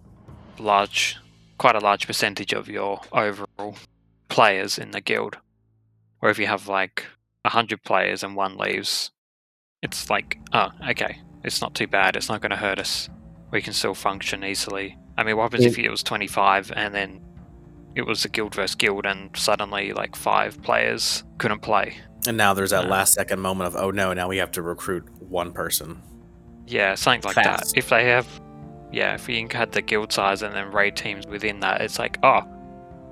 large, 0.58 1.16
quite 1.58 1.74
a 1.74 1.80
large 1.80 2.06
percentage 2.06 2.52
of 2.52 2.68
your 2.68 3.00
overall 3.12 3.76
players 4.28 4.78
in 4.78 4.92
the 4.92 5.00
guild. 5.00 5.38
Or 6.22 6.30
if 6.30 6.38
you 6.38 6.46
have 6.46 6.68
like 6.68 7.04
100 7.42 7.82
players 7.82 8.22
and 8.22 8.36
one 8.36 8.56
leaves, 8.56 9.10
it's 9.82 10.10
like, 10.10 10.38
oh, 10.52 10.68
okay, 10.90 11.20
it's 11.42 11.60
not 11.60 11.74
too 11.74 11.86
bad. 11.86 12.14
It's 12.14 12.28
not 12.28 12.40
going 12.42 12.50
to 12.50 12.56
hurt 12.56 12.78
us. 12.78 13.08
We 13.50 13.62
can 13.62 13.72
still 13.72 13.94
function 13.94 14.44
easily. 14.44 14.96
I 15.16 15.24
mean, 15.24 15.36
what 15.36 15.44
happens 15.44 15.64
if 15.64 15.78
it 15.78 15.90
was 15.90 16.02
25 16.02 16.72
and 16.76 16.94
then 16.94 17.20
it 17.94 18.02
was 18.02 18.24
a 18.24 18.28
guild 18.28 18.54
versus 18.54 18.74
guild 18.74 19.06
and 19.06 19.30
suddenly 19.36 19.92
like 19.92 20.14
five 20.16 20.60
players 20.62 21.24
couldn't 21.38 21.60
play? 21.60 21.96
And 22.26 22.36
now 22.36 22.54
there's 22.54 22.70
that 22.70 22.84
Uh. 22.84 22.88
last 22.88 23.14
second 23.14 23.40
moment 23.40 23.68
of, 23.74 23.76
oh 23.76 23.90
no, 23.90 24.12
now 24.12 24.28
we 24.28 24.36
have 24.38 24.52
to 24.52 24.62
recruit 24.62 25.04
one 25.20 25.52
person. 25.52 26.02
Yeah, 26.66 26.94
something 26.94 27.22
like 27.24 27.34
Fast. 27.34 27.74
that. 27.74 27.78
If 27.78 27.88
they 27.88 28.04
have, 28.10 28.26
yeah, 28.92 29.14
if 29.14 29.28
you 29.28 29.48
had 29.52 29.72
the 29.72 29.82
guild 29.82 30.12
size 30.12 30.42
and 30.42 30.54
then 30.54 30.70
raid 30.70 30.96
teams 30.96 31.26
within 31.26 31.60
that, 31.60 31.80
it's 31.80 31.98
like, 31.98 32.18
oh, 32.22 32.42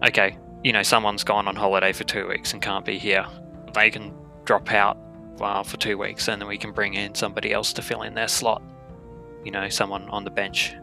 okay, 0.06 0.36
you 0.62 0.72
know, 0.72 0.82
someone's 0.82 1.24
gone 1.24 1.48
on 1.48 1.56
holiday 1.56 1.92
for 1.92 2.04
two 2.04 2.28
weeks 2.28 2.52
and 2.52 2.62
can't 2.62 2.84
be 2.84 2.98
here. 2.98 3.26
They 3.74 3.90
can 3.90 4.14
drop 4.44 4.72
out 4.72 4.96
uh, 5.40 5.62
for 5.62 5.76
two 5.76 5.98
weeks 5.98 6.28
and 6.28 6.40
then 6.40 6.48
we 6.48 6.58
can 6.58 6.72
bring 6.72 6.94
in 6.94 7.14
somebody 7.14 7.52
else 7.52 7.72
to 7.74 7.82
fill 7.82 8.02
in 8.02 8.14
their 8.14 8.28
slot. 8.28 8.62
You 9.44 9.50
know, 9.52 9.68
someone 9.68 10.08
on 10.10 10.24
the 10.24 10.30
bench, 10.30 10.74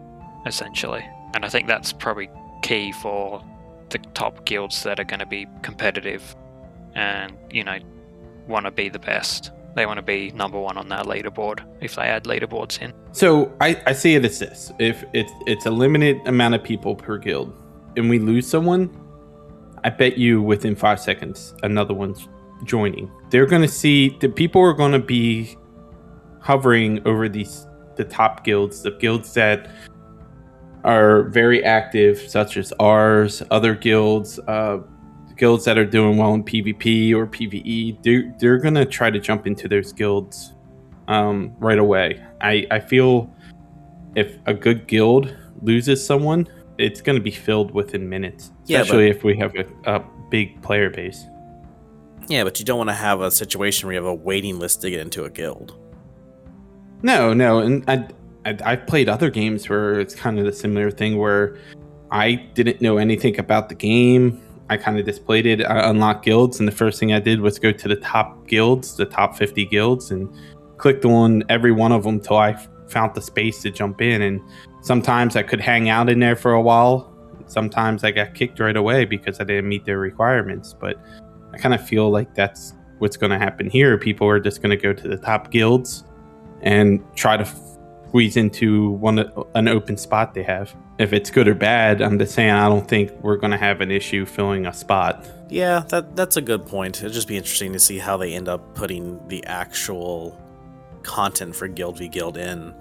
essentially. 0.46 1.06
And 1.34 1.46
I 1.46 1.50
think 1.50 1.68
that's 1.68 1.93
probably 1.93 2.30
key 2.62 2.91
for 2.93 3.43
the 3.90 4.00
top 4.14 4.46
guilds 4.46 4.84
that 4.84 5.00
are 5.00 5.04
going 5.04 5.20
to 5.20 5.26
be 5.26 5.48
competitive 5.62 6.36
and, 6.96 7.38
you 7.52 7.64
know, 7.64 7.78
want 8.48 8.66
to 8.66 8.72
be 8.72 8.90
the 8.90 9.00
best. 9.00 9.52
They 9.76 9.86
want 9.86 9.98
to 9.98 10.04
be 10.04 10.32
number 10.32 10.60
one 10.60 10.78
on 10.78 10.88
that 10.90 11.06
leaderboard 11.06 11.60
if 11.82 11.96
they 11.96 12.04
add 12.04 12.24
leaderboards 12.24 12.82
in. 12.82 12.94
So 13.12 13.54
I, 13.60 13.82
I 13.86 13.94
see 13.94 14.16
it 14.16 14.24
as 14.24 14.40
this: 14.40 14.72
if 14.80 15.04
it's 15.12 15.32
it's 15.46 15.66
a 15.66 15.72
limited 15.72 16.26
amount 16.28 16.56
of 16.56 16.64
people 16.64 16.96
per 16.96 17.18
guild, 17.18 17.54
and 17.98 18.10
we 18.10 18.18
lose 18.18 18.48
someone, 18.48 18.90
I 19.84 19.90
bet 19.90 20.18
you 20.18 20.42
within 20.42 20.76
five 20.76 21.02
seconds 21.02 21.54
another 21.64 21.94
one's 21.94 22.30
joining. 22.64 23.12
They're 23.32 23.46
gonna 23.46 23.68
see 23.68 24.18
the 24.22 24.30
people 24.30 24.62
are 24.62 24.74
gonna 24.74 25.00
be 25.00 25.58
hovering 26.40 27.06
over 27.06 27.28
these 27.28 27.68
the 27.98 28.06
top 28.06 28.46
guilds, 28.46 28.82
the 28.82 28.92
guilds 28.92 29.34
that 29.34 29.70
are 30.86 31.24
very 31.24 31.64
active, 31.64 32.18
such 32.20 32.56
as 32.56 32.72
ours, 32.80 33.44
other 33.52 33.76
guilds, 33.76 34.40
uh, 34.48 34.80
guilds 35.36 35.66
that 35.66 35.78
are 35.78 35.86
doing 35.86 36.16
well 36.16 36.34
in 36.34 36.44
PvP 36.44 37.14
or 37.14 37.28
PvE. 37.28 38.02
They're, 38.04 38.34
they're 38.40 38.58
gonna 38.58 38.86
try 38.86 39.10
to 39.10 39.20
jump 39.20 39.48
into 39.48 39.68
those 39.68 39.92
guilds 39.92 40.54
um, 41.08 41.54
right 41.60 41.80
away. 41.80 42.24
I, 42.40 42.66
I 42.72 42.80
feel 42.80 43.34
if 44.16 44.38
a 44.46 44.54
good 44.54 44.88
guild 44.88 45.36
loses 45.62 46.06
someone, 46.06 46.48
it's 46.78 47.02
going 47.02 47.18
to 47.18 47.22
be 47.22 47.32
filled 47.32 47.72
within 47.72 48.08
minutes, 48.08 48.52
Yeah, 48.66 48.82
especially 48.82 49.10
if 49.10 49.24
we 49.24 49.38
have 49.38 49.54
a, 49.56 49.66
a 49.86 50.04
big 50.30 50.62
player 50.62 50.90
base. 50.90 51.26
Yeah, 52.28 52.44
but 52.44 52.60
you 52.60 52.66
don't 52.66 52.78
want 52.78 52.90
to 52.90 52.96
have 52.96 53.22
a 53.22 53.32
situation 53.32 53.88
where 53.88 53.94
you 53.94 54.04
have 54.04 54.10
a 54.10 54.14
waiting 54.14 54.60
list 54.60 54.82
to 54.82 54.90
get 54.90 55.00
into 55.00 55.26
a 55.26 55.30
guild. 55.30 55.78
No, 57.02 57.34
no, 57.34 57.60
and 57.60 57.84
I, 57.88 58.08
I've 58.46 58.86
played 58.86 59.10
other 59.10 59.30
games 59.30 59.68
where 59.70 60.00
it's 60.00 60.14
kind 60.14 60.38
of 60.38 60.46
the 60.46 60.54
similar 60.54 60.91
thing 60.91 61.18
where 61.18 61.58
I 62.12 62.36
didn't 62.54 62.80
know 62.80 62.98
anything 62.98 63.39
about 63.39 63.70
the 63.70 63.76
game. 63.76 64.41
I 64.70 64.78
kind 64.78 65.00
of 65.00 65.06
just 65.06 65.26
played 65.26 65.46
it. 65.46 65.62
Uh, 65.62 65.70
I 65.70 65.89
unlocked 65.89 66.26
guilds, 66.26 66.60
and 66.60 66.68
the 66.68 66.72
first 66.72 67.00
thing 67.00 67.14
I 67.14 67.20
did 67.20 67.41
was 67.41 67.60
go 67.60 67.72
to 67.72 67.88
the 67.88 67.96
top 67.98 68.48
guilds, 68.48 68.96
the 68.98 69.06
top 69.06 69.36
50 69.36 69.66
guilds, 69.66 70.12
and 70.12 70.32
clicked 70.78 71.06
on 71.06 71.43
every 71.50 71.72
one 71.72 71.91
of 71.91 72.04
them 72.04 72.20
till 72.20 72.38
I 72.38 72.54
found 72.88 73.16
the 73.16 73.22
space 73.22 73.62
to 73.64 73.72
jump 73.72 74.02
in. 74.02 74.22
And 74.22 74.41
sometimes 74.82 75.36
I 75.36 75.43
could 75.43 75.62
hang 75.62 75.89
out 75.89 76.10
in 76.10 76.20
there 76.20 76.36
for 76.36 76.54
a 76.54 76.62
while. 76.62 77.12
Sometimes 77.48 78.04
I 78.04 78.12
got 78.12 78.34
kicked 78.34 78.60
right 78.60 78.76
away 78.76 79.06
because 79.06 79.39
I 79.39 79.43
didn't 79.43 79.70
meet 79.70 79.86
their 79.86 80.00
requirements. 80.00 80.74
But 80.74 80.98
I 81.54 81.58
kind 81.58 81.74
of 81.74 81.86
feel 81.88 82.10
like 82.10 82.34
that's 82.34 82.74
what's 83.00 83.18
going 83.18 83.32
to 83.32 83.39
happen 83.39 83.70
here. 83.70 83.98
People 83.98 84.28
are 84.28 84.39
just 84.39 84.62
going 84.62 84.76
to 84.76 84.82
go 84.82 84.93
to 84.93 85.08
the 85.08 85.18
top 85.18 85.52
guilds 85.52 86.04
and 86.62 87.04
try 87.16 87.38
to 87.38 87.46
squeeze 88.16 88.38
into 88.38 88.91
one 88.91 89.30
an 89.55 89.68
open 89.68 89.97
spot 89.97 90.34
they 90.34 90.41
have. 90.41 90.74
If 90.99 91.11
it's 91.11 91.30
good 91.30 91.49
or 91.49 91.53
bad, 91.53 92.01
I'm 92.01 92.18
just 92.18 92.34
saying 92.34 92.49
I 92.49 92.70
don't 92.70 92.88
think 92.88 93.11
we're 93.22 93.36
going 93.36 93.51
to 93.51 93.57
have 93.57 93.82
an 93.82 93.91
issue 93.91 94.26
filling 94.26 94.66
a 94.66 94.72
spot. 94.72 95.28
Yeah, 95.49 95.84
that 95.89 96.16
that's 96.16 96.38
a 96.38 96.41
good 96.41 96.66
point. 96.66 96.99
It'd 96.99 97.11
just 97.11 97.28
be 97.28 97.36
interesting 97.36 97.74
to 97.74 97.80
see 97.80 97.97
how 97.97 98.16
they 98.16 98.34
end 98.34 98.47
up 98.47 98.74
putting 98.74 99.20
the 99.28 99.45
actual 99.47 100.39
content 101.03 101.57
for 101.57 101.68
Guild 101.68 101.97
v 101.97 102.07
Guild 102.07 102.38
in. 102.38 102.74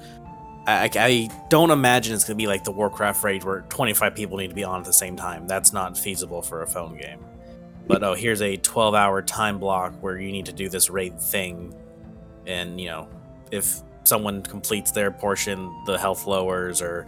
I, 0.69 0.89
I 0.95 1.29
don't 1.51 1.73
imagine 1.73 2.15
it's 2.15 2.23
going 2.23 2.39
to 2.39 2.41
be 2.43 2.47
like 2.47 2.63
the 2.63 2.71
Warcraft 2.71 3.25
raid 3.25 3.43
where 3.43 3.63
25 3.63 4.15
people 4.15 4.39
need 4.39 4.51
to 4.51 4.55
be 4.55 4.63
on 4.63 4.79
at 4.79 4.87
the 4.87 4.93
same 4.93 5.17
time. 5.17 5.49
That's 5.49 5.73
not 5.73 5.99
feasible 5.99 6.43
for 6.43 6.63
a 6.63 6.67
phone 6.69 6.97
game. 6.97 7.25
But 7.89 8.05
oh, 8.05 8.15
here's 8.15 8.41
a 8.41 8.57
12 8.57 8.95
hour 8.95 9.21
time 9.21 9.59
block 9.59 9.95
where 10.01 10.17
you 10.17 10.31
need 10.31 10.47
to 10.47 10.53
do 10.53 10.69
this 10.69 10.91
raid 10.91 11.21
thing. 11.21 11.75
And, 12.47 12.81
you 12.81 12.87
know, 12.87 13.09
if 13.51 13.83
someone 14.05 14.43
completes 14.43 14.91
their 14.91 15.11
portion, 15.11 15.75
the 15.87 15.99
health 15.99 16.27
lowers 16.27 16.81
or 16.81 17.07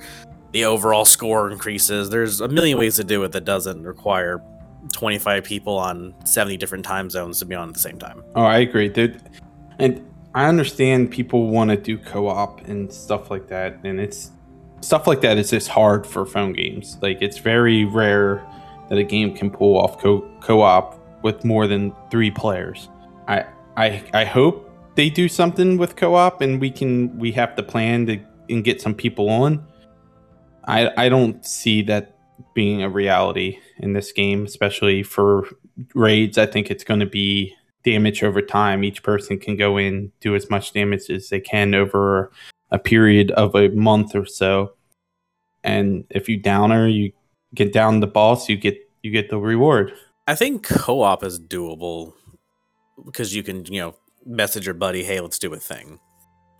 the 0.53 0.64
overall 0.64 1.05
score 1.05 1.51
increases. 1.51 2.11
There's 2.11 2.40
a 2.40 2.49
million 2.49 2.78
ways 2.78 2.97
to 2.97 3.05
do 3.05 3.22
it 3.24 3.32
that 3.32 3.44
doesn't 3.44 3.82
require 3.82 4.42
25 4.92 5.44
people 5.44 5.76
on 5.78 6.14
70 6.24 6.57
different 6.57 6.84
time 6.84 7.11
zones 7.11 7.38
to 7.40 7.44
be 7.44 7.55
on 7.55 7.68
at 7.68 7.74
the 7.74 7.80
same 7.80 7.99
time. 7.99 8.22
Oh, 8.34 8.44
I 8.44 8.59
agree, 8.59 8.88
dude. 8.88 9.20
And 9.78 10.05
I 10.34 10.47
understand 10.47 11.11
people 11.11 11.49
want 11.49 11.70
to 11.70 11.76
do 11.76 11.99
co-op 11.99 12.66
and 12.68 12.92
stuff 12.92 13.30
like 13.30 13.49
that, 13.49 13.78
and 13.84 14.01
it's 14.01 14.32
stuff 14.80 15.07
like 15.07 15.20
that 15.22 15.38
is 15.38 15.51
just 15.51 15.68
hard 15.68 16.07
for 16.07 16.26
phone 16.26 16.53
games. 16.53 16.99
Like 17.01 17.22
it's 17.22 17.38
very 17.38 17.84
rare 17.84 18.47
that 18.88 18.99
a 18.99 19.03
game 19.03 19.34
can 19.34 19.51
pull 19.51 19.78
off 19.78 19.99
co- 19.99 20.28
co-op 20.40 21.22
with 21.22 21.44
more 21.44 21.66
than 21.66 21.92
three 22.11 22.30
players. 22.30 22.88
I 23.26 23.47
I 23.76 24.05
I 24.12 24.24
hope 24.24 24.65
they 24.97 25.11
do 25.11 25.28
something 25.28 25.76
with 25.76 25.94
co-op 25.94 26.40
and 26.40 26.61
we 26.61 26.70
can 26.70 27.16
we 27.18 27.30
have 27.32 27.55
to 27.57 27.62
plan 27.62 28.07
to 28.07 28.18
and 28.49 28.64
get 28.64 28.80
some 28.80 28.94
people 28.94 29.28
on. 29.28 29.64
I 30.66 30.90
I 30.97 31.09
don't 31.09 31.44
see 31.44 31.82
that 31.82 32.16
being 32.55 32.82
a 32.82 32.88
reality 32.88 33.59
in 33.78 33.92
this 33.92 34.12
game, 34.12 34.44
especially 34.44 35.03
for 35.03 35.47
raids. 35.94 36.38
I 36.38 36.47
think 36.47 36.70
it's 36.70 36.84
going 36.84 37.01
to 37.01 37.07
be 37.07 37.55
damage 37.84 38.22
over 38.22 38.42
time. 38.42 38.82
Each 38.82 39.03
person 39.03 39.38
can 39.38 39.57
go 39.57 39.76
in, 39.76 40.11
do 40.20 40.34
as 40.34 40.51
much 40.51 40.72
damage 40.72 41.09
as 41.11 41.28
they 41.28 41.40
can 41.40 41.74
over 41.74 42.32
a 42.70 42.78
period 42.78 43.30
of 43.32 43.55
a 43.55 43.68
month 43.68 44.16
or 44.16 44.26
so. 44.26 44.72
And 45.62 46.05
if 46.11 46.28
you 46.28 46.36
downer, 46.36 46.88
you 46.88 47.12
get 47.55 47.72
down 47.72 48.01
the 48.01 48.07
boss, 48.07 48.49
you 48.49 48.57
get 48.57 48.78
you 49.03 49.11
get 49.11 49.30
the 49.30 49.38
reward. 49.38 49.92
I 50.26 50.34
think 50.34 50.66
co-op 50.66 51.22
is 51.22 51.38
doable 51.38 52.14
because 53.05 53.34
you 53.34 53.42
can, 53.42 53.64
you 53.66 53.80
know, 53.80 53.94
message 54.26 54.66
your 54.66 54.74
buddy, 54.74 55.04
"Hey, 55.04 55.20
let's 55.20 55.38
do 55.38 55.52
a 55.54 55.58
thing." 55.58 56.00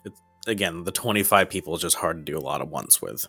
It's, 0.05 0.21
again, 0.47 0.85
the 0.85 0.93
25 0.93 1.51
people 1.51 1.75
is 1.75 1.83
just 1.83 1.97
hard 1.97 2.25
to 2.25 2.33
do 2.33 2.39
a 2.39 2.41
lot 2.41 2.61
at 2.61 2.69
once 2.69 3.03
with. 3.03 3.27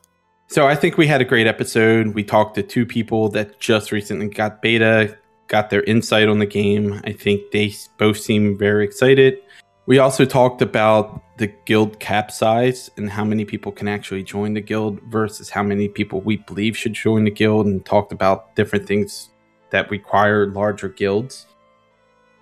So 0.48 0.68
I 0.68 0.76
think 0.76 0.98
we 0.98 1.08
had 1.08 1.20
a 1.20 1.26
great 1.26 1.48
episode. 1.48 2.14
We 2.14 2.24
talked 2.24 2.56
to 2.56 2.64
two 2.64 2.86
people 2.86 3.28
that 3.30 3.60
just 3.60 3.92
recently 3.92 4.30
got 4.30 4.62
beta, 4.62 5.18
got 5.48 5.70
their 5.70 5.84
insight 5.84 6.30
on 6.30 6.40
the 6.40 6.46
game. 6.46 7.02
I 7.04 7.12
think 7.12 7.52
they 7.52 7.74
both 7.98 8.18
seem 8.18 8.58
very 8.58 8.86
excited. 8.86 9.40
We 9.88 10.00
also 10.00 10.26
talked 10.26 10.62
about 10.62 11.22
the 11.38 11.48
guild 11.48 12.00
cap 12.00 12.32
size 12.32 12.90
and 12.98 13.10
how 13.10 13.24
many 13.24 13.46
people 13.46 13.72
can 13.72 13.88
actually 13.88 14.24
join 14.24 14.54
the 14.54 14.62
guild 14.62 15.00
versus 15.10 15.50
how 15.50 15.64
many 15.64 15.88
people 15.88 16.22
we 16.22 16.38
believe 16.38 16.78
should 16.78 16.94
join 16.94 17.24
the 17.24 17.32
guild 17.32 17.66
and 17.66 17.86
talked 17.86 18.12
about 18.12 18.56
different 18.56 18.86
things 18.86 19.30
that 19.70 19.90
require 19.90 20.48
larger 20.48 20.90
guilds. 20.90 21.47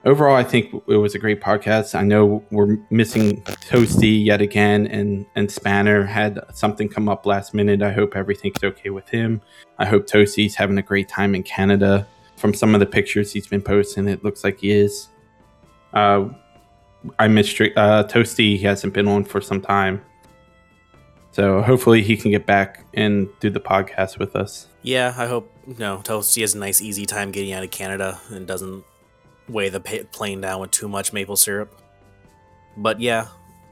Overall, 0.06 0.36
I 0.36 0.44
think 0.44 0.72
it 0.88 0.98
was 0.98 1.16
a 1.16 1.20
great 1.20 1.42
podcast. 1.42 1.96
I 1.96 2.04
know 2.04 2.44
we're 2.52 2.78
missing 2.92 3.42
Toasty 3.42 4.24
yet 4.24 4.40
again, 4.40 4.86
and 4.88 5.26
and 5.36 5.52
Spanner 5.52 6.06
had 6.06 6.40
something 6.54 6.88
come 6.88 7.10
up 7.10 7.26
last 7.26 7.54
minute. 7.54 7.82
I 7.82 7.92
hope 7.92 8.16
everything's 8.16 8.64
okay 8.64 8.92
with 8.92 9.10
him. 9.10 9.42
I 9.80 9.86
hope 9.86 10.06
Toasty's 10.06 10.56
having 10.56 10.78
a 10.78 10.84
great 10.84 11.10
time 11.10 11.34
in 11.34 11.42
Canada 11.42 12.08
from 12.38 12.54
some 12.54 12.74
of 12.74 12.80
the 12.80 12.86
pictures 12.86 13.32
he's 13.32 13.48
been 13.48 13.62
posting, 13.62 14.08
it 14.08 14.24
looks 14.24 14.44
like 14.44 14.60
he 14.60 14.72
is. 14.72 15.10
Uh, 15.94 16.30
I 17.20 17.28
missed 17.28 17.60
uh, 17.60 18.04
Toasty. 18.04 18.58
He 18.58 18.60
hasn't 18.60 18.94
been 18.94 19.08
on 19.08 19.24
for 19.24 19.42
some 19.42 19.62
time. 19.62 20.04
So 21.32 21.62
hopefully 21.62 22.02
he 22.02 22.16
can 22.16 22.32
get 22.32 22.46
back 22.46 22.86
and 22.94 23.28
do 23.40 23.50
the 23.50 23.60
podcast 23.60 24.20
with 24.20 24.36
us. 24.36 24.68
Yeah, 24.84 25.14
I 25.18 25.26
hope 25.28 25.52
know 25.66 26.02
Toasty 26.04 26.42
has 26.42 26.56
a 26.56 26.60
nice, 26.60 26.82
easy 26.82 27.06
time 27.06 27.32
getting 27.32 27.52
out 27.52 27.64
of 27.64 27.72
Canada 27.72 28.20
and 28.30 28.48
doesn't 28.48 28.84
weigh 29.48 29.70
the 29.70 29.80
plane 29.80 30.42
down 30.42 30.62
with 30.62 30.72
too 30.72 30.88
much 30.88 31.14
maple 31.14 31.36
syrup. 31.36 31.82
But 32.78 33.00
yeah, 33.00 33.28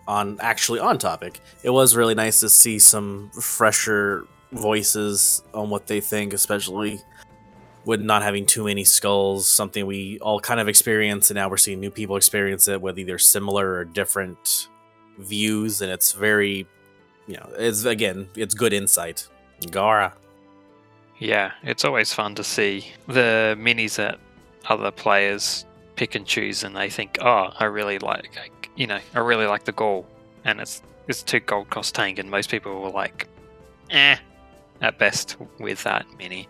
on 0.07 0.37
actually 0.39 0.79
on 0.79 0.97
topic, 0.97 1.39
it 1.63 1.69
was 1.69 1.95
really 1.95 2.15
nice 2.15 2.39
to 2.41 2.49
see 2.49 2.79
some 2.79 3.31
fresher 3.31 4.27
voices 4.51 5.43
on 5.53 5.69
what 5.69 5.87
they 5.87 5.99
think, 5.99 6.33
especially 6.33 7.01
with 7.85 8.01
not 8.01 8.23
having 8.23 8.45
too 8.45 8.63
many 8.63 8.83
skulls, 8.83 9.47
something 9.47 9.85
we 9.85 10.17
all 10.19 10.39
kind 10.39 10.59
of 10.59 10.69
experience, 10.69 11.29
and 11.29 11.35
now 11.35 11.49
we're 11.49 11.57
seeing 11.57 11.79
new 11.79 11.91
people 11.91 12.15
experience 12.15 12.67
it 12.67 12.81
with 12.81 12.97
either 12.97 13.17
similar 13.17 13.73
or 13.73 13.83
different 13.83 14.69
views, 15.17 15.81
and 15.81 15.91
it's 15.91 16.13
very, 16.13 16.65
you 17.27 17.35
know, 17.35 17.49
it's 17.57 17.83
again, 17.83 18.29
it's 18.35 18.53
good 18.53 18.73
insight. 18.73 19.27
Gara. 19.69 20.13
Yeah, 21.19 21.51
it's 21.61 21.85
always 21.85 22.13
fun 22.13 22.35
to 22.35 22.43
see 22.43 22.91
the 23.07 23.57
minis 23.59 23.95
that 23.95 24.19
other 24.69 24.91
players 24.91 25.65
pick 25.95 26.15
and 26.15 26.25
choose, 26.25 26.63
and 26.63 26.75
they 26.75 26.89
think, 26.89 27.17
oh, 27.21 27.53
I 27.57 27.65
really 27.65 27.99
like, 27.99 28.37
you 28.75 28.87
know, 28.87 28.99
I 29.13 29.19
really 29.19 29.45
like 29.45 29.65
the 29.65 29.71
Ghoul, 29.71 30.05
and 30.43 30.59
it's 30.59 30.81
it's 31.07 31.21
two 31.21 31.39
gold 31.39 31.69
cost 31.69 31.95
tank, 31.95 32.19
and 32.19 32.29
most 32.29 32.49
people 32.49 32.81
were 32.81 32.89
like, 32.89 33.27
eh, 33.89 34.17
at 34.81 34.97
best 34.97 35.37
with 35.59 35.83
that 35.83 36.05
mini. 36.17 36.47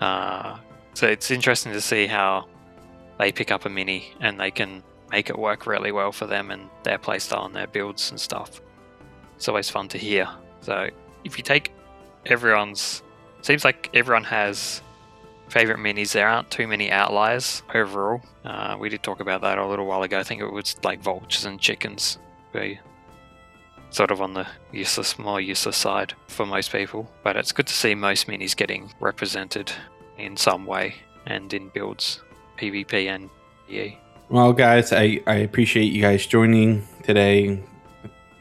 Uh, 0.00 0.58
so 0.94 1.06
it's 1.06 1.30
interesting 1.30 1.72
to 1.72 1.80
see 1.80 2.06
how 2.06 2.46
they 3.18 3.32
pick 3.32 3.50
up 3.50 3.64
a 3.64 3.68
mini 3.68 4.12
and 4.20 4.38
they 4.38 4.50
can 4.50 4.82
make 5.10 5.30
it 5.30 5.38
work 5.38 5.66
really 5.66 5.92
well 5.92 6.12
for 6.12 6.26
them 6.26 6.50
and 6.50 6.68
their 6.82 6.98
playstyle 6.98 7.46
and 7.46 7.54
their 7.54 7.66
builds 7.66 8.10
and 8.10 8.20
stuff. 8.20 8.60
It's 9.36 9.48
always 9.48 9.70
fun 9.70 9.88
to 9.88 9.98
hear. 9.98 10.28
So 10.60 10.88
if 11.24 11.38
you 11.38 11.44
take 11.44 11.72
everyone's, 12.26 13.02
seems 13.42 13.64
like 13.64 13.90
everyone 13.94 14.24
has 14.24 14.82
favorite 15.48 15.78
minis. 15.78 16.12
There 16.12 16.28
aren't 16.28 16.50
too 16.50 16.66
many 16.66 16.90
outliers 16.90 17.62
overall. 17.74 18.22
Uh, 18.44 18.76
we 18.78 18.88
did 18.88 19.02
talk 19.02 19.20
about 19.20 19.40
that 19.42 19.58
a 19.58 19.66
little 19.66 19.86
while 19.86 20.02
ago. 20.02 20.18
I 20.18 20.22
think 20.22 20.40
it 20.40 20.52
was 20.52 20.76
like 20.82 21.00
vultures 21.00 21.44
and 21.44 21.60
chickens. 21.60 22.18
Be 22.52 22.78
sort 23.90 24.10
of 24.10 24.20
on 24.20 24.34
the 24.34 24.46
useless, 24.72 25.18
more 25.18 25.40
useless 25.40 25.76
side 25.76 26.14
for 26.26 26.44
most 26.44 26.72
people. 26.72 27.10
But 27.22 27.36
it's 27.36 27.52
good 27.52 27.66
to 27.66 27.74
see 27.74 27.94
most 27.94 28.26
minis 28.26 28.56
getting 28.56 28.92
represented 29.00 29.72
in 30.18 30.36
some 30.36 30.66
way 30.66 30.96
and 31.26 31.52
in 31.52 31.68
builds, 31.68 32.22
PvP 32.58 33.06
and 33.08 33.30
EE. 33.68 33.98
Well, 34.28 34.52
guys, 34.52 34.92
I, 34.92 35.20
I 35.26 35.36
appreciate 35.36 35.92
you 35.92 36.02
guys 36.02 36.26
joining 36.26 36.86
today. 37.02 37.62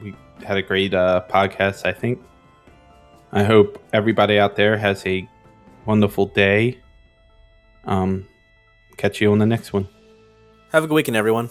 We 0.01 0.15
had 0.43 0.57
a 0.57 0.61
great 0.61 0.93
uh, 0.93 1.23
podcast, 1.29 1.85
I 1.85 1.91
think. 1.91 2.21
I 3.31 3.43
hope 3.43 3.83
everybody 3.93 4.39
out 4.39 4.55
there 4.55 4.77
has 4.77 5.05
a 5.05 5.27
wonderful 5.85 6.27
day. 6.27 6.79
Um, 7.86 8.27
catch 8.97 9.21
you 9.21 9.31
on 9.31 9.39
the 9.39 9.45
next 9.45 9.73
one. 9.73 9.88
Have 10.71 10.84
a 10.84 10.88
good 10.88 10.95
weekend, 10.95 11.17
everyone. 11.17 11.49